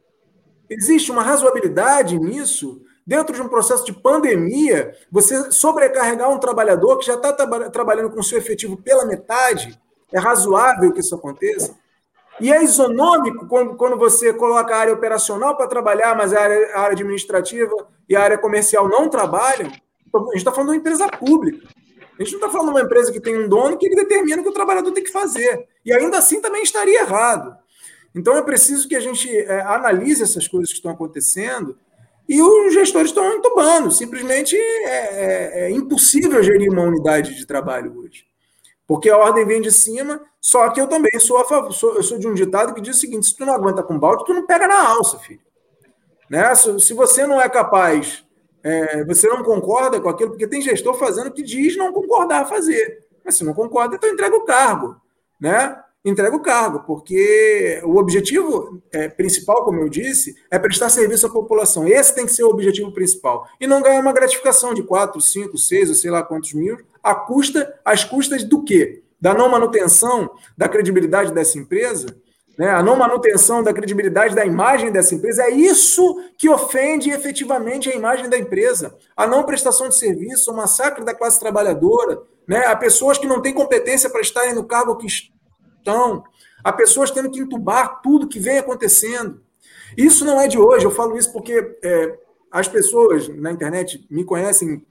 Existe 0.69 1.09
uma 1.09 1.23
razoabilidade 1.23 2.19
nisso? 2.19 2.81
Dentro 3.09 3.33
de 3.35 3.41
um 3.41 3.49
processo 3.49 3.83
de 3.83 3.91
pandemia, 3.91 4.95
você 5.11 5.51
sobrecarregar 5.51 6.29
um 6.29 6.37
trabalhador 6.37 6.99
que 6.99 7.07
já 7.07 7.15
está 7.15 7.33
tra 7.33 7.67
trabalhando 7.71 8.11
com 8.11 8.21
seu 8.21 8.37
efetivo 8.37 8.77
pela 8.77 9.03
metade, 9.03 9.81
é 10.13 10.19
razoável 10.19 10.93
que 10.93 10.99
isso 10.99 11.15
aconteça? 11.15 11.75
E 12.39 12.53
é 12.53 12.63
isonômico 12.63 13.47
quando, 13.47 13.97
você 13.97 14.31
coloca 14.31 14.75
a 14.75 14.77
área 14.77 14.93
operacional 14.93 15.57
para 15.57 15.65
trabalhar, 15.65 16.15
mas 16.15 16.35
a 16.35 16.39
área, 16.39 16.85
administrativa 16.85 17.73
e 18.07 18.15
a 18.15 18.21
área 18.21 18.37
comercial 18.37 18.87
não 18.87 19.09
trabalham. 19.09 19.71
A 20.13 20.19
gente 20.19 20.35
está 20.35 20.51
falando 20.51 20.67
de 20.67 20.73
uma 20.73 20.79
empresa 20.79 21.07
pública. 21.07 21.67
A 22.13 22.23
gente 22.23 22.33
não 22.33 22.45
está 22.45 22.49
falando 22.51 22.67
de 22.67 22.79
uma 22.79 22.85
empresa 22.85 23.11
que 23.11 23.19
tem 23.19 23.43
um 23.43 23.49
dono 23.49 23.75
que 23.75 23.89
determina 23.89 24.39
o 24.39 24.43
que 24.43 24.51
o 24.51 24.53
trabalhador 24.53 24.91
tem 24.91 25.03
que 25.03 25.11
fazer. 25.11 25.67
E 25.83 25.91
ainda 25.91 26.19
assim 26.19 26.39
também 26.41 26.61
estaria 26.61 27.01
errado. 27.01 27.57
Então 28.13 28.37
é 28.37 28.41
preciso 28.43 28.87
que 28.87 28.95
a 28.95 28.99
gente 28.99 29.35
é, 29.35 29.61
analise 29.61 30.21
essas 30.21 30.47
coisas 30.47 30.69
que 30.69 30.75
estão 30.75 30.91
acontecendo 30.91 31.75
e 32.29 32.39
os 32.43 32.71
gestores 32.71 33.09
estão 33.09 33.33
entubando. 33.33 33.91
Simplesmente 33.91 34.55
é, 34.55 34.91
é, 34.91 35.61
é 35.63 35.71
impossível 35.71 36.43
gerir 36.43 36.71
uma 36.71 36.83
unidade 36.83 37.35
de 37.35 37.43
trabalho 37.43 37.97
hoje. 37.97 38.23
Porque 38.85 39.09
a 39.09 39.17
ordem 39.17 39.45
vem 39.45 39.61
de 39.61 39.71
cima, 39.71 40.21
só 40.39 40.69
que 40.69 40.79
eu 40.79 40.85
também 40.85 41.19
sou 41.19 41.37
a 41.37 41.45
favor, 41.45 41.73
sou, 41.73 41.95
eu 41.95 42.03
sou 42.03 42.19
de 42.19 42.27
um 42.27 42.35
ditado 42.35 42.73
que 42.75 42.81
diz 42.81 42.97
o 42.97 42.99
seguinte: 42.99 43.25
se 43.25 43.35
tu 43.35 43.45
não 43.45 43.53
aguenta 43.53 43.81
com 43.81 43.97
balde, 43.97 44.25
tu 44.25 44.33
não 44.33 44.45
pega 44.45 44.67
na 44.67 44.89
alça, 44.89 45.17
filho. 45.17 45.41
Né? 46.29 46.53
Se, 46.53 46.79
se 46.79 46.93
você 46.93 47.25
não 47.25 47.41
é 47.41 47.49
capaz, 47.49 48.23
é, 48.63 49.03
você 49.05 49.27
não 49.27 49.43
concorda 49.43 49.99
com 49.99 50.09
aquilo, 50.09 50.29
porque 50.29 50.47
tem 50.47 50.61
gestor 50.61 50.93
fazendo 50.93 51.27
o 51.27 51.31
que 51.31 51.41
diz 51.41 51.75
não 51.75 51.91
concordar 51.91 52.43
a 52.43 52.45
fazer. 52.45 53.05
Mas 53.25 53.35
se 53.35 53.43
não 53.43 53.55
concorda, 53.55 53.95
então 53.95 54.09
entrega 54.09 54.35
o 54.35 54.45
cargo. 54.45 54.95
Né? 55.39 55.75
Entrega 56.03 56.35
o 56.35 56.41
cargo, 56.41 56.83
porque 56.85 57.81
o 57.83 57.97
objetivo 57.97 58.81
é, 58.91 59.09
principal, 59.09 59.65
como 59.65 59.81
eu 59.81 59.89
disse, 59.89 60.35
é 60.49 60.57
prestar 60.57 60.89
serviço 60.89 61.27
à 61.27 61.29
população. 61.29 61.87
Esse 61.87 62.15
tem 62.15 62.25
que 62.25 62.31
ser 62.31 62.43
o 62.43 62.49
objetivo 62.49 62.91
principal. 62.93 63.45
E 63.59 63.67
não 63.67 63.81
ganhar 63.81 63.99
uma 63.99 64.13
gratificação 64.13 64.73
de 64.73 64.83
4, 64.83 65.19
5, 65.19 65.57
6 65.57 65.89
ou 65.89 65.95
sei 65.95 66.09
lá 66.09 66.23
quantos 66.23 66.53
mil, 66.53 66.77
a 67.03 67.13
custa, 67.13 67.73
às 67.83 68.03
custas 68.03 68.43
do 68.43 68.63
quê? 68.63 69.03
Da 69.19 69.33
não 69.33 69.49
manutenção 69.49 70.29
da 70.57 70.69
credibilidade 70.69 71.33
dessa 71.33 71.57
empresa, 71.57 72.15
né? 72.57 72.69
a 72.69 72.81
não 72.81 72.95
manutenção 72.95 73.61
da 73.61 73.73
credibilidade 73.73 74.33
da 74.33 74.45
imagem 74.45 74.91
dessa 74.91 75.13
empresa. 75.13 75.43
É 75.43 75.49
isso 75.49 76.23
que 76.37 76.49
ofende 76.49 77.09
efetivamente 77.09 77.89
a 77.89 77.95
imagem 77.95 78.29
da 78.29 78.37
empresa. 78.37 78.95
A 79.17 79.27
não 79.27 79.43
prestação 79.43 79.89
de 79.89 79.97
serviço, 79.97 80.51
o 80.51 80.55
massacre 80.55 81.03
da 81.03 81.13
classe 81.13 81.39
trabalhadora, 81.39 82.21
né? 82.47 82.65
a 82.65 82.75
pessoas 82.75 83.17
que 83.17 83.27
não 83.27 83.41
têm 83.41 83.53
competência 83.53 84.09
para 84.09 84.21
estarem 84.21 84.53
no 84.53 84.63
cargo 84.63 84.95
que 84.95 85.07
estão, 85.07 85.38
a 86.63 86.71
pessoas 86.71 87.11
tendo 87.11 87.29
que 87.29 87.39
entubar 87.39 88.01
tudo 88.01 88.27
que 88.27 88.39
vem 88.39 88.57
acontecendo. 88.57 89.41
Isso 89.97 90.25
não 90.25 90.39
é 90.39 90.47
de 90.47 90.57
hoje, 90.57 90.85
eu 90.85 90.91
falo 90.91 91.17
isso 91.17 91.31
porque 91.31 91.77
é, 91.83 92.17
as 92.51 92.67
pessoas 92.67 93.27
na 93.27 93.51
internet 93.51 94.05
me 94.09 94.23
conhecem, 94.23 94.85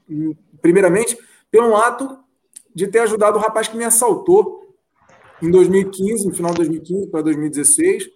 primeiramente, 0.61 1.17
pelo 1.51 1.75
ato 1.75 2.19
de 2.73 2.87
ter 2.87 2.99
ajudado 2.99 3.37
o 3.37 3.41
rapaz 3.41 3.67
que 3.67 3.77
me 3.77 3.83
assaltou 3.83 4.75
em 5.41 5.49
2015, 5.49 6.27
no 6.27 6.33
final 6.33 6.51
de 6.51 6.57
2015 6.57 7.07
para 7.07 7.21
2016. 7.21 8.09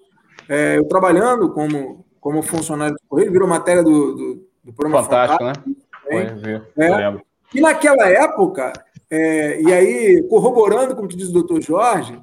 É, 0.50 0.78
eu 0.78 0.86
trabalhando 0.86 1.52
como, 1.52 2.06
como 2.20 2.42
funcionário 2.42 2.96
do 2.96 3.08
Correio, 3.08 3.32
virou 3.32 3.48
matéria 3.48 3.82
do, 3.82 4.16
do, 4.16 4.48
do 4.66 4.74
programa 4.74 5.04
Fantástico, 5.04 5.40
Fantástico 5.40 5.70
né? 5.70 5.76
Foi, 6.76 6.84
é. 6.84 7.22
E 7.54 7.62
naquela 7.62 8.10
época, 8.10 8.74
é, 9.10 9.62
e 9.62 9.72
aí, 9.72 10.24
corroborando 10.28 10.96
com 10.96 11.04
o 11.04 11.08
que 11.08 11.16
diz 11.16 11.30
o 11.30 11.34
doutor 11.34 11.62
Jorge, 11.62 12.20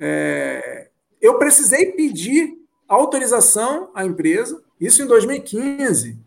é, 0.00 0.88
eu 1.20 1.38
precisei 1.38 1.92
pedir 1.92 2.58
autorização 2.88 3.90
à 3.94 4.04
empresa, 4.04 4.62
isso 4.80 5.02
em 5.02 5.06
2015, 5.06 6.18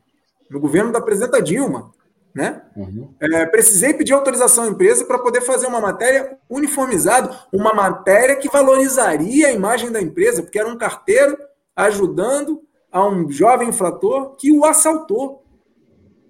no 0.50 0.60
governo 0.60 0.92
da 0.92 1.02
presidenta 1.02 1.42
Dilma. 1.42 1.92
Né? 2.34 2.62
Uhum. 2.76 3.16
É, 3.20 3.46
precisei 3.48 3.96
pedir 3.96 4.14
autorização 4.14 4.66
à 4.66 4.68
empresa 4.68 5.04
para 5.06 5.18
poder 5.18 5.42
fazer 5.42 5.66
uma 5.66 5.82
matéria 5.82 6.38
uniformizada, 6.48 7.36
uma 7.52 7.74
matéria 7.74 8.36
que 8.36 8.48
valorizaria 8.48 9.48
a 9.48 9.52
imagem 9.52 9.92
da 9.92 10.00
empresa, 10.00 10.44
porque 10.44 10.60
era 10.60 10.70
um 10.70 10.78
carteiro 10.78 11.36
ajudando 11.76 12.62
a 12.92 13.08
um 13.08 13.30
jovem 13.32 13.70
infrator 13.70 14.36
que 14.36 14.52
o 14.52 14.66
assaltou 14.66 15.44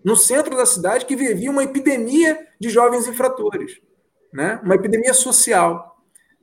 no 0.04 0.16
centro 0.16 0.56
da 0.56 0.66
cidade, 0.66 1.06
que 1.06 1.16
vivia 1.16 1.52
uma 1.52 1.64
epidemia 1.64 2.40
de 2.58 2.70
jovens 2.70 3.08
infratores, 3.08 3.82
né? 4.34 4.62
uma 4.64 4.76
epidemia 4.76 5.14
social. 5.14 5.97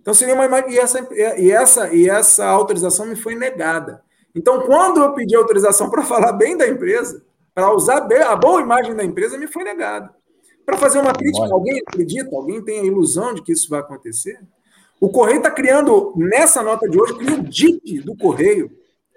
Então 0.05 0.13
seria 0.13 0.35
uma 0.35 0.45
e 0.69 0.79
essa, 0.79 1.09
e 1.39 1.51
essa, 1.51 1.95
e 1.95 2.11
essa 2.11 2.45
autorização 2.45 3.07
me 3.07 3.17
foi 3.17 3.35
negada. 3.35 4.03
Então, 4.35 4.61
quando 4.67 5.01
eu 5.01 5.15
pedi 5.15 5.35
autorização 5.35 5.89
para 5.89 6.03
falar 6.03 6.33
bem 6.33 6.59
da 6.59 6.69
empresa, 6.69 7.25
para 7.55 7.73
usar 7.73 8.07
a 8.07 8.37
boa 8.37 8.61
imagem 8.61 8.95
da 8.95 9.03
empresa 9.03 9.39
me 9.39 9.47
foi 9.47 9.65
negado. 9.65 10.11
Para 10.67 10.77
fazer 10.77 10.99
uma 10.99 11.15
crítica, 11.15 11.47
alguém 11.51 11.81
acredita, 11.87 12.37
alguém 12.37 12.63
tem 12.63 12.81
a 12.81 12.85
ilusão 12.85 13.33
de 13.33 13.41
que 13.41 13.53
isso 13.53 13.71
vai 13.71 13.81
acontecer? 13.81 14.39
O 15.01 15.09
Correio 15.09 15.39
está 15.39 15.51
criando, 15.51 16.13
nessa 16.17 16.63
nota 16.63 16.87
de 16.87 17.01
hoje, 17.01 17.15
cria 17.15 17.37
o 17.37 17.43
DIP 17.43 18.01
do 18.01 18.15
Correio, 18.15 18.71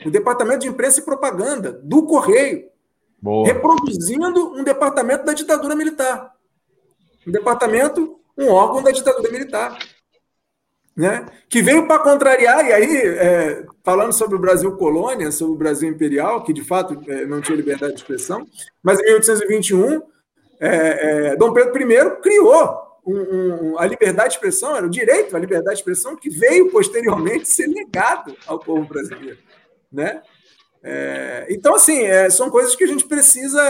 o 0.06 0.10
Departamento 0.10 0.60
de 0.60 0.70
Imprensa 0.70 1.02
e 1.02 1.04
Propaganda 1.06 1.82
do 1.84 2.06
Correio, 2.06 2.70
Boa. 3.22 3.46
reproduzindo 3.46 4.54
um 4.54 4.64
departamento 4.64 5.26
da 5.26 5.34
ditadura 5.34 5.76
militar. 5.76 6.32
Um 7.28 7.32
departamento, 7.32 8.18
um 8.38 8.48
órgão 8.48 8.82
da 8.82 8.92
ditadura 8.92 9.30
militar 9.30 9.78
né? 10.98 11.28
que 11.48 11.62
veio 11.62 11.88
para 11.88 12.00
contrariar, 12.00 12.66
e 12.66 12.74
aí, 12.74 12.98
é, 12.98 13.64
falando 13.84 14.12
sobre 14.12 14.36
o 14.36 14.40
Brasil 14.40 14.76
colônia, 14.76 15.32
sobre 15.32 15.54
o 15.54 15.58
Brasil 15.58 15.88
imperial, 15.88 16.44
que 16.44 16.52
de 16.52 16.64
fato 16.64 17.00
é, 17.08 17.24
não 17.24 17.40
tinha 17.40 17.56
liberdade 17.56 17.94
de 17.94 18.00
expressão, 18.00 18.48
mas 18.82 19.00
em 19.02 19.04
1821, 19.04 20.02
é, 20.60 21.30
é, 21.30 21.36
Dom 21.36 21.54
Pedro 21.54 21.80
I 21.80 22.22
criou 22.22 22.88
um, 23.06 23.14
um, 23.16 23.80
a 23.80 23.86
liberdade 23.86 24.30
de 24.30 24.36
expressão, 24.36 24.76
era 24.76 24.88
o 24.88 24.90
direito 24.90 25.38
à 25.38 25.40
liberdade 25.40 25.76
de 25.76 25.82
expressão, 25.82 26.16
que 26.16 26.32
veio 26.32 26.72
posteriormente 26.72 27.48
ser 27.48 27.68
negado 27.68 28.36
ao 28.48 28.58
povo 28.58 28.88
brasileiro. 28.88 29.38
Né? 29.92 30.20
É, 30.82 31.46
então, 31.48 31.76
assim, 31.76 32.02
é, 32.02 32.28
são 32.32 32.50
coisas 32.50 32.76
que 32.76 32.84
a 32.84 32.88
gente 32.88 33.06
precisa 33.06 33.62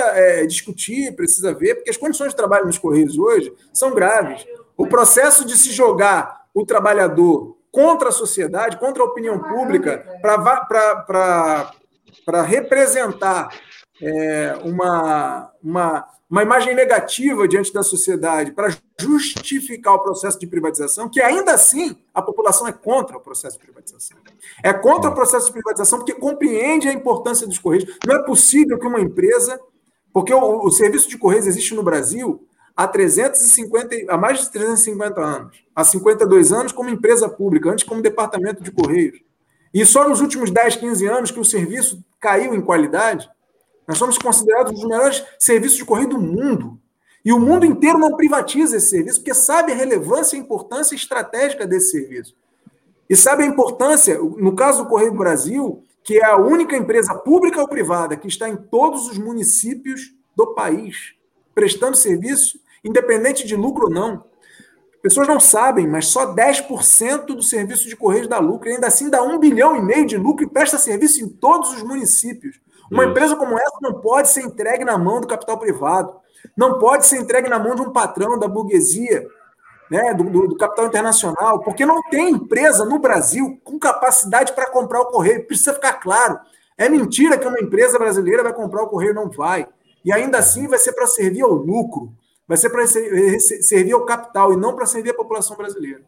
discutir, 0.48 1.14
precisa 1.14 1.54
ver, 1.54 1.76
porque 1.76 1.90
as 1.90 1.98
condições 1.98 2.30
de 2.30 2.38
trabalho 2.38 2.66
nos 2.66 2.78
Correios 2.78 3.18
hoje 3.18 3.54
são 3.74 3.94
graves. 3.94 4.46
O 4.78 4.88
processo 4.88 5.46
de 5.46 5.58
se 5.58 5.72
jogar 5.72 6.37
o 6.60 6.66
trabalhador 6.66 7.56
contra 7.72 8.10
a 8.10 8.12
sociedade, 8.12 8.78
contra 8.78 9.04
a 9.04 9.06
opinião 9.06 9.38
pública, 9.38 10.04
para 12.26 12.42
representar 12.42 13.50
é, 14.02 14.58
uma, 14.64 15.52
uma, 15.64 16.08
uma 16.28 16.42
imagem 16.42 16.74
negativa 16.74 17.48
diante 17.48 17.72
da 17.72 17.84
sociedade, 17.84 18.54
para 18.54 18.76
justificar 19.00 19.94
o 19.94 20.00
processo 20.00 20.40
de 20.40 20.48
privatização, 20.48 21.08
que 21.08 21.22
ainda 21.22 21.54
assim 21.54 21.96
a 22.12 22.24
população 22.24 22.68
é 22.68 22.74
contra 22.74 23.18
o 23.18 23.22
processo 23.22 23.60
de 23.60 23.64
privatização. 23.64 24.18
É 24.64 24.74
contra 24.74 25.12
o 25.12 25.14
processo 25.14 25.46
de 25.46 25.52
privatização 25.52 26.00
porque 26.00 26.16
compreende 26.16 26.88
a 26.88 26.94
importância 26.94 27.46
dos 27.46 27.60
Correios. 27.60 27.96
Não 28.04 28.16
é 28.16 28.24
possível 28.24 28.80
que 28.80 28.88
uma 28.88 29.00
empresa. 29.00 29.60
Porque 30.12 30.34
o, 30.34 30.66
o 30.66 30.72
serviço 30.72 31.08
de 31.08 31.20
Correios 31.20 31.46
existe 31.46 31.76
no 31.76 31.84
Brasil 31.84 32.48
há 32.78 32.88
350, 32.88 33.96
há 34.08 34.18
mais 34.18 34.42
de 34.42 34.52
350 34.52 35.20
anos, 35.20 35.64
há 35.76 35.84
52 35.84 36.54
anos 36.54 36.72
como 36.72 36.92
empresa 36.92 37.28
pública, 37.28 37.72
antes 37.72 37.84
como 37.84 38.04
departamento 38.04 38.62
de 38.62 38.72
correios. 38.72 39.20
E 39.74 39.84
só 39.84 40.08
nos 40.08 40.22
últimos 40.22 40.52
10, 40.52 40.76
15 40.76 41.08
anos 41.08 41.32
que 41.32 41.40
o 41.40 41.46
serviço 41.46 42.06
caiu 42.20 42.54
em 42.54 42.62
qualidade, 42.62 43.28
nós 43.88 43.98
somos 43.98 44.18
considerados 44.20 44.72
um 44.72 44.76
dos 44.76 44.86
melhores 44.86 45.24
serviços 45.40 45.78
de 45.78 45.86
correio 45.86 46.10
do 46.10 46.20
mundo. 46.20 46.80
E 47.26 47.34
o 47.34 47.40
mundo 47.40 47.66
inteiro 47.66 47.98
não 47.98 48.16
privatiza 48.16 48.78
esse 48.78 48.90
serviço, 48.90 49.20
porque 49.20 49.34
sabe 49.34 49.72
a 49.72 49.76
relevância 49.76 50.36
e 50.36 50.40
a 50.40 50.44
importância 50.44 50.94
estratégica 50.94 51.66
desse 51.66 51.92
serviço. 51.92 52.36
E 53.10 53.16
sabe 53.16 53.44
a 53.44 53.48
importância, 53.48 54.18
no 54.18 54.56
caso 54.56 54.84
do 54.84 54.90
Correio 54.90 55.12
do 55.12 55.18
Brasil, 55.18 55.84
que 56.04 56.20
é 56.20 56.26
a 56.26 56.38
única 56.38 56.76
empresa 56.76 57.16
pública 57.16 57.60
ou 57.60 57.68
privada 57.68 58.16
que 58.16 58.28
está 58.28 58.48
em 58.48 58.56
todos 58.56 59.08
os 59.08 59.18
municípios 59.18 60.14
do 60.36 60.54
país, 60.54 61.14
prestando 61.56 61.98
serviço 61.98 62.60
independente 62.88 63.46
de 63.46 63.56
lucro 63.56 63.86
ou 63.86 63.92
não. 63.92 64.24
Pessoas 65.02 65.28
não 65.28 65.40
sabem, 65.40 65.88
mas 65.88 66.08
só 66.08 66.34
10% 66.34 67.28
do 67.28 67.42
serviço 67.42 67.88
de 67.88 67.96
Correios 67.96 68.28
dá 68.28 68.40
lucro. 68.40 68.70
E 68.70 68.74
ainda 68.74 68.88
assim 68.88 69.10
dá 69.10 69.22
um 69.22 69.38
bilhão 69.38 69.76
e 69.76 69.82
meio 69.82 70.06
de 70.06 70.18
lucro 70.18 70.44
e 70.44 70.50
presta 70.50 70.78
serviço 70.78 71.24
em 71.24 71.30
todos 71.30 71.74
os 71.74 71.84
municípios. 71.84 72.60
Uma 72.92 73.04
Isso. 73.04 73.12
empresa 73.12 73.36
como 73.36 73.58
essa 73.58 73.78
não 73.82 74.02
pode 74.02 74.30
ser 74.30 74.42
entregue 74.42 74.84
na 74.84 74.98
mão 74.98 75.22
do 75.22 75.28
capital 75.28 75.58
privado. 75.58 76.14
Não 76.56 76.80
pode 76.80 77.06
ser 77.06 77.18
entregue 77.18 77.50
na 77.50 77.60
mão 77.60 77.76
de 77.76 77.82
um 77.82 77.92
patrão 77.92 78.38
da 78.40 78.48
burguesia, 78.48 79.28
né, 79.90 80.14
do, 80.14 80.24
do, 80.26 80.48
do 80.50 80.58
capital 80.58 80.88
internacional, 80.88 81.62
porque 81.62 81.86
não 81.86 82.02
tem 82.10 82.32
empresa 82.32 82.84
no 82.84 83.00
Brasil 83.00 83.60
com 83.64 83.80
capacidade 83.80 84.54
para 84.54 84.70
comprar 84.70 85.02
o 85.02 85.06
correio. 85.06 85.46
Precisa 85.46 85.74
ficar 85.74 85.94
claro. 85.94 86.40
É 86.78 86.90
mentira 86.90 87.38
que 87.38 87.48
uma 87.48 87.60
empresa 87.60 87.98
brasileira 87.98 88.44
vai 88.44 88.54
comprar 88.54 88.84
o 88.84 88.88
correio, 88.88 89.14
não 89.14 89.30
vai. 89.30 89.68
E 90.04 90.12
ainda 90.12 90.38
assim 90.38 90.68
vai 90.68 90.80
ser 90.80 90.94
para 90.94 91.08
servir 91.08 91.42
ao 91.42 91.54
lucro 91.54 92.12
vai 92.48 92.58
ser 92.58 92.70
para 92.70 92.88
servir 92.88 93.92
ao 93.92 94.06
capital 94.06 94.54
e 94.54 94.58
não 94.58 94.76
para 94.76 94.86
servir 94.86 95.10
a 95.10 95.16
população 95.16 95.58
brasileira. 95.58 96.02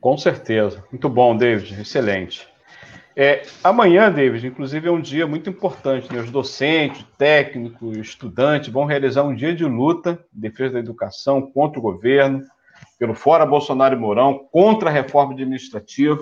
Com 0.00 0.16
certeza. 0.16 0.84
Muito 0.92 1.08
bom, 1.08 1.36
David. 1.36 1.80
Excelente. 1.80 2.46
É, 3.18 3.42
amanhã, 3.64 4.12
David, 4.12 4.46
inclusive, 4.46 4.86
é 4.86 4.90
um 4.90 5.00
dia 5.00 5.26
muito 5.26 5.48
importante. 5.48 6.12
Né? 6.12 6.20
Os 6.20 6.30
docentes, 6.30 7.02
técnicos, 7.16 7.96
estudantes 7.96 8.68
vão 8.68 8.84
realizar 8.84 9.22
um 9.22 9.34
dia 9.34 9.54
de 9.54 9.64
luta 9.64 10.22
em 10.36 10.40
defesa 10.40 10.74
da 10.74 10.80
educação 10.80 11.40
contra 11.50 11.78
o 11.78 11.82
governo, 11.82 12.44
pelo 12.98 13.14
Fora 13.14 13.46
Bolsonaro 13.46 13.96
e 13.96 13.98
Mourão, 13.98 14.46
contra 14.52 14.90
a 14.90 14.92
reforma 14.92 15.32
administrativa. 15.32 16.20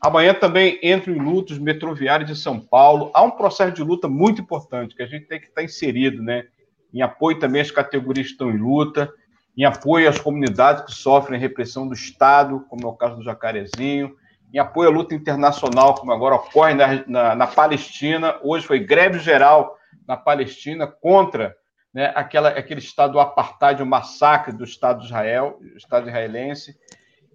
Amanhã 0.00 0.32
também 0.32 0.78
entram 0.80 1.12
em 1.12 1.18
lutas 1.18 1.58
metroviários 1.58 2.30
de 2.30 2.36
São 2.36 2.60
Paulo. 2.60 3.10
Há 3.12 3.22
um 3.24 3.32
processo 3.32 3.72
de 3.72 3.82
luta 3.82 4.08
muito 4.08 4.40
importante 4.40 4.94
que 4.94 5.02
a 5.02 5.06
gente 5.06 5.26
tem 5.26 5.40
que 5.40 5.48
estar 5.48 5.64
inserido, 5.64 6.22
né? 6.22 6.44
Em 6.92 7.02
apoio 7.02 7.38
também 7.38 7.60
às 7.60 7.70
categorias 7.70 8.26
que 8.26 8.32
estão 8.32 8.50
em 8.50 8.56
luta, 8.56 9.12
em 9.56 9.64
apoio 9.64 10.08
às 10.08 10.18
comunidades 10.18 10.84
que 10.84 10.92
sofrem 10.92 11.40
repressão 11.40 11.86
do 11.86 11.94
Estado, 11.94 12.64
como 12.68 12.86
é 12.86 12.90
o 12.90 12.94
caso 12.96 13.16
do 13.16 13.24
Jacarezinho, 13.24 14.14
em 14.52 14.58
apoio 14.58 14.88
à 14.88 14.92
luta 14.92 15.14
internacional, 15.14 15.94
como 15.94 16.12
agora 16.12 16.36
ocorre 16.36 16.74
na, 16.74 17.04
na, 17.06 17.34
na 17.34 17.46
Palestina. 17.46 18.38
Hoje 18.42 18.66
foi 18.66 18.78
greve 18.78 19.18
geral 19.18 19.76
na 20.06 20.16
Palestina 20.16 20.86
contra 20.86 21.54
né, 21.92 22.12
aquela, 22.14 22.50
aquele 22.50 22.80
Estado 22.80 23.14
do 23.14 23.20
apartheid, 23.20 23.82
o 23.82 23.86
massacre 23.86 24.52
do 24.52 24.64
Estado 24.64 25.00
de 25.00 25.06
Israel, 25.06 25.58
Estado 25.76 26.08
israelense. 26.08 26.76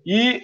E 0.05 0.43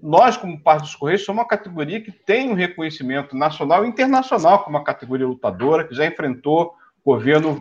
nós, 0.00 0.36
como 0.36 0.60
parte 0.60 0.82
dos 0.82 0.94
Correios, 0.94 1.24
somos 1.24 1.40
uma 1.40 1.48
categoria 1.48 2.00
que 2.00 2.12
tem 2.12 2.50
um 2.50 2.54
reconhecimento 2.54 3.34
nacional 3.34 3.84
e 3.84 3.88
internacional 3.88 4.62
como 4.62 4.76
uma 4.76 4.84
categoria 4.84 5.26
lutadora, 5.26 5.88
que 5.88 5.94
já 5.94 6.04
enfrentou 6.06 6.74
governo 7.04 7.60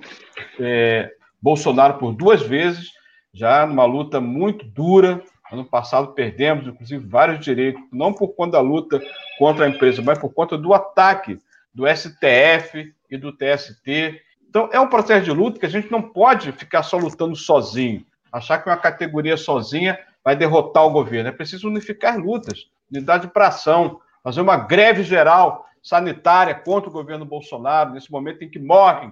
é, 0.60 1.12
Bolsonaro 1.41 1.96
por 1.96 2.14
duas 2.14 2.41
vezes, 2.41 2.91
já 3.34 3.66
numa 3.66 3.86
luta 3.86 4.22
muito 4.22 4.66
dura. 4.66 5.22
Ano 5.52 5.66
passado 5.66 6.14
perdemos, 6.14 6.66
inclusive, 6.68 7.06
vários 7.06 7.44
direitos, 7.44 7.82
não 7.91 8.14
por 8.14 8.30
conta 8.30 8.54
da 8.54 8.62
luta 8.62 9.02
contra 9.38 9.66
a 9.66 9.70
empresa, 9.70 10.02
mas 10.02 10.18
por 10.18 10.34
conta 10.34 10.58
do 10.58 10.74
ataque 10.74 11.38
do 11.74 11.86
STF 11.88 12.94
e 13.10 13.18
do 13.18 13.32
TST. 13.32 14.22
Então, 14.48 14.70
é 14.72 14.80
um 14.80 14.88
processo 14.88 15.26
de 15.26 15.32
luta 15.32 15.60
que 15.60 15.66
a 15.66 15.70
gente 15.70 15.91
não 15.91 16.02
pode 16.02 16.52
ficar 16.54 16.84
só 16.84 16.98
lutando 16.98 17.36
sozinho, 17.36 18.06
achar 18.32 18.60
que 18.60 18.70
uma 18.70 18.78
categoria 18.78 19.36
sozinha 19.36 20.00
vai 20.24 20.36
derrotar 20.36 20.86
o 20.86 20.91
governo. 20.91 21.30
É 21.30 21.32
preciso 21.32 21.68
unificar 21.68 22.18
lutas, 22.18 22.68
unidade 22.91 23.28
para 23.28 23.48
ação, 23.48 24.00
fazer 24.24 24.41
uma 24.41 24.58
greve 24.58 25.04
geral 25.04 25.66
sanitária 25.82 26.56
contra 26.56 26.89
o 26.89 26.94
governo 26.94 27.26
Bolsonaro, 27.26 27.91
nesse 27.94 28.12
momento 28.12 28.44
em 28.44 28.50
que 28.50 28.60
morrem 28.60 29.12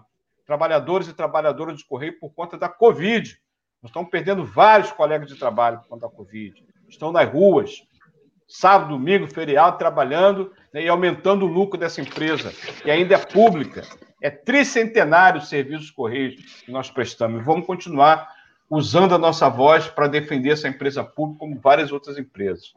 trabalhadores 0.52 1.08
e 1.08 1.14
trabalhadoras 1.14 1.78
de 1.78 1.86
Correio 1.86 2.20
por 2.20 2.34
conta 2.34 2.58
da 2.58 2.68
Covid. 2.68 3.38
Nós 3.82 3.89
estamos 3.89 4.10
perdendo 4.10 4.45
vários 4.45 4.91
colegas 4.91 5.30
de 5.30 5.39
trabalho 5.39 5.80
por 5.80 5.88
conta 5.88 6.10
da 6.10 6.14
Covid. 6.14 6.62
Estão 6.89 7.10
nas 7.10 7.32
ruas, 7.32 7.82
sábado, 8.45 8.89
domingo, 8.89 9.34
feriado, 9.34 9.78
trabalhando 9.78 10.52
né, 10.74 10.84
e 10.84 10.89
aumentando 10.89 11.45
o 11.45 11.47
lucro 11.47 11.80
dessa 11.80 12.02
empresa, 12.02 12.52
que 12.84 12.91
ainda 12.91 13.16
é 13.16 13.18
pública. 13.18 13.84
É 14.22 14.30
tricentenário 14.30 15.39
o 15.39 15.43
serviço 15.43 15.84
dos 15.84 15.91
Correios 15.91 16.36
que 16.66 16.72
nós 16.72 16.91
prestamos. 16.91 17.39
E 17.39 17.45
vamos 17.45 17.66
continuar 17.66 18.28
usando 18.70 19.16
a 19.16 19.18
nossa 19.18 19.47
voz 19.47 19.88
para 19.88 20.08
defender 20.08 20.52
essa 20.52 20.68
empresa 20.68 21.02
pública, 21.02 21.39
como 21.39 21.60
várias 21.62 21.93
outras 21.93 22.18
empresas. 22.18 22.74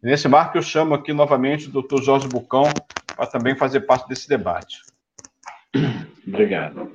Nesse 0.00 0.28
marco, 0.28 0.56
eu 0.56 0.62
chamo 0.62 0.94
aqui 0.94 1.12
novamente 1.12 1.66
o 1.66 1.72
doutor 1.72 2.04
Jorge 2.04 2.28
Bucão 2.28 2.70
para 3.16 3.26
também 3.26 3.56
fazer 3.56 3.80
parte 3.80 4.08
desse 4.08 4.28
debate. 4.28 4.82
Obrigado. 6.26 6.92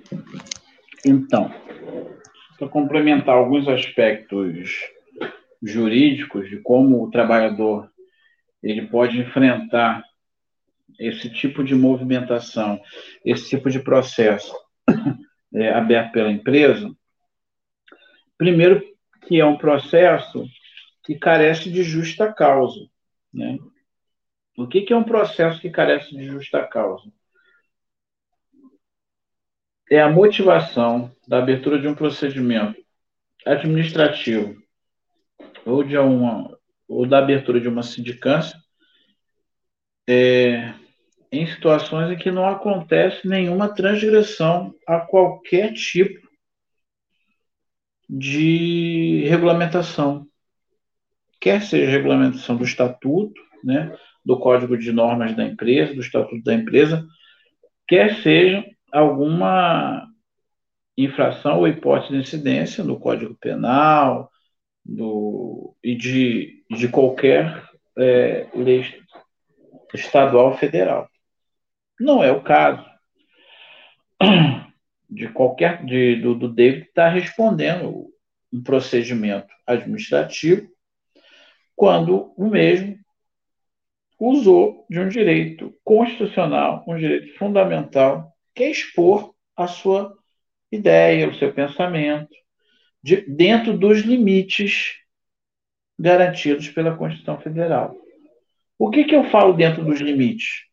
Então, 1.06 1.52
para 2.58 2.68
complementar 2.68 3.36
alguns 3.36 3.68
aspectos 3.68 4.70
jurídicos 5.62 6.50
de 6.50 6.58
como 6.58 7.04
o 7.04 7.10
trabalhador 7.10 7.92
ele 8.62 8.88
pode 8.88 9.20
enfrentar 9.20 10.04
esse 11.00 11.30
tipo 11.32 11.64
de 11.64 11.74
movimentação, 11.74 12.80
esse 13.26 13.50
tipo 13.50 13.70
de 13.70 13.80
processo 13.80 14.54
é, 15.56 15.70
aberto 15.70 16.12
pela 16.12 16.32
empresa, 16.32 16.94
primeiro 18.38 18.84
que 19.28 19.40
é 19.40 19.46
um 19.46 19.58
processo 19.58 20.46
que 21.04 21.16
carece 21.16 21.72
de 21.72 21.84
justa 21.84 22.32
causa. 22.32 22.88
Né? 23.34 23.58
O 24.58 24.68
que, 24.68 24.82
que 24.82 24.94
é 24.94 24.96
um 24.96 25.04
processo 25.04 25.60
que 25.60 25.70
carece 25.70 26.16
de 26.16 26.26
justa 26.26 26.66
causa? 26.68 27.12
É 29.92 30.02
a 30.02 30.10
motivação 30.10 31.14
da 31.28 31.40
abertura 31.40 31.78
de 31.78 31.86
um 31.86 31.94
procedimento 31.94 32.82
administrativo 33.46 34.56
ou, 35.66 35.84
de 35.84 35.98
uma, 35.98 36.58
ou 36.88 37.06
da 37.06 37.18
abertura 37.18 37.60
de 37.60 37.68
uma 37.68 37.84
sindicância 37.84 38.58
é, 40.08 40.74
em 41.30 41.46
situações 41.46 42.10
em 42.10 42.18
que 42.18 42.32
não 42.32 42.48
acontece 42.48 43.28
nenhuma 43.28 43.76
transgressão 43.76 44.74
a 44.88 45.02
qualquer 45.02 45.74
tipo 45.74 46.26
de 48.10 49.26
regulamentação, 49.28 50.26
quer 51.38 51.62
seja 51.64 51.92
regulamentação 51.92 52.56
do 52.56 52.64
estatuto, 52.64 53.42
né, 53.62 53.94
do 54.24 54.40
código 54.40 54.78
de 54.78 54.94
normas 54.94 55.36
da 55.36 55.44
empresa, 55.44 55.94
do 55.94 56.00
estatuto 56.00 56.42
da 56.44 56.54
empresa, 56.54 57.06
quer 57.86 58.22
seja 58.22 58.66
alguma 58.92 60.08
infração 60.98 61.60
ou 61.60 61.68
hipótese 61.68 62.14
de 62.14 62.20
incidência 62.20 62.84
no 62.84 63.00
código 63.00 63.36
penal 63.36 64.30
do, 64.84 65.76
e 65.84 65.96
de, 65.96 66.64
de 66.70 66.88
qualquer 66.88 67.64
é, 67.98 68.48
lei 68.54 68.86
estadual 69.94 70.58
federal. 70.58 71.10
Não 72.00 72.24
é 72.24 72.32
o 72.32 72.42
caso 72.42 72.86
de 75.10 75.28
qualquer 75.30 75.84
de, 75.86 76.16
do, 76.18 76.36
do 76.36 76.50
David 76.50 76.88
estar 76.88 77.06
tá 77.06 77.10
respondendo 77.10 78.08
um 78.52 78.64
procedimento 78.64 79.54
administrativo 79.66 80.70
quando 81.76 82.34
o 82.38 82.48
mesmo 82.48 82.98
usou 84.20 84.86
de 84.90 85.00
um 85.00 85.10
direito 85.10 85.74
constitucional, 85.84 86.84
um 86.88 86.96
direito 86.96 87.36
fundamental, 87.38 88.31
que 88.54 88.64
é 88.64 88.72
expor 88.72 89.34
a 89.56 89.68
sua 89.68 90.16
ideia, 90.72 91.30
o 91.30 91.36
seu 91.36 91.54
pensamento, 91.54 92.36
de, 93.04 93.22
dentro 93.22 93.78
dos 93.78 94.00
limites 94.02 94.94
garantidos 95.98 96.70
pela 96.70 96.96
Constituição 96.96 97.40
Federal. 97.40 97.96
O 98.78 98.90
que, 98.90 99.04
que 99.04 99.16
eu 99.16 99.30
falo 99.30 99.54
dentro 99.54 99.84
dos 99.86 100.00
limites? 100.00 100.66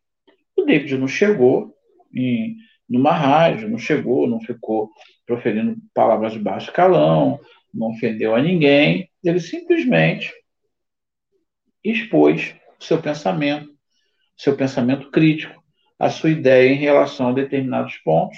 O 0.55 0.63
David 0.63 0.97
não 0.97 1.07
chegou 1.07 1.75
em 2.13 2.57
numa 2.89 3.11
rádio, 3.11 3.69
não 3.69 3.77
chegou, 3.77 4.27
não 4.27 4.41
ficou 4.41 4.89
proferindo 5.25 5.77
palavras 5.93 6.33
de 6.33 6.39
baixo 6.39 6.73
calão, 6.73 7.39
não 7.71 7.91
ofendeu 7.91 8.35
a 8.35 8.41
ninguém, 8.41 9.07
ele 9.23 9.39
simplesmente 9.39 10.33
expôs 11.83 12.55
seu 12.79 12.99
pensamento, 12.99 13.69
seu 14.35 14.55
pensamento 14.55 15.11
crítico, 15.11 15.58
a 15.99 16.09
sua 16.09 16.31
ideia 16.31 16.71
em 16.71 16.77
relação 16.77 17.29
a 17.29 17.33
determinados 17.33 17.97
pontos, 17.97 18.37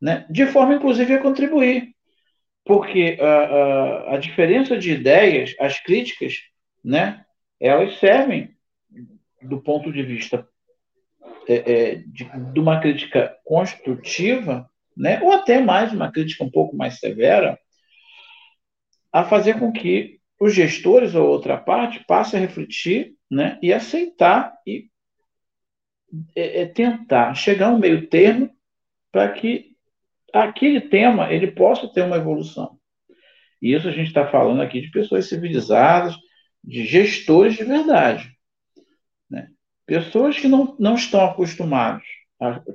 né, 0.00 0.24
de 0.30 0.46
forma 0.46 0.74
inclusive 0.74 1.12
a 1.12 1.20
contribuir. 1.20 1.92
Porque 2.64 3.18
a, 3.20 3.24
a, 3.24 4.14
a 4.14 4.16
diferença 4.18 4.78
de 4.78 4.92
ideias, 4.92 5.54
as 5.58 5.80
críticas, 5.80 6.34
né, 6.84 7.24
elas 7.58 7.98
servem 7.98 8.54
do 9.42 9.60
ponto 9.60 9.92
de 9.92 10.02
vista 10.02 10.46
é, 11.48 11.54
é, 11.54 11.94
de, 12.06 12.28
de, 12.52 12.60
uma 12.60 12.80
crítica 12.80 13.34
construtiva, 13.44 14.68
né, 14.96 15.20
ou 15.22 15.32
até 15.32 15.60
mais 15.60 15.92
uma 15.92 16.12
crítica 16.12 16.44
um 16.44 16.50
pouco 16.50 16.76
mais 16.76 16.98
severa, 16.98 17.58
a 19.12 19.24
fazer 19.24 19.58
com 19.58 19.72
que 19.72 20.18
os 20.38 20.54
gestores 20.54 21.14
ou 21.14 21.26
outra 21.26 21.56
parte 21.56 22.04
passem 22.06 22.38
a 22.38 22.42
refletir 22.42 23.14
né, 23.30 23.58
e 23.62 23.72
aceitar 23.72 24.54
e 24.66 24.88
é, 26.34 26.62
é 26.62 26.66
tentar 26.66 27.34
chegar 27.34 27.68
a 27.68 27.72
um 27.72 27.78
meio 27.78 28.06
termo 28.08 28.50
para 29.12 29.30
que 29.32 29.76
aquele 30.32 30.80
tema 30.80 31.32
ele 31.32 31.48
possa 31.48 31.88
ter 31.88 32.02
uma 32.02 32.16
evolução. 32.16 32.78
E 33.60 33.74
isso 33.74 33.88
a 33.88 33.92
gente 33.92 34.08
está 34.08 34.26
falando 34.26 34.62
aqui 34.62 34.80
de 34.80 34.90
pessoas 34.90 35.28
civilizadas, 35.28 36.16
de 36.62 36.84
gestores 36.84 37.56
de 37.56 37.64
verdade. 37.64 38.38
Pessoas 39.88 40.38
que 40.38 40.46
não, 40.46 40.76
não 40.78 40.96
estão 40.96 41.24
acostumadas, 41.24 42.02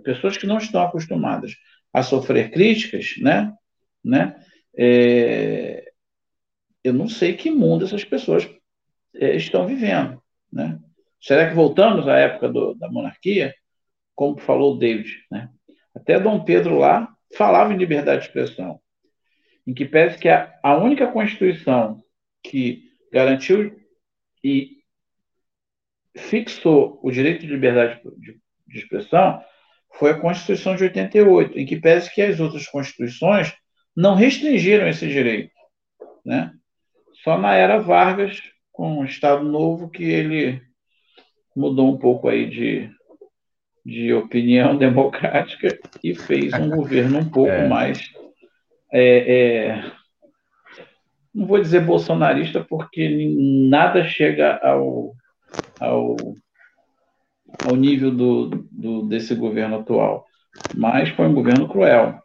pessoas 0.03 0.35
que 0.35 0.47
não 0.47 0.57
estão 0.57 0.81
acostumadas 0.81 1.55
a 1.93 2.01
sofrer 2.01 2.49
críticas, 2.49 3.13
né? 3.19 3.53
né? 4.03 4.35
É, 4.75 5.91
eu 6.83 6.91
não 6.91 7.07
sei 7.07 7.35
que 7.35 7.51
mundo 7.51 7.85
essas 7.85 8.03
pessoas 8.03 8.49
é, 9.13 9.35
estão 9.35 9.67
vivendo, 9.67 10.19
né? 10.51 10.79
Será 11.23 11.47
que 11.47 11.55
voltamos 11.55 12.05
à 12.05 12.17
época 12.17 12.49
do, 12.49 12.75
da 12.75 12.91
monarquia? 12.91 13.55
Como 14.13 14.37
falou 14.37 14.77
David, 14.77 15.09
né? 15.31 15.49
Até 15.95 16.19
Dom 16.19 16.43
Pedro 16.43 16.77
lá 16.77 17.07
falava 17.37 17.73
em 17.73 17.77
liberdade 17.77 18.21
de 18.21 18.27
expressão, 18.27 18.79
em 19.65 19.73
que 19.73 19.85
pese 19.85 20.17
que 20.19 20.27
a, 20.27 20.53
a 20.61 20.75
única 20.75 21.07
constituição 21.07 22.03
que 22.43 22.83
garantiu 23.11 23.73
e 24.43 24.83
fixou 26.17 26.99
o 27.01 27.09
direito 27.09 27.41
de 27.41 27.53
liberdade 27.53 28.01
de, 28.17 28.37
de 28.67 28.79
expressão 28.79 29.41
foi 29.93 30.11
a 30.11 30.19
Constituição 30.19 30.75
de 30.75 30.83
88, 30.83 31.57
em 31.57 31.65
que 31.65 31.79
pese 31.79 32.13
que 32.13 32.21
as 32.21 32.39
outras 32.39 32.67
constituições 32.67 33.53
não 33.95 34.15
restringiram 34.15 34.87
esse 34.87 35.07
direito. 35.07 35.53
Né? 36.25 36.51
Só 37.23 37.37
na 37.37 37.53
era 37.53 37.79
Vargas, 37.79 38.41
com 38.71 38.99
o 38.99 39.05
Estado 39.05 39.43
Novo, 39.43 39.89
que 39.89 40.03
ele 40.03 40.61
mudou 41.55 41.93
um 41.93 41.97
pouco 41.97 42.27
aí 42.27 42.49
de, 42.49 42.89
de 43.85 44.13
opinião 44.13 44.75
democrática 44.77 45.77
e 46.03 46.15
fez 46.15 46.53
um 46.53 46.69
governo 46.69 47.19
um 47.19 47.29
pouco 47.29 47.51
é. 47.51 47.67
mais. 47.67 48.11
É, 48.91 49.35
é, 49.35 49.91
não 51.33 51.47
vou 51.47 51.59
dizer 51.59 51.81
bolsonarista, 51.81 52.63
porque 52.63 53.09
nada 53.67 54.03
chega 54.03 54.59
ao, 54.61 55.15
ao, 55.79 56.15
ao 57.67 57.75
nível 57.75 58.11
do, 58.11 58.67
do, 58.71 59.01
desse 59.07 59.33
governo 59.33 59.77
atual, 59.77 60.25
mas 60.75 61.09
foi 61.09 61.25
um 61.25 61.33
governo 61.33 61.67
cruel. 61.67 62.19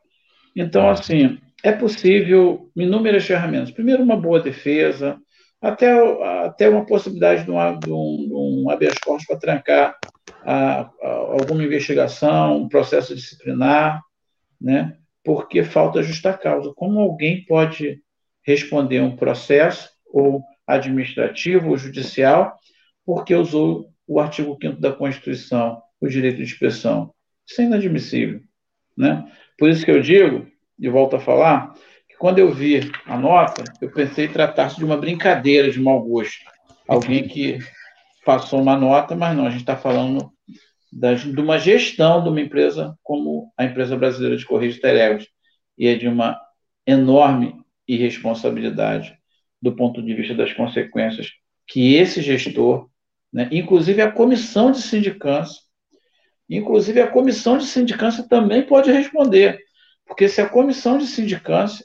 Então, 0.55 0.91
assim, 0.91 1.39
é 1.63 1.73
possível 1.73 2.71
inúmeras 2.77 3.25
ferramentas. 3.25 3.71
Primeiro, 3.71 4.03
uma 4.03 4.17
boa 4.17 4.41
defesa, 4.41 5.19
até, 5.61 5.93
até 6.45 6.69
uma 6.69 6.87
possibilidade 6.87 7.45
de 7.45 7.51
um, 7.51 7.79
de 7.79 7.93
um, 7.93 8.27
de 8.29 8.35
um 8.35 8.71
habeas 8.71 8.99
corpus 8.99 9.27
para 9.27 9.39
trancar 9.39 9.99
a, 10.45 10.81
a, 10.81 11.09
alguma 11.09 11.65
investigação, 11.65 12.63
um 12.63 12.69
processo 12.69 13.15
disciplinar, 13.15 14.01
né? 14.61 14.97
porque 15.25 15.63
falta 15.63 16.03
justa 16.03 16.33
causa. 16.33 16.73
Como 16.75 17.01
alguém 17.01 17.45
pode 17.45 18.01
responder 18.43 19.01
um 19.01 19.17
processo 19.17 19.91
ou 20.07 20.43
administrativo 20.67 21.71
ou 21.71 21.77
judicial 21.77 22.57
porque 23.05 23.35
usou 23.35 23.91
o 24.07 24.21
artigo 24.21 24.57
5 24.61 24.81
da 24.81 24.93
Constituição, 24.93 25.83
o 25.99 26.07
direito 26.07 26.37
de 26.37 26.43
expressão. 26.43 27.13
Isso 27.47 27.61
é 27.63 27.65
inadmissível. 27.65 28.41
Né? 28.97 29.31
Por 29.59 29.71
isso 29.71 29.85
que 29.85 29.91
eu 29.91 30.03
digo, 30.03 30.47
e 30.79 30.89
volto 30.89 31.17
a 31.17 31.21
falar, 31.21 31.75
quando 32.19 32.39
eu 32.39 32.53
vi 32.53 32.91
a 33.07 33.17
nota, 33.17 33.65
eu 33.81 33.91
pensei 33.91 34.29
tratar-se 34.29 34.77
de 34.77 34.85
uma 34.85 34.97
brincadeira 34.97 35.71
de 35.71 35.81
mau 35.81 36.03
gosto. 36.03 36.45
Alguém 36.87 37.27
que 37.29 37.59
passou 38.25 38.61
uma 38.61 38.77
nota, 38.77 39.15
mas 39.15 39.37
não, 39.37 39.47
a 39.47 39.51
gente 39.51 39.61
está 39.61 39.77
falando 39.77 40.31
de 40.93 41.41
uma 41.41 41.59
gestão 41.59 42.23
de 42.23 42.29
uma 42.29 42.41
empresa 42.41 42.97
como 43.03 43.53
a 43.57 43.65
empresa 43.65 43.97
brasileira 43.97 44.37
de 44.37 44.47
Correios 44.47 44.81
Telégrafos, 44.81 45.29
e 45.77 45.87
é 45.87 45.95
de 45.95 46.09
uma 46.09 46.39
enorme 46.87 47.55
irresponsabilidade 47.87 49.17
do 49.61 49.75
ponto 49.75 50.03
de 50.03 50.15
vista 50.15 50.35
das 50.35 50.53
consequências 50.53 51.31
que 51.67 51.95
esse 51.95 52.23
gestor 52.23 52.89
né? 53.33 53.49
Inclusive 53.53 54.01
a 54.01 54.11
comissão 54.11 54.71
de 54.71 54.81
sindicância, 54.81 55.61
inclusive 56.49 57.01
a 57.01 57.09
comissão 57.09 57.59
de 57.59 57.67
sindicância 57.67 58.27
também 58.27 58.63
pode 58.63 58.91
responder, 58.91 59.59
porque 60.07 60.29
se 60.29 60.41
a 60.41 60.49
comissão 60.49 60.99
de 60.99 61.07
sindicância 61.07 61.85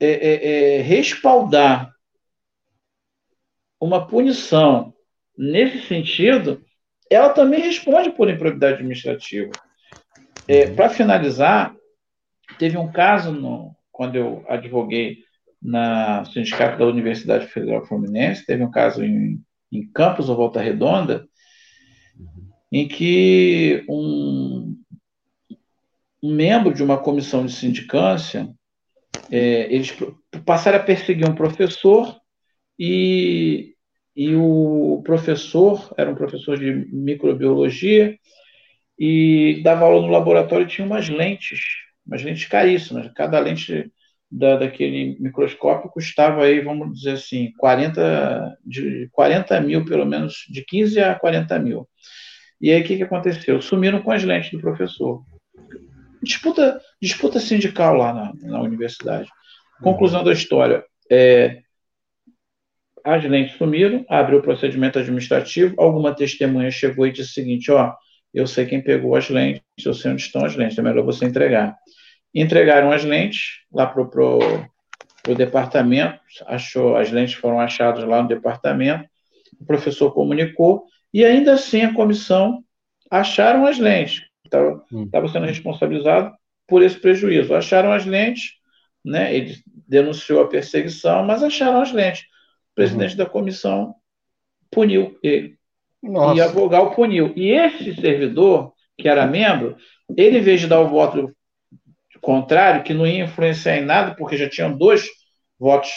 é, 0.00 0.06
é, 0.06 0.78
é, 0.78 0.82
respaldar 0.82 1.92
uma 3.78 4.06
punição 4.06 4.94
nesse 5.36 5.86
sentido, 5.86 6.62
ela 7.10 7.30
também 7.30 7.60
responde 7.60 8.10
por 8.10 8.28
improbidade 8.28 8.74
administrativa. 8.74 9.50
É, 10.48 10.70
Para 10.70 10.88
finalizar, 10.88 11.74
teve 12.58 12.76
um 12.76 12.90
caso 12.90 13.32
no, 13.32 13.74
quando 13.90 14.16
eu 14.16 14.44
advoguei 14.48 15.18
na 15.62 16.24
sindicato 16.24 16.78
da 16.78 16.86
Universidade 16.86 17.46
Federal 17.46 17.84
Fluminense, 17.84 18.46
teve 18.46 18.62
um 18.64 18.70
caso 18.70 19.04
em, 19.04 19.42
em 19.70 19.86
Campos 19.92 20.28
ou 20.28 20.36
Volta 20.36 20.60
Redonda, 20.60 21.26
em 22.72 22.88
que 22.88 23.84
um, 23.88 24.76
um 26.22 26.34
membro 26.34 26.72
de 26.72 26.82
uma 26.82 26.98
comissão 26.98 27.44
de 27.44 27.52
sindicância, 27.52 28.48
é, 29.30 29.72
eles 29.72 29.96
passaram 30.44 30.78
a 30.78 30.82
perseguir 30.82 31.28
um 31.28 31.34
professor 31.34 32.16
e, 32.78 33.74
e 34.16 34.34
o 34.34 35.02
professor 35.04 35.92
era 35.96 36.10
um 36.10 36.14
professor 36.14 36.58
de 36.58 36.72
microbiologia 36.92 38.18
e 38.98 39.60
dava 39.62 39.84
aula 39.84 40.02
no 40.02 40.12
laboratório 40.12 40.66
e 40.66 40.68
tinha 40.68 40.86
umas 40.86 41.08
lentes, 41.08 41.60
umas 42.06 42.22
lentes 42.22 42.46
caríssimas. 42.46 43.10
Cada 43.14 43.38
lente 43.38 43.90
da, 44.30 44.56
daquele 44.56 45.16
microscópio 45.18 45.90
custava 45.90 46.44
aí, 46.44 46.60
vamos 46.60 46.98
dizer 46.98 47.12
assim, 47.12 47.52
40, 47.58 48.58
de 48.64 49.08
40 49.12 49.60
mil, 49.60 49.84
pelo 49.84 50.04
menos, 50.04 50.44
de 50.50 50.64
15 50.64 51.00
a 51.00 51.14
40 51.14 51.58
mil. 51.58 51.88
E 52.60 52.70
aí 52.70 52.82
o 52.82 52.84
que, 52.84 52.96
que 52.98 53.02
aconteceu? 53.02 53.60
Sumiram 53.62 54.02
com 54.02 54.12
as 54.12 54.22
lentes 54.22 54.50
do 54.50 54.60
professor. 54.60 55.24
Disputa, 56.22 56.80
disputa 57.00 57.40
sindical 57.40 57.94
lá 57.94 58.12
na, 58.12 58.32
na 58.42 58.60
universidade. 58.60 59.28
Conclusão 59.82 60.22
da 60.22 60.32
história. 60.32 60.84
É, 61.10 61.62
as 63.04 63.24
lentes 63.24 63.56
sumiram, 63.56 64.04
abriu 64.08 64.38
o 64.38 64.42
procedimento 64.42 64.98
administrativo, 64.98 65.74
alguma 65.78 66.14
testemunha 66.14 66.70
chegou 66.70 67.06
e 67.06 67.12
disse 67.12 67.30
o 67.30 67.34
seguinte, 67.34 67.70
ó, 67.70 67.94
eu 68.32 68.46
sei 68.46 68.66
quem 68.66 68.80
pegou 68.80 69.16
as 69.16 69.28
lentes, 69.28 69.62
eu 69.84 69.94
sei 69.94 70.12
onde 70.12 70.22
estão 70.22 70.44
as 70.44 70.54
lentes, 70.54 70.78
é 70.78 70.82
melhor 70.82 71.04
você 71.04 71.24
entregar. 71.24 71.76
Entregaram 72.34 72.92
as 72.92 73.04
lentes 73.04 73.60
lá 73.72 73.86
para 73.86 74.02
o 74.02 75.34
departamento, 75.34 76.20
achou, 76.46 76.96
as 76.96 77.10
lentes 77.10 77.34
foram 77.34 77.58
achadas 77.58 78.04
lá 78.04 78.22
no 78.22 78.28
departamento, 78.28 79.08
o 79.58 79.64
professor 79.64 80.12
comunicou, 80.12 80.84
e 81.12 81.24
ainda 81.24 81.54
assim 81.54 81.82
a 81.82 81.92
comissão 81.92 82.62
acharam 83.10 83.66
as 83.66 83.78
lentes, 83.78 84.22
estava 84.50 85.26
hum. 85.26 85.28
sendo 85.28 85.46
responsabilizado 85.46 86.34
por 86.66 86.82
esse 86.82 86.98
prejuízo. 86.98 87.54
Acharam 87.54 87.92
as 87.92 88.06
lentes, 88.06 88.52
né, 89.04 89.34
ele 89.34 89.56
denunciou 89.88 90.42
a 90.42 90.48
perseguição, 90.48 91.24
mas 91.24 91.42
acharam 91.42 91.80
as 91.80 91.92
lentes. 91.92 92.22
O 92.72 92.74
presidente 92.74 93.12
uhum. 93.12 93.16
da 93.18 93.26
comissão 93.26 93.94
puniu 94.70 95.18
ele. 95.22 95.58
Nossa. 96.02 96.38
E 96.38 96.40
a 96.40 96.46
Vogal 96.46 96.94
puniu. 96.94 97.32
E 97.36 97.50
esse 97.50 97.94
servidor, 97.94 98.72
que 98.96 99.08
era 99.08 99.26
membro, 99.26 99.76
ele, 100.16 100.38
em 100.38 100.42
vez 100.42 100.60
de 100.60 100.66
dar 100.66 100.80
o 100.80 100.88
voto 100.88 101.34
contrário, 102.20 102.82
que 102.82 102.94
não 102.94 103.06
ia 103.06 103.24
influenciar 103.24 103.76
em 103.76 103.84
nada, 103.84 104.14
porque 104.14 104.36
já 104.36 104.48
tinham 104.48 104.76
dois 104.76 105.08
votos 105.58 105.90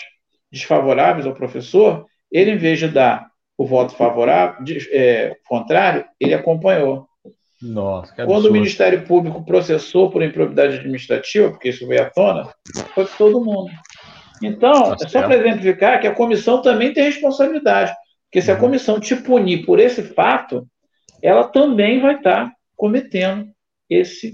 desfavoráveis 0.52 1.26
ao 1.26 1.34
professor, 1.34 2.06
ele, 2.32 2.52
em 2.52 2.58
vez 2.58 2.80
de 2.80 2.88
dar 2.88 3.28
o 3.58 3.66
voto 3.66 3.96
favorável, 3.96 4.64
de, 4.64 4.90
é, 4.92 5.36
contrário, 5.46 6.06
ele 6.20 6.34
acompanhou. 6.34 7.08
Nossa, 7.64 8.14
Quando 8.26 8.48
o 8.48 8.52
Ministério 8.52 9.06
Público 9.06 9.46
processou 9.46 10.12
por 10.12 10.22
improbidade 10.22 10.80
administrativa, 10.80 11.50
porque 11.50 11.70
isso 11.70 11.88
veio 11.88 12.04
à 12.04 12.10
tona, 12.10 12.54
foi 12.94 13.06
todo 13.18 13.44
mundo. 13.44 13.72
Então, 14.44 14.96
tá 14.98 15.06
é 15.06 15.08
só 15.08 15.22
para 15.22 15.38
exemplificar 15.38 16.02
que 16.02 16.08
a 16.08 16.14
comissão 16.14 16.62
também 16.62 16.94
tem 16.94 17.06
responsabilidade. 17.06 17.94
Porque 18.26 18.42
se 18.42 18.52
a 18.52 18.56
uhum. 18.56 18.60
comissão 18.60 19.00
te 19.00 19.16
punir 19.16 19.66
por 19.66 19.80
esse 19.80 20.04
fato, 20.04 20.68
ela 21.22 21.46
também 21.46 22.02
vai 22.02 22.16
estar 22.16 22.48
tá 22.48 22.54
cometendo 22.76 23.50
esse 23.90 24.34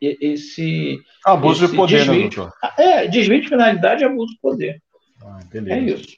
esse 0.00 0.96
abuso 1.26 1.64
esse 1.64 1.72
de 1.72 1.76
poder, 1.76 2.06
né, 2.06 2.12
desvio, 2.12 2.22
né, 2.22 2.30
doutor? 2.30 2.52
É, 2.78 3.08
desvio 3.08 3.40
de 3.40 3.48
finalidade 3.48 4.04
e 4.04 4.06
abuso 4.06 4.32
de 4.32 4.40
poder. 4.40 4.80
Ah, 5.20 5.40
é 5.66 5.80
isso. 5.80 6.16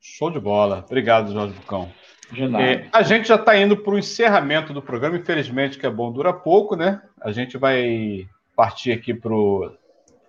Show 0.00 0.30
de 0.30 0.38
bola. 0.38 0.84
Obrigado, 0.86 1.32
Jorge 1.32 1.54
Bucão. 1.54 1.90
É, 2.32 2.88
a 2.92 3.02
gente 3.02 3.28
já 3.28 3.34
está 3.34 3.56
indo 3.56 3.76
para 3.76 3.94
o 3.94 3.98
encerramento 3.98 4.72
do 4.72 4.82
programa, 4.82 5.16
infelizmente, 5.16 5.78
que 5.78 5.86
é 5.86 5.90
bom, 5.90 6.10
dura 6.10 6.32
pouco, 6.32 6.74
né? 6.74 7.02
A 7.20 7.30
gente 7.32 7.58
vai 7.58 8.26
partir 8.56 8.92
aqui 8.92 9.12
para 9.12 9.34
a 9.34 9.70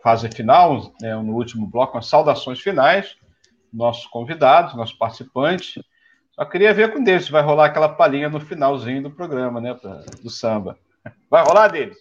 fase 0.03 0.29
final, 0.29 0.91
né, 1.01 1.15
no 1.15 1.33
último 1.33 1.65
bloco, 1.65 1.97
as 1.97 2.07
saudações 2.07 2.59
finais, 2.59 3.15
nossos 3.71 4.05
convidados, 4.07 4.75
nossos 4.75 4.95
participantes. 4.95 5.81
Só 6.31 6.43
queria 6.43 6.73
ver 6.73 6.91
com 6.91 6.99
eles 6.99 7.25
se 7.25 7.31
vai 7.31 7.41
rolar 7.41 7.67
aquela 7.67 7.89
palhinha 7.89 8.29
no 8.29 8.39
finalzinho 8.39 9.03
do 9.03 9.11
programa, 9.11 9.61
né? 9.61 9.73
Pra, 9.73 10.03
do 10.21 10.29
samba. 10.29 10.77
Vai 11.29 11.43
rolar 11.43 11.69
deles? 11.69 11.97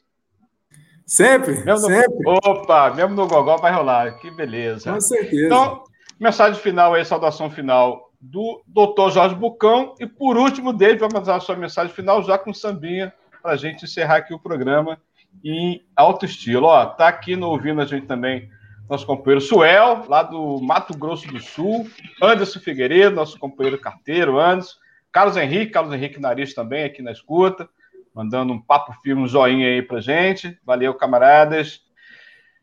Sempre, 1.07 1.63
mesmo 1.65 1.87
sempre. 1.87 2.25
No, 2.25 2.33
opa, 2.33 2.91
mesmo 2.91 3.15
no 3.15 3.29
Gogó 3.29 3.57
vai 3.59 3.73
rolar, 3.73 4.19
que 4.19 4.31
beleza. 4.31 4.93
Com 4.93 5.01
certeza. 5.01 5.47
Então, 5.47 5.85
mensagem 6.19 6.61
final 6.61 6.95
aí, 6.95 7.05
saudação 7.05 7.51
final 7.51 8.04
do 8.25 8.62
doutor 8.66 9.11
Jorge 9.11 9.35
Bucão. 9.35 9.95
E 10.01 10.07
por 10.07 10.37
último, 10.37 10.72
David 10.72 11.01
vai 11.01 11.09
mandar 11.12 11.37
a 11.37 11.41
sua 11.41 11.57
mensagem 11.57 11.93
final 11.93 12.22
já 12.22 12.39
com 12.39 12.55
sambinha 12.55 13.12
para 13.43 13.53
a 13.53 13.57
gente 13.57 13.85
encerrar 13.85 14.16
aqui 14.16 14.33
o 14.33 14.39
programa 14.39 14.99
em 15.45 15.83
alto 15.95 16.25
estilo. 16.25 16.66
Ó, 16.66 16.87
tá 16.87 17.09
aqui 17.09 17.37
no 17.37 17.49
ouvindo 17.49 17.81
a 17.81 17.85
gente 17.85 18.07
também 18.07 18.49
nosso 18.89 19.07
companheiro 19.07 19.41
Suel, 19.41 20.05
lá 20.09 20.22
do 20.22 20.61
Mato 20.61 20.97
Grosso 20.97 21.27
do 21.29 21.41
Sul, 21.41 21.89
Anderson 22.22 22.61
Figueiredo, 22.61 23.16
nosso 23.16 23.39
companheiro 23.39 23.79
carteiro, 23.79 24.39
Anderson, 24.39 24.75
Carlos 25.11 25.37
Henrique, 25.37 25.72
Carlos 25.72 25.95
Henrique 25.95 26.20
Nariz 26.20 26.55
também 26.55 26.85
aqui 26.85 27.01
na 27.01 27.12
escuta, 27.12 27.68
mandando 28.14 28.53
um 28.53 28.61
papo 28.61 28.93
firme, 29.03 29.22
um 29.22 29.29
joinha 29.29 29.68
aí 29.68 29.83
pra 29.83 30.01
gente. 30.01 30.59
Valeu, 30.64 30.93
camaradas. 30.95 31.81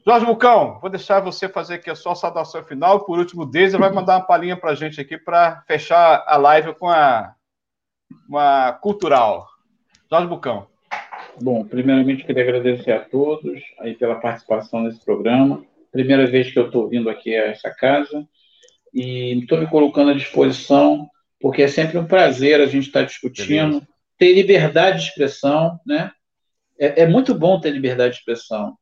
Jorge 0.04 0.26
Bucão, 0.26 0.80
vou 0.80 0.90
deixar 0.90 1.20
você 1.20 1.48
fazer 1.48 1.76
aqui 1.76 1.88
a 1.88 1.96
sua 1.96 2.16
saudação 2.16 2.64
final. 2.64 3.06
Por 3.06 3.20
último, 3.20 3.46
Deise 3.46 3.78
vai 3.78 3.92
mandar 3.92 4.16
uma 4.16 4.26
palhinha 4.26 4.58
para 4.58 4.72
a 4.72 4.76
gente 4.76 5.00
aqui 5.00 5.16
para 5.16 5.62
fechar 5.68 6.24
a 6.26 6.38
live 6.38 6.74
com 6.74 6.90
a, 6.90 7.36
uma 8.28 8.74
cultural. 8.74 9.48
Jorge 10.10 10.28
Bucão. 10.28 10.68
Bom, 11.40 11.64
primeiramente 11.64 12.24
queria 12.24 12.42
agradecer 12.42 12.92
a 12.92 13.00
todos 13.00 13.62
aí 13.80 13.94
pela 13.94 14.16
participação 14.16 14.82
nesse 14.82 15.06
programa. 15.06 15.64
Primeira 15.92 16.26
vez 16.26 16.52
que 16.52 16.58
eu 16.58 16.66
estou 16.66 16.90
vindo 16.90 17.08
aqui 17.08 17.36
a 17.36 17.46
essa 17.48 17.70
casa 17.70 18.28
e 18.92 19.40
estou 19.40 19.60
me 19.60 19.68
colocando 19.68 20.10
à 20.10 20.14
disposição, 20.16 21.08
porque 21.40 21.62
é 21.62 21.68
sempre 21.68 22.00
um 22.00 22.08
prazer 22.08 22.60
a 22.60 22.66
gente 22.66 22.88
estar 22.88 23.04
discutindo, 23.04 23.74
Beleza. 23.74 23.88
ter 24.18 24.34
liberdade 24.34 24.98
de 24.98 25.10
expressão, 25.10 25.80
né? 25.86 26.12
É, 26.80 27.04
é 27.04 27.08
muito 27.08 27.36
bom 27.36 27.60
ter 27.60 27.70
liberdade 27.70 28.16
de 28.16 28.20
expressão 28.20 28.76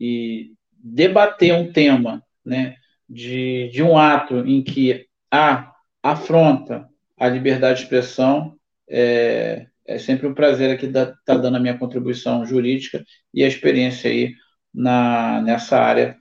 e 0.00 0.55
debater 0.86 1.52
um 1.52 1.72
tema, 1.72 2.22
né, 2.44 2.76
de, 3.08 3.68
de 3.72 3.82
um 3.82 3.98
ato 3.98 4.38
em 4.46 4.62
que 4.62 5.06
há 5.30 5.72
afronta 6.02 6.88
a 7.18 7.28
liberdade 7.28 7.78
de 7.78 7.84
expressão, 7.84 8.54
é, 8.88 9.66
é 9.86 9.98
sempre 9.98 10.26
um 10.26 10.34
prazer 10.34 10.70
aqui 10.70 10.86
estar 10.86 11.14
tá 11.24 11.36
dando 11.36 11.56
a 11.56 11.60
minha 11.60 11.76
contribuição 11.76 12.44
jurídica 12.46 13.04
e 13.34 13.42
a 13.42 13.48
experiência 13.48 14.10
aí 14.10 14.34
na, 14.72 15.40
nessa 15.42 15.78
área 15.78 16.16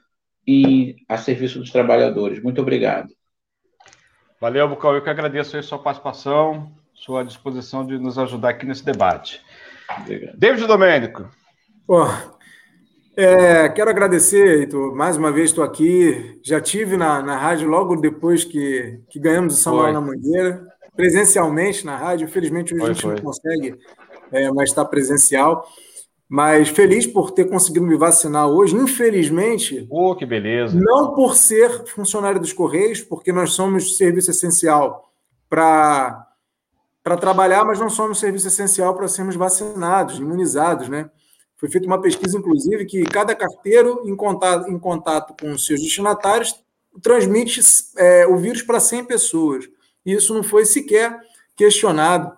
em, 0.47 0.95
a 1.07 1.17
serviço 1.17 1.59
dos 1.59 1.71
trabalhadores. 1.71 2.41
Muito 2.41 2.61
obrigado. 2.61 3.09
Valeu, 4.39 4.67
Bucal. 4.67 4.95
Eu 4.95 5.03
que 5.03 5.09
agradeço 5.09 5.57
a 5.57 5.61
sua 5.61 5.79
participação, 5.79 6.71
sua 6.93 7.23
disposição 7.23 7.85
de 7.85 7.97
nos 7.97 8.17
ajudar 8.17 8.49
aqui 8.49 8.65
nesse 8.65 8.83
debate. 8.83 9.41
Obrigado. 10.01 10.37
David 10.37 10.65
Domênico. 10.65 11.29
Oh, 11.87 12.34
é, 13.17 13.69
quero 13.69 13.89
agradecer, 13.89 14.59
Heitor. 14.59 14.95
Mais 14.95 15.17
uma 15.17 15.31
vez 15.31 15.49
estou 15.49 15.63
aqui. 15.63 16.39
Já 16.43 16.59
tive 16.59 16.97
na, 16.97 17.21
na 17.21 17.37
rádio 17.37 17.67
logo 17.67 17.95
depois 17.95 18.43
que, 18.43 18.99
que 19.09 19.19
ganhamos 19.19 19.55
o 19.55 19.57
São 19.57 19.75
Paulo 19.75 19.93
na 19.93 20.01
Mangueira, 20.01 20.65
presencialmente 20.95 21.85
na 21.85 21.95
rádio. 21.95 22.25
Infelizmente, 22.25 22.73
hoje 22.73 22.81
foi, 22.81 22.89
a 22.89 22.93
gente 22.93 23.01
foi. 23.01 23.15
não 23.15 23.23
consegue 23.23 23.75
é, 24.31 24.51
mais 24.51 24.69
estar 24.69 24.85
presencial. 24.85 25.65
Mas 26.27 26.69
feliz 26.69 27.05
por 27.05 27.31
ter 27.31 27.45
conseguido 27.45 27.85
me 27.85 27.95
vacinar 27.95 28.47
hoje. 28.47 28.75
Infelizmente. 28.75 29.85
Oh, 29.89 30.15
que 30.15 30.25
beleza! 30.25 30.77
Não 30.77 31.13
por 31.13 31.35
ser 31.35 31.85
funcionário 31.85 32.39
dos 32.39 32.51
Correios, 32.51 33.01
porque 33.01 33.31
nós 33.31 33.51
somos 33.51 33.97
serviço 33.97 34.31
essencial 34.31 35.11
para 35.47 36.27
trabalhar, 37.19 37.63
mas 37.63 37.79
não 37.79 37.89
somos 37.89 38.19
serviço 38.19 38.47
essencial 38.47 38.95
para 38.95 39.07
sermos 39.07 39.35
vacinados, 39.35 40.17
imunizados, 40.17 40.89
né? 40.89 41.09
Foi 41.57 41.69
feita 41.69 41.87
uma 41.87 42.01
pesquisa, 42.01 42.37
inclusive, 42.37 42.85
que 42.85 43.03
cada 43.03 43.33
carteiro, 43.33 44.03
em 44.05 44.15
contato, 44.15 44.69
em 44.69 44.77
contato 44.77 45.35
com 45.39 45.57
seus 45.57 45.81
destinatários, 45.81 46.53
transmite 47.01 47.61
é, 47.97 48.27
o 48.27 48.37
vírus 48.37 48.61
para 48.61 48.79
100 48.79 49.05
pessoas. 49.05 49.65
E 50.05 50.13
isso 50.13 50.33
não 50.33 50.43
foi 50.43 50.65
sequer 50.65 51.17
questionado 51.55 52.31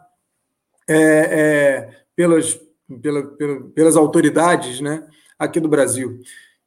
é, 0.88 0.96
é, 0.98 1.90
pelas, 2.16 2.60
pela, 3.02 3.24
pela, 3.24 3.62
pelas 3.72 3.96
autoridades 3.96 4.80
né, 4.80 5.08
aqui 5.38 5.60
do 5.60 5.68
Brasil. 5.68 6.20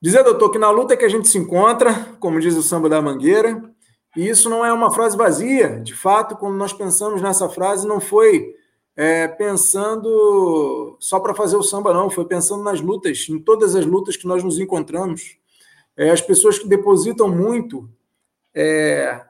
Dizer, 0.02 0.24
doutor, 0.24 0.50
que 0.50 0.58
na 0.58 0.70
luta 0.70 0.96
que 0.96 1.04
a 1.04 1.08
gente 1.08 1.28
se 1.28 1.38
encontra, 1.38 1.92
como 2.18 2.40
diz 2.40 2.56
o 2.56 2.62
samba 2.62 2.88
da 2.88 3.02
Mangueira, 3.02 3.62
e 4.16 4.28
isso 4.28 4.50
não 4.50 4.64
é 4.64 4.72
uma 4.72 4.92
frase 4.92 5.16
vazia. 5.16 5.80
De 5.80 5.94
fato, 5.94 6.36
quando 6.36 6.56
nós 6.56 6.72
pensamos 6.72 7.22
nessa 7.22 7.48
frase, 7.48 7.86
não 7.86 8.00
foi 8.00 8.54
é, 9.00 9.26
pensando 9.26 10.94
só 11.00 11.18
para 11.18 11.34
fazer 11.34 11.56
o 11.56 11.62
samba, 11.62 11.94
não, 11.94 12.10
foi 12.10 12.26
pensando 12.26 12.62
nas 12.62 12.82
lutas, 12.82 13.26
em 13.30 13.38
todas 13.38 13.74
as 13.74 13.86
lutas 13.86 14.14
que 14.14 14.26
nós 14.26 14.44
nos 14.44 14.58
encontramos. 14.58 15.38
É, 15.96 16.10
as 16.10 16.20
pessoas 16.20 16.58
que 16.58 16.68
depositam 16.68 17.26
muito 17.26 17.88
é, 18.54 19.22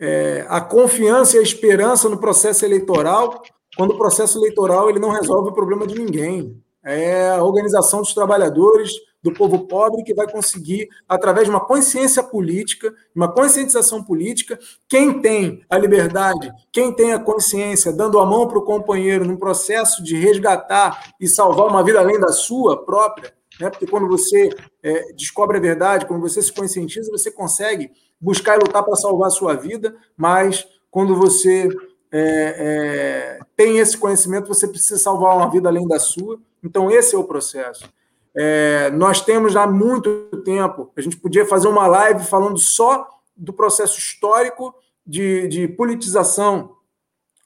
é, 0.00 0.44
a 0.48 0.60
confiança 0.60 1.36
e 1.36 1.38
a 1.38 1.44
esperança 1.44 2.08
no 2.08 2.18
processo 2.18 2.64
eleitoral, 2.64 3.44
quando 3.76 3.92
o 3.92 3.98
processo 3.98 4.36
eleitoral 4.36 4.90
ele 4.90 4.98
não 4.98 5.10
resolve 5.10 5.50
o 5.50 5.54
problema 5.54 5.86
de 5.86 5.94
ninguém. 5.94 6.60
É 6.82 7.30
a 7.30 7.44
organização 7.44 8.00
dos 8.00 8.12
trabalhadores, 8.12 8.94
do 9.22 9.32
povo 9.32 9.66
pobre, 9.66 10.02
que 10.02 10.12
vai 10.12 10.28
conseguir, 10.30 10.88
através 11.08 11.46
de 11.46 11.50
uma 11.50 11.64
consciência 11.64 12.22
política, 12.22 12.92
uma 13.14 13.32
conscientização 13.32 14.02
política, 14.02 14.58
quem 14.88 15.20
tem 15.20 15.64
a 15.70 15.78
liberdade, 15.78 16.52
quem 16.72 16.92
tem 16.92 17.12
a 17.12 17.20
consciência, 17.20 17.92
dando 17.92 18.18
a 18.18 18.26
mão 18.26 18.48
para 18.48 18.58
o 18.58 18.64
companheiro 18.64 19.24
num 19.24 19.36
processo 19.36 20.02
de 20.02 20.16
resgatar 20.16 21.12
e 21.20 21.28
salvar 21.28 21.68
uma 21.68 21.84
vida 21.84 22.00
além 22.00 22.18
da 22.18 22.32
sua 22.32 22.84
própria, 22.84 23.32
né? 23.60 23.70
porque 23.70 23.86
quando 23.86 24.08
você 24.08 24.50
é, 24.82 25.12
descobre 25.12 25.58
a 25.58 25.60
verdade, 25.60 26.06
quando 26.06 26.20
você 26.20 26.42
se 26.42 26.52
conscientiza, 26.52 27.10
você 27.10 27.30
consegue 27.30 27.92
buscar 28.20 28.56
e 28.56 28.58
lutar 28.58 28.82
para 28.82 28.96
salvar 28.96 29.28
a 29.28 29.30
sua 29.30 29.54
vida, 29.54 29.94
mas 30.16 30.66
quando 30.90 31.14
você 31.14 31.68
é, 32.10 33.38
é, 33.38 33.38
tem 33.56 33.78
esse 33.78 33.96
conhecimento, 33.96 34.48
você 34.48 34.68
precisa 34.68 34.98
salvar 34.98 35.36
uma 35.36 35.50
vida 35.50 35.68
além 35.68 35.86
da 35.88 35.98
sua. 35.98 36.38
Então, 36.62 36.90
esse 36.90 37.14
é 37.14 37.18
o 37.18 37.24
processo. 37.24 37.88
É, 38.34 38.90
nós 38.90 39.20
temos 39.20 39.56
há 39.56 39.66
muito 39.66 40.28
tempo, 40.44 40.90
a 40.96 41.00
gente 41.00 41.16
podia 41.16 41.44
fazer 41.44 41.68
uma 41.68 41.86
live 41.86 42.24
falando 42.24 42.58
só 42.58 43.06
do 43.36 43.52
processo 43.52 43.98
histórico 43.98 44.74
de, 45.06 45.46
de 45.48 45.68
politização 45.68 46.76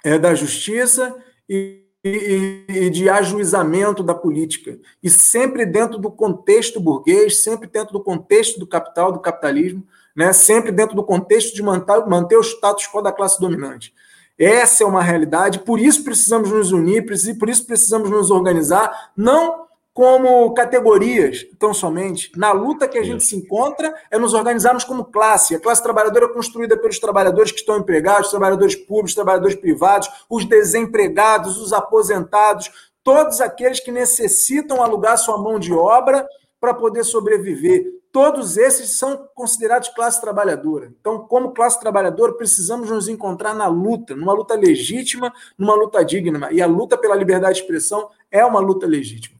é, 0.04 0.18
da 0.18 0.34
justiça 0.34 1.16
e, 1.48 1.82
e, 2.04 2.64
e, 2.68 2.90
de 2.90 3.08
ajuizamento 3.08 4.02
da 4.02 4.14
política. 4.14 4.78
E 5.02 5.10
sempre 5.10 5.66
dentro 5.66 5.98
do 5.98 6.10
contexto 6.10 6.78
burguês, 6.78 7.42
sempre 7.42 7.68
dentro 7.68 7.92
do 7.92 8.00
contexto 8.00 8.60
do 8.60 8.66
capital, 8.66 9.10
do 9.10 9.18
capitalismo, 9.18 9.84
né, 10.14 10.32
sempre 10.32 10.70
dentro 10.70 10.94
do 10.94 11.02
contexto 11.02 11.54
de 11.54 11.62
manter, 11.62 12.06
manter 12.06 12.36
o 12.36 12.42
status 12.42 12.86
quo 12.86 13.02
da 13.02 13.12
classe 13.12 13.40
dominante. 13.40 13.92
Essa 14.38 14.84
é 14.84 14.86
uma 14.86 15.02
realidade, 15.02 15.60
por 15.60 15.80
isso 15.80 16.04
precisamos 16.04 16.50
nos 16.50 16.70
unir, 16.70 17.06
por 17.38 17.48
isso 17.48 17.66
precisamos 17.66 18.10
nos 18.10 18.30
organizar, 18.30 19.10
não 19.16 19.65
como 19.96 20.52
categorias, 20.52 21.46
tão 21.58 21.72
somente. 21.72 22.30
Na 22.36 22.52
luta 22.52 22.86
que 22.86 22.98
a 22.98 23.02
gente 23.02 23.24
se 23.24 23.34
encontra 23.34 23.94
é 24.10 24.18
nos 24.18 24.34
organizarmos 24.34 24.84
como 24.84 25.06
classe. 25.06 25.54
A 25.54 25.58
classe 25.58 25.82
trabalhadora 25.82 26.26
é 26.26 26.28
construída 26.28 26.76
pelos 26.76 26.98
trabalhadores 26.98 27.50
que 27.50 27.60
estão 27.60 27.78
empregados, 27.78 28.28
trabalhadores 28.28 28.76
públicos, 28.76 29.14
trabalhadores 29.14 29.56
privados, 29.56 30.10
os 30.28 30.44
desempregados, 30.44 31.56
os 31.56 31.72
aposentados, 31.72 32.70
todos 33.02 33.40
aqueles 33.40 33.80
que 33.80 33.90
necessitam 33.90 34.82
alugar 34.82 35.16
sua 35.16 35.38
mão 35.38 35.58
de 35.58 35.72
obra 35.72 36.28
para 36.60 36.74
poder 36.74 37.02
sobreviver. 37.02 37.86
Todos 38.12 38.58
esses 38.58 38.98
são 38.98 39.26
considerados 39.34 39.88
classe 39.88 40.20
trabalhadora. 40.20 40.92
Então, 41.00 41.20
como 41.20 41.52
classe 41.52 41.80
trabalhadora, 41.80 42.34
precisamos 42.34 42.90
nos 42.90 43.08
encontrar 43.08 43.54
na 43.54 43.66
luta, 43.66 44.14
numa 44.14 44.34
luta 44.34 44.54
legítima, 44.54 45.32
numa 45.56 45.74
luta 45.74 46.04
digna. 46.04 46.52
E 46.52 46.60
a 46.60 46.66
luta 46.66 46.98
pela 46.98 47.16
liberdade 47.16 47.54
de 47.54 47.60
expressão 47.62 48.10
é 48.30 48.44
uma 48.44 48.60
luta 48.60 48.86
legítima. 48.86 49.35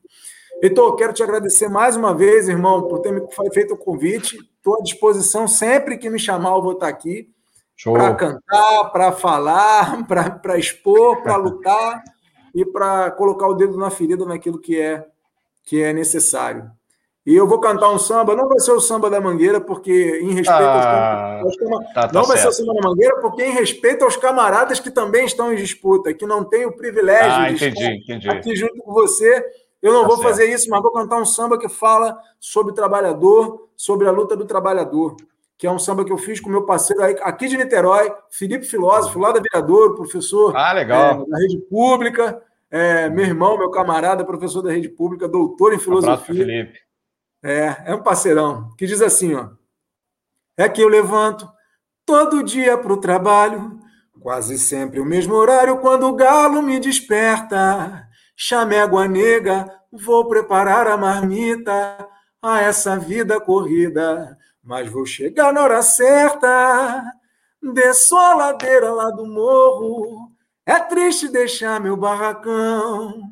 Heitor, 0.62 0.96
quero 0.96 1.12
te 1.12 1.22
agradecer 1.22 1.68
mais 1.68 1.96
uma 1.96 2.14
vez, 2.14 2.48
irmão, 2.48 2.88
por 2.88 3.00
ter 3.00 3.12
me 3.12 3.20
feito 3.52 3.74
o 3.74 3.76
convite. 3.76 4.38
Estou 4.57 4.78
à 4.78 4.82
disposição 4.82 5.46
sempre 5.46 5.98
que 5.98 6.09
me 6.09 6.18
chamar, 6.18 6.50
eu 6.50 6.62
vou 6.62 6.72
estar 6.72 6.88
aqui 6.88 7.28
para 7.84 8.14
cantar, 8.14 8.90
para 8.90 9.12
falar, 9.12 10.07
para 10.09 10.59
expor, 10.59 11.22
para 11.22 11.36
lutar 11.36 12.02
e 12.54 12.64
para 12.64 13.11
colocar 13.11 13.46
o 13.48 13.54
dedo 13.54 13.76
na 13.76 13.90
ferida 13.90 14.24
naquilo 14.24 14.59
que 14.59 14.80
é 14.80 15.04
que 15.62 15.82
é 15.82 15.92
necessário. 15.92 16.70
E 17.26 17.34
eu 17.34 17.46
vou 17.46 17.59
cantar 17.59 17.90
um 17.90 17.98
samba, 17.98 18.36
não 18.36 18.48
vai 18.48 18.61
ser 18.61 18.70
o 18.70 18.80
samba 18.80 19.11
da 19.11 19.20
Mangueira, 19.20 19.61
porque 19.61 20.20
em 20.22 20.32
respeito 20.32 20.62
ah, 20.62 21.40
aos, 21.42 21.57
camaradas. 21.57 21.92
Tá, 21.92 22.07
tá 22.07 22.12
não 22.12 22.22
vai 22.22 22.38
certo. 22.38 22.54
ser 22.54 22.62
o 22.62 22.66
samba 22.66 22.80
da 22.80 22.88
Mangueira, 22.88 23.20
porque 23.20 23.44
em 23.44 23.52
respeito 23.52 24.04
aos 24.04 24.16
camaradas 24.16 24.78
que 24.78 24.92
também 24.92 25.26
estão 25.26 25.52
em 25.52 25.57
disputa, 25.57 26.14
que 26.14 26.24
não 26.24 26.44
têm 26.44 26.66
o 26.66 26.76
privilégio 26.76 27.42
ah, 27.42 27.48
de 27.48 27.57
entendi, 27.57 27.82
estar 27.82 27.92
entendi. 27.92 28.28
aqui 28.30 28.54
junto 28.54 28.76
com 28.78 28.92
você 28.92 29.44
eu 29.83 29.93
não 29.93 30.03
tá 30.03 30.09
vou 30.09 30.16
certo. 30.16 30.29
fazer 30.29 30.53
isso, 30.53 30.68
mas 30.70 30.83
vou 30.83 30.93
cantar 30.93 31.20
um 31.20 31.24
samba 31.24 31.59
que 31.59 31.68
fala 31.68 32.18
sobre 32.41 32.72
o 32.72 32.74
trabalhador, 32.74 33.68
sobre 33.77 34.09
a 34.09 34.11
luta 34.11 34.37
do 34.37 34.45
trabalhador, 34.45 35.16
que 35.59 35.66
é 35.66 35.70
um 35.70 35.79
samba 35.79 36.05
que 36.05 36.12
eu 36.12 36.18
fiz 36.18 36.41
com 36.41 36.51
meu 36.51 36.64
parceiro 36.64 37.03
aqui 37.22 37.49
de 37.49 37.57
Niterói, 37.57 38.12
Felipe 38.31 38.64
Filósofo, 38.64 39.18
lá 39.18 39.33
da 39.33 39.41
Viradouro, 39.41 39.95
professor 39.95 40.57
ah, 40.57 40.72
legal. 40.72 41.22
É, 41.22 41.31
da 41.31 41.39
rede 41.39 41.59
pública, 41.70 42.43
é, 42.70 43.09
meu 43.09 43.24
irmão, 43.24 43.59
meu 43.59 43.70
camarada, 43.70 44.24
professor 44.24 44.62
da 44.62 44.72
rede 44.72 44.89
pública, 44.89 45.29
doutor 45.29 45.72
em 45.72 45.79
filosofia. 45.79 46.35
Um 46.35 46.39
Felipe. 46.39 46.79
É, 47.43 47.77
é 47.87 47.95
um 47.95 48.03
parceirão, 48.03 48.72
que 48.77 48.87
diz 48.87 49.01
assim, 49.01 49.35
ó. 49.35 49.51
É 50.57 50.68
que 50.68 50.83
eu 50.83 50.88
levanto 50.88 51.49
todo 52.05 52.42
dia 52.42 52.79
para 52.79 52.92
o 52.92 52.96
trabalho, 52.96 53.79
quase 54.21 54.59
sempre 54.59 55.00
o 55.00 55.05
mesmo 55.05 55.34
horário 55.34 55.79
quando 55.79 56.07
o 56.07 56.14
galo 56.14 56.63
me 56.63 56.80
desperta. 56.80 58.05
Chamégua 58.37 59.08
nega, 59.08 59.67
vou 59.91 60.29
preparar 60.29 60.87
a 60.87 60.96
marmita 60.96 62.07
a 62.42 62.61
essa 62.61 62.99
vida 62.99 63.41
corrida, 63.41 64.37
mas 64.63 64.91
vou 64.91 65.07
chegar 65.07 65.54
na 65.54 65.63
hora 65.63 65.80
certa. 65.80 67.03
Desço 67.63 68.14
a 68.14 68.34
ladeira 68.34 68.92
lá 68.92 69.11
do 69.11 69.26
morro, 69.26 70.30
é 70.67 70.79
triste 70.79 71.29
deixar 71.29 71.80
meu 71.80 71.96
barracão, 71.96 73.22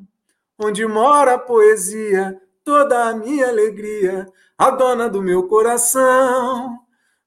onde 0.59 0.87
mora 0.87 1.35
a 1.35 1.39
poesia, 1.39 2.41
toda 2.65 3.09
a 3.09 3.15
minha 3.15 3.49
alegria, 3.49 4.27
a 4.57 4.71
dona 4.71 5.09
do 5.09 5.23
meu 5.23 5.47
coração. 5.47 6.79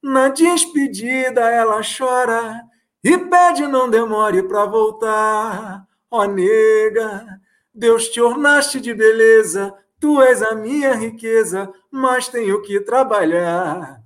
Na 0.01 0.29
despedida 0.29 1.41
ela 1.51 1.81
chora 1.81 2.63
e 3.03 3.17
pede 3.17 3.67
não 3.67 3.89
demore 3.89 4.43
para 4.43 4.65
voltar. 4.65 5.85
Ó 6.09 6.21
oh, 6.21 6.25
nega, 6.25 7.39
Deus 7.77 8.09
te 8.09 8.19
ornaste 8.19 8.81
de 8.81 8.91
beleza, 8.91 9.71
tu 9.99 10.19
és 10.19 10.41
a 10.41 10.55
minha 10.55 10.95
riqueza, 10.95 11.71
mas 11.91 12.27
tenho 12.27 12.59
que 12.63 12.79
trabalhar. 12.79 14.01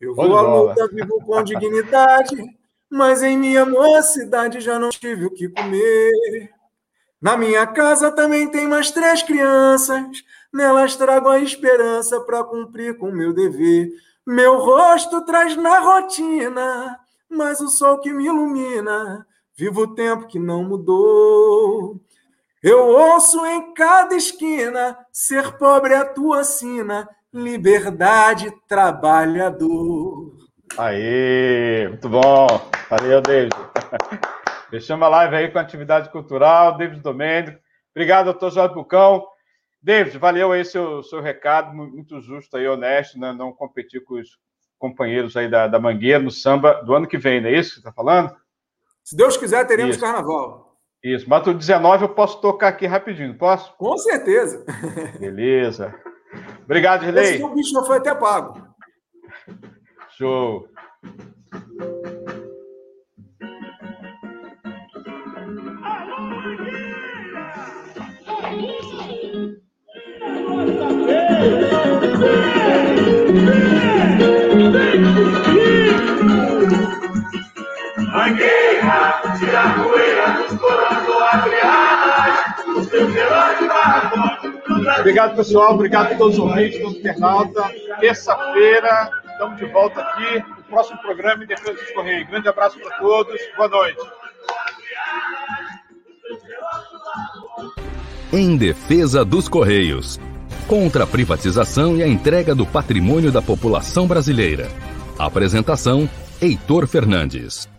Eu 0.00 0.14
vou 0.14 0.38
à 0.38 0.42
luta, 0.42 0.86
vivo 0.86 1.20
com 1.26 1.42
dignidade, 1.42 2.36
mas 2.88 3.24
em 3.24 3.36
minha 3.36 3.66
mocidade 3.66 4.60
já 4.60 4.78
não 4.78 4.90
tive 4.90 5.26
o 5.26 5.30
que 5.30 5.48
comer. 5.48 6.52
Na 7.20 7.36
minha 7.36 7.66
casa 7.66 8.12
também 8.12 8.48
tem 8.48 8.68
mais 8.68 8.92
três 8.92 9.24
crianças, 9.24 10.06
nelas 10.52 10.94
trago 10.94 11.28
a 11.28 11.40
esperança 11.40 12.20
para 12.20 12.44
cumprir 12.44 12.96
com 12.96 13.10
meu 13.10 13.32
dever. 13.32 13.90
Meu 14.24 14.58
rosto 14.58 15.24
traz 15.24 15.56
na 15.56 15.80
rotina, 15.80 16.96
mas 17.28 17.60
o 17.60 17.66
sol 17.68 17.98
que 17.98 18.12
me 18.12 18.26
ilumina, 18.26 19.26
vivo 19.56 19.80
o 19.80 19.94
tempo 19.96 20.28
que 20.28 20.38
não 20.38 20.62
mudou. 20.62 22.00
Eu 22.68 22.88
ouço 22.88 23.46
em 23.46 23.72
cada 23.74 24.16
esquina, 24.16 24.98
ser 25.12 25.56
pobre 25.56 25.94
é 25.94 25.98
a 25.98 26.04
tua 26.04 26.42
sina, 26.42 27.08
liberdade 27.32 28.52
trabalhador. 28.66 30.34
Aí, 30.76 31.86
muito 31.88 32.08
bom. 32.08 32.48
Valeu, 32.90 33.20
David. 33.20 33.54
Fechamos 34.68 35.06
a 35.06 35.08
live 35.08 35.36
aí 35.36 35.48
com 35.48 35.60
atividade 35.60 36.10
cultural, 36.10 36.76
David 36.76 37.00
Domênico. 37.02 37.56
Obrigado, 37.94 38.32
doutor 38.32 38.50
Jorge 38.50 38.74
Bucão. 38.74 39.24
David, 39.80 40.18
valeu 40.18 40.50
aí 40.50 40.64
seu, 40.64 41.04
seu 41.04 41.20
recado, 41.20 41.72
muito 41.72 42.20
justo 42.20 42.56
aí, 42.56 42.66
honesto, 42.66 43.16
né? 43.16 43.32
não 43.32 43.52
competir 43.52 44.02
com 44.02 44.14
os 44.14 44.40
companheiros 44.76 45.36
aí 45.36 45.48
da, 45.48 45.68
da 45.68 45.78
Mangueira 45.78 46.18
no 46.18 46.32
samba 46.32 46.82
do 46.82 46.92
ano 46.92 47.06
que 47.06 47.16
vem, 47.16 47.40
não 47.40 47.48
é 47.48 47.52
isso 47.52 47.68
que 47.68 47.74
você 47.74 47.80
está 47.82 47.92
falando? 47.92 48.34
Se 49.04 49.16
Deus 49.16 49.36
quiser, 49.36 49.64
teremos 49.68 49.94
isso. 49.94 50.04
carnaval. 50.04 50.65
Isso, 51.06 51.24
mas 51.30 51.46
o 51.46 51.54
19 51.54 52.02
eu 52.02 52.08
posso 52.08 52.40
tocar 52.40 52.66
aqui 52.66 52.84
rapidinho, 52.84 53.38
posso? 53.38 53.72
Com 53.76 53.96
certeza. 53.96 54.64
Beleza. 55.20 55.94
Obrigado, 56.64 57.02
Riley. 57.02 57.36
Esse 57.36 57.54
bicho 57.54 57.70
já 57.70 57.82
foi 57.84 57.98
até 57.98 58.12
pago. 58.12 58.60
Show. 60.18 60.68
Mangueira, 78.12 79.15
tira 79.38 79.62
a 79.62 79.74
poeira 79.74 80.16
Obrigado, 85.00 85.36
pessoal. 85.36 85.74
Obrigado 85.74 86.12
a 86.12 86.16
todos 86.16 86.34
os 86.34 86.40
ouvintes, 86.40 86.80
todo 86.80 86.96
internauta. 86.96 87.70
Terça-feira, 88.00 89.10
estamos 89.30 89.56
de 89.56 89.66
volta 89.66 90.00
aqui. 90.00 90.44
O 90.58 90.62
próximo 90.64 90.98
programa 91.00 91.44
em 91.44 91.46
Defesa 91.46 91.72
dos 91.74 91.90
Correios. 91.92 92.28
Grande 92.28 92.48
abraço 92.48 92.78
para 92.78 92.98
todos. 92.98 93.40
Boa 93.56 93.68
noite. 93.68 94.00
Em 98.32 98.56
Defesa 98.56 99.24
dos 99.24 99.48
Correios. 99.48 100.18
Contra 100.66 101.04
a 101.04 101.06
privatização 101.06 101.96
e 101.96 102.02
a 102.02 102.08
entrega 102.08 102.54
do 102.54 102.66
patrimônio 102.66 103.30
da 103.30 103.40
população 103.40 104.06
brasileira. 104.06 104.68
Apresentação: 105.18 106.08
Heitor 106.40 106.86
Fernandes. 106.88 107.75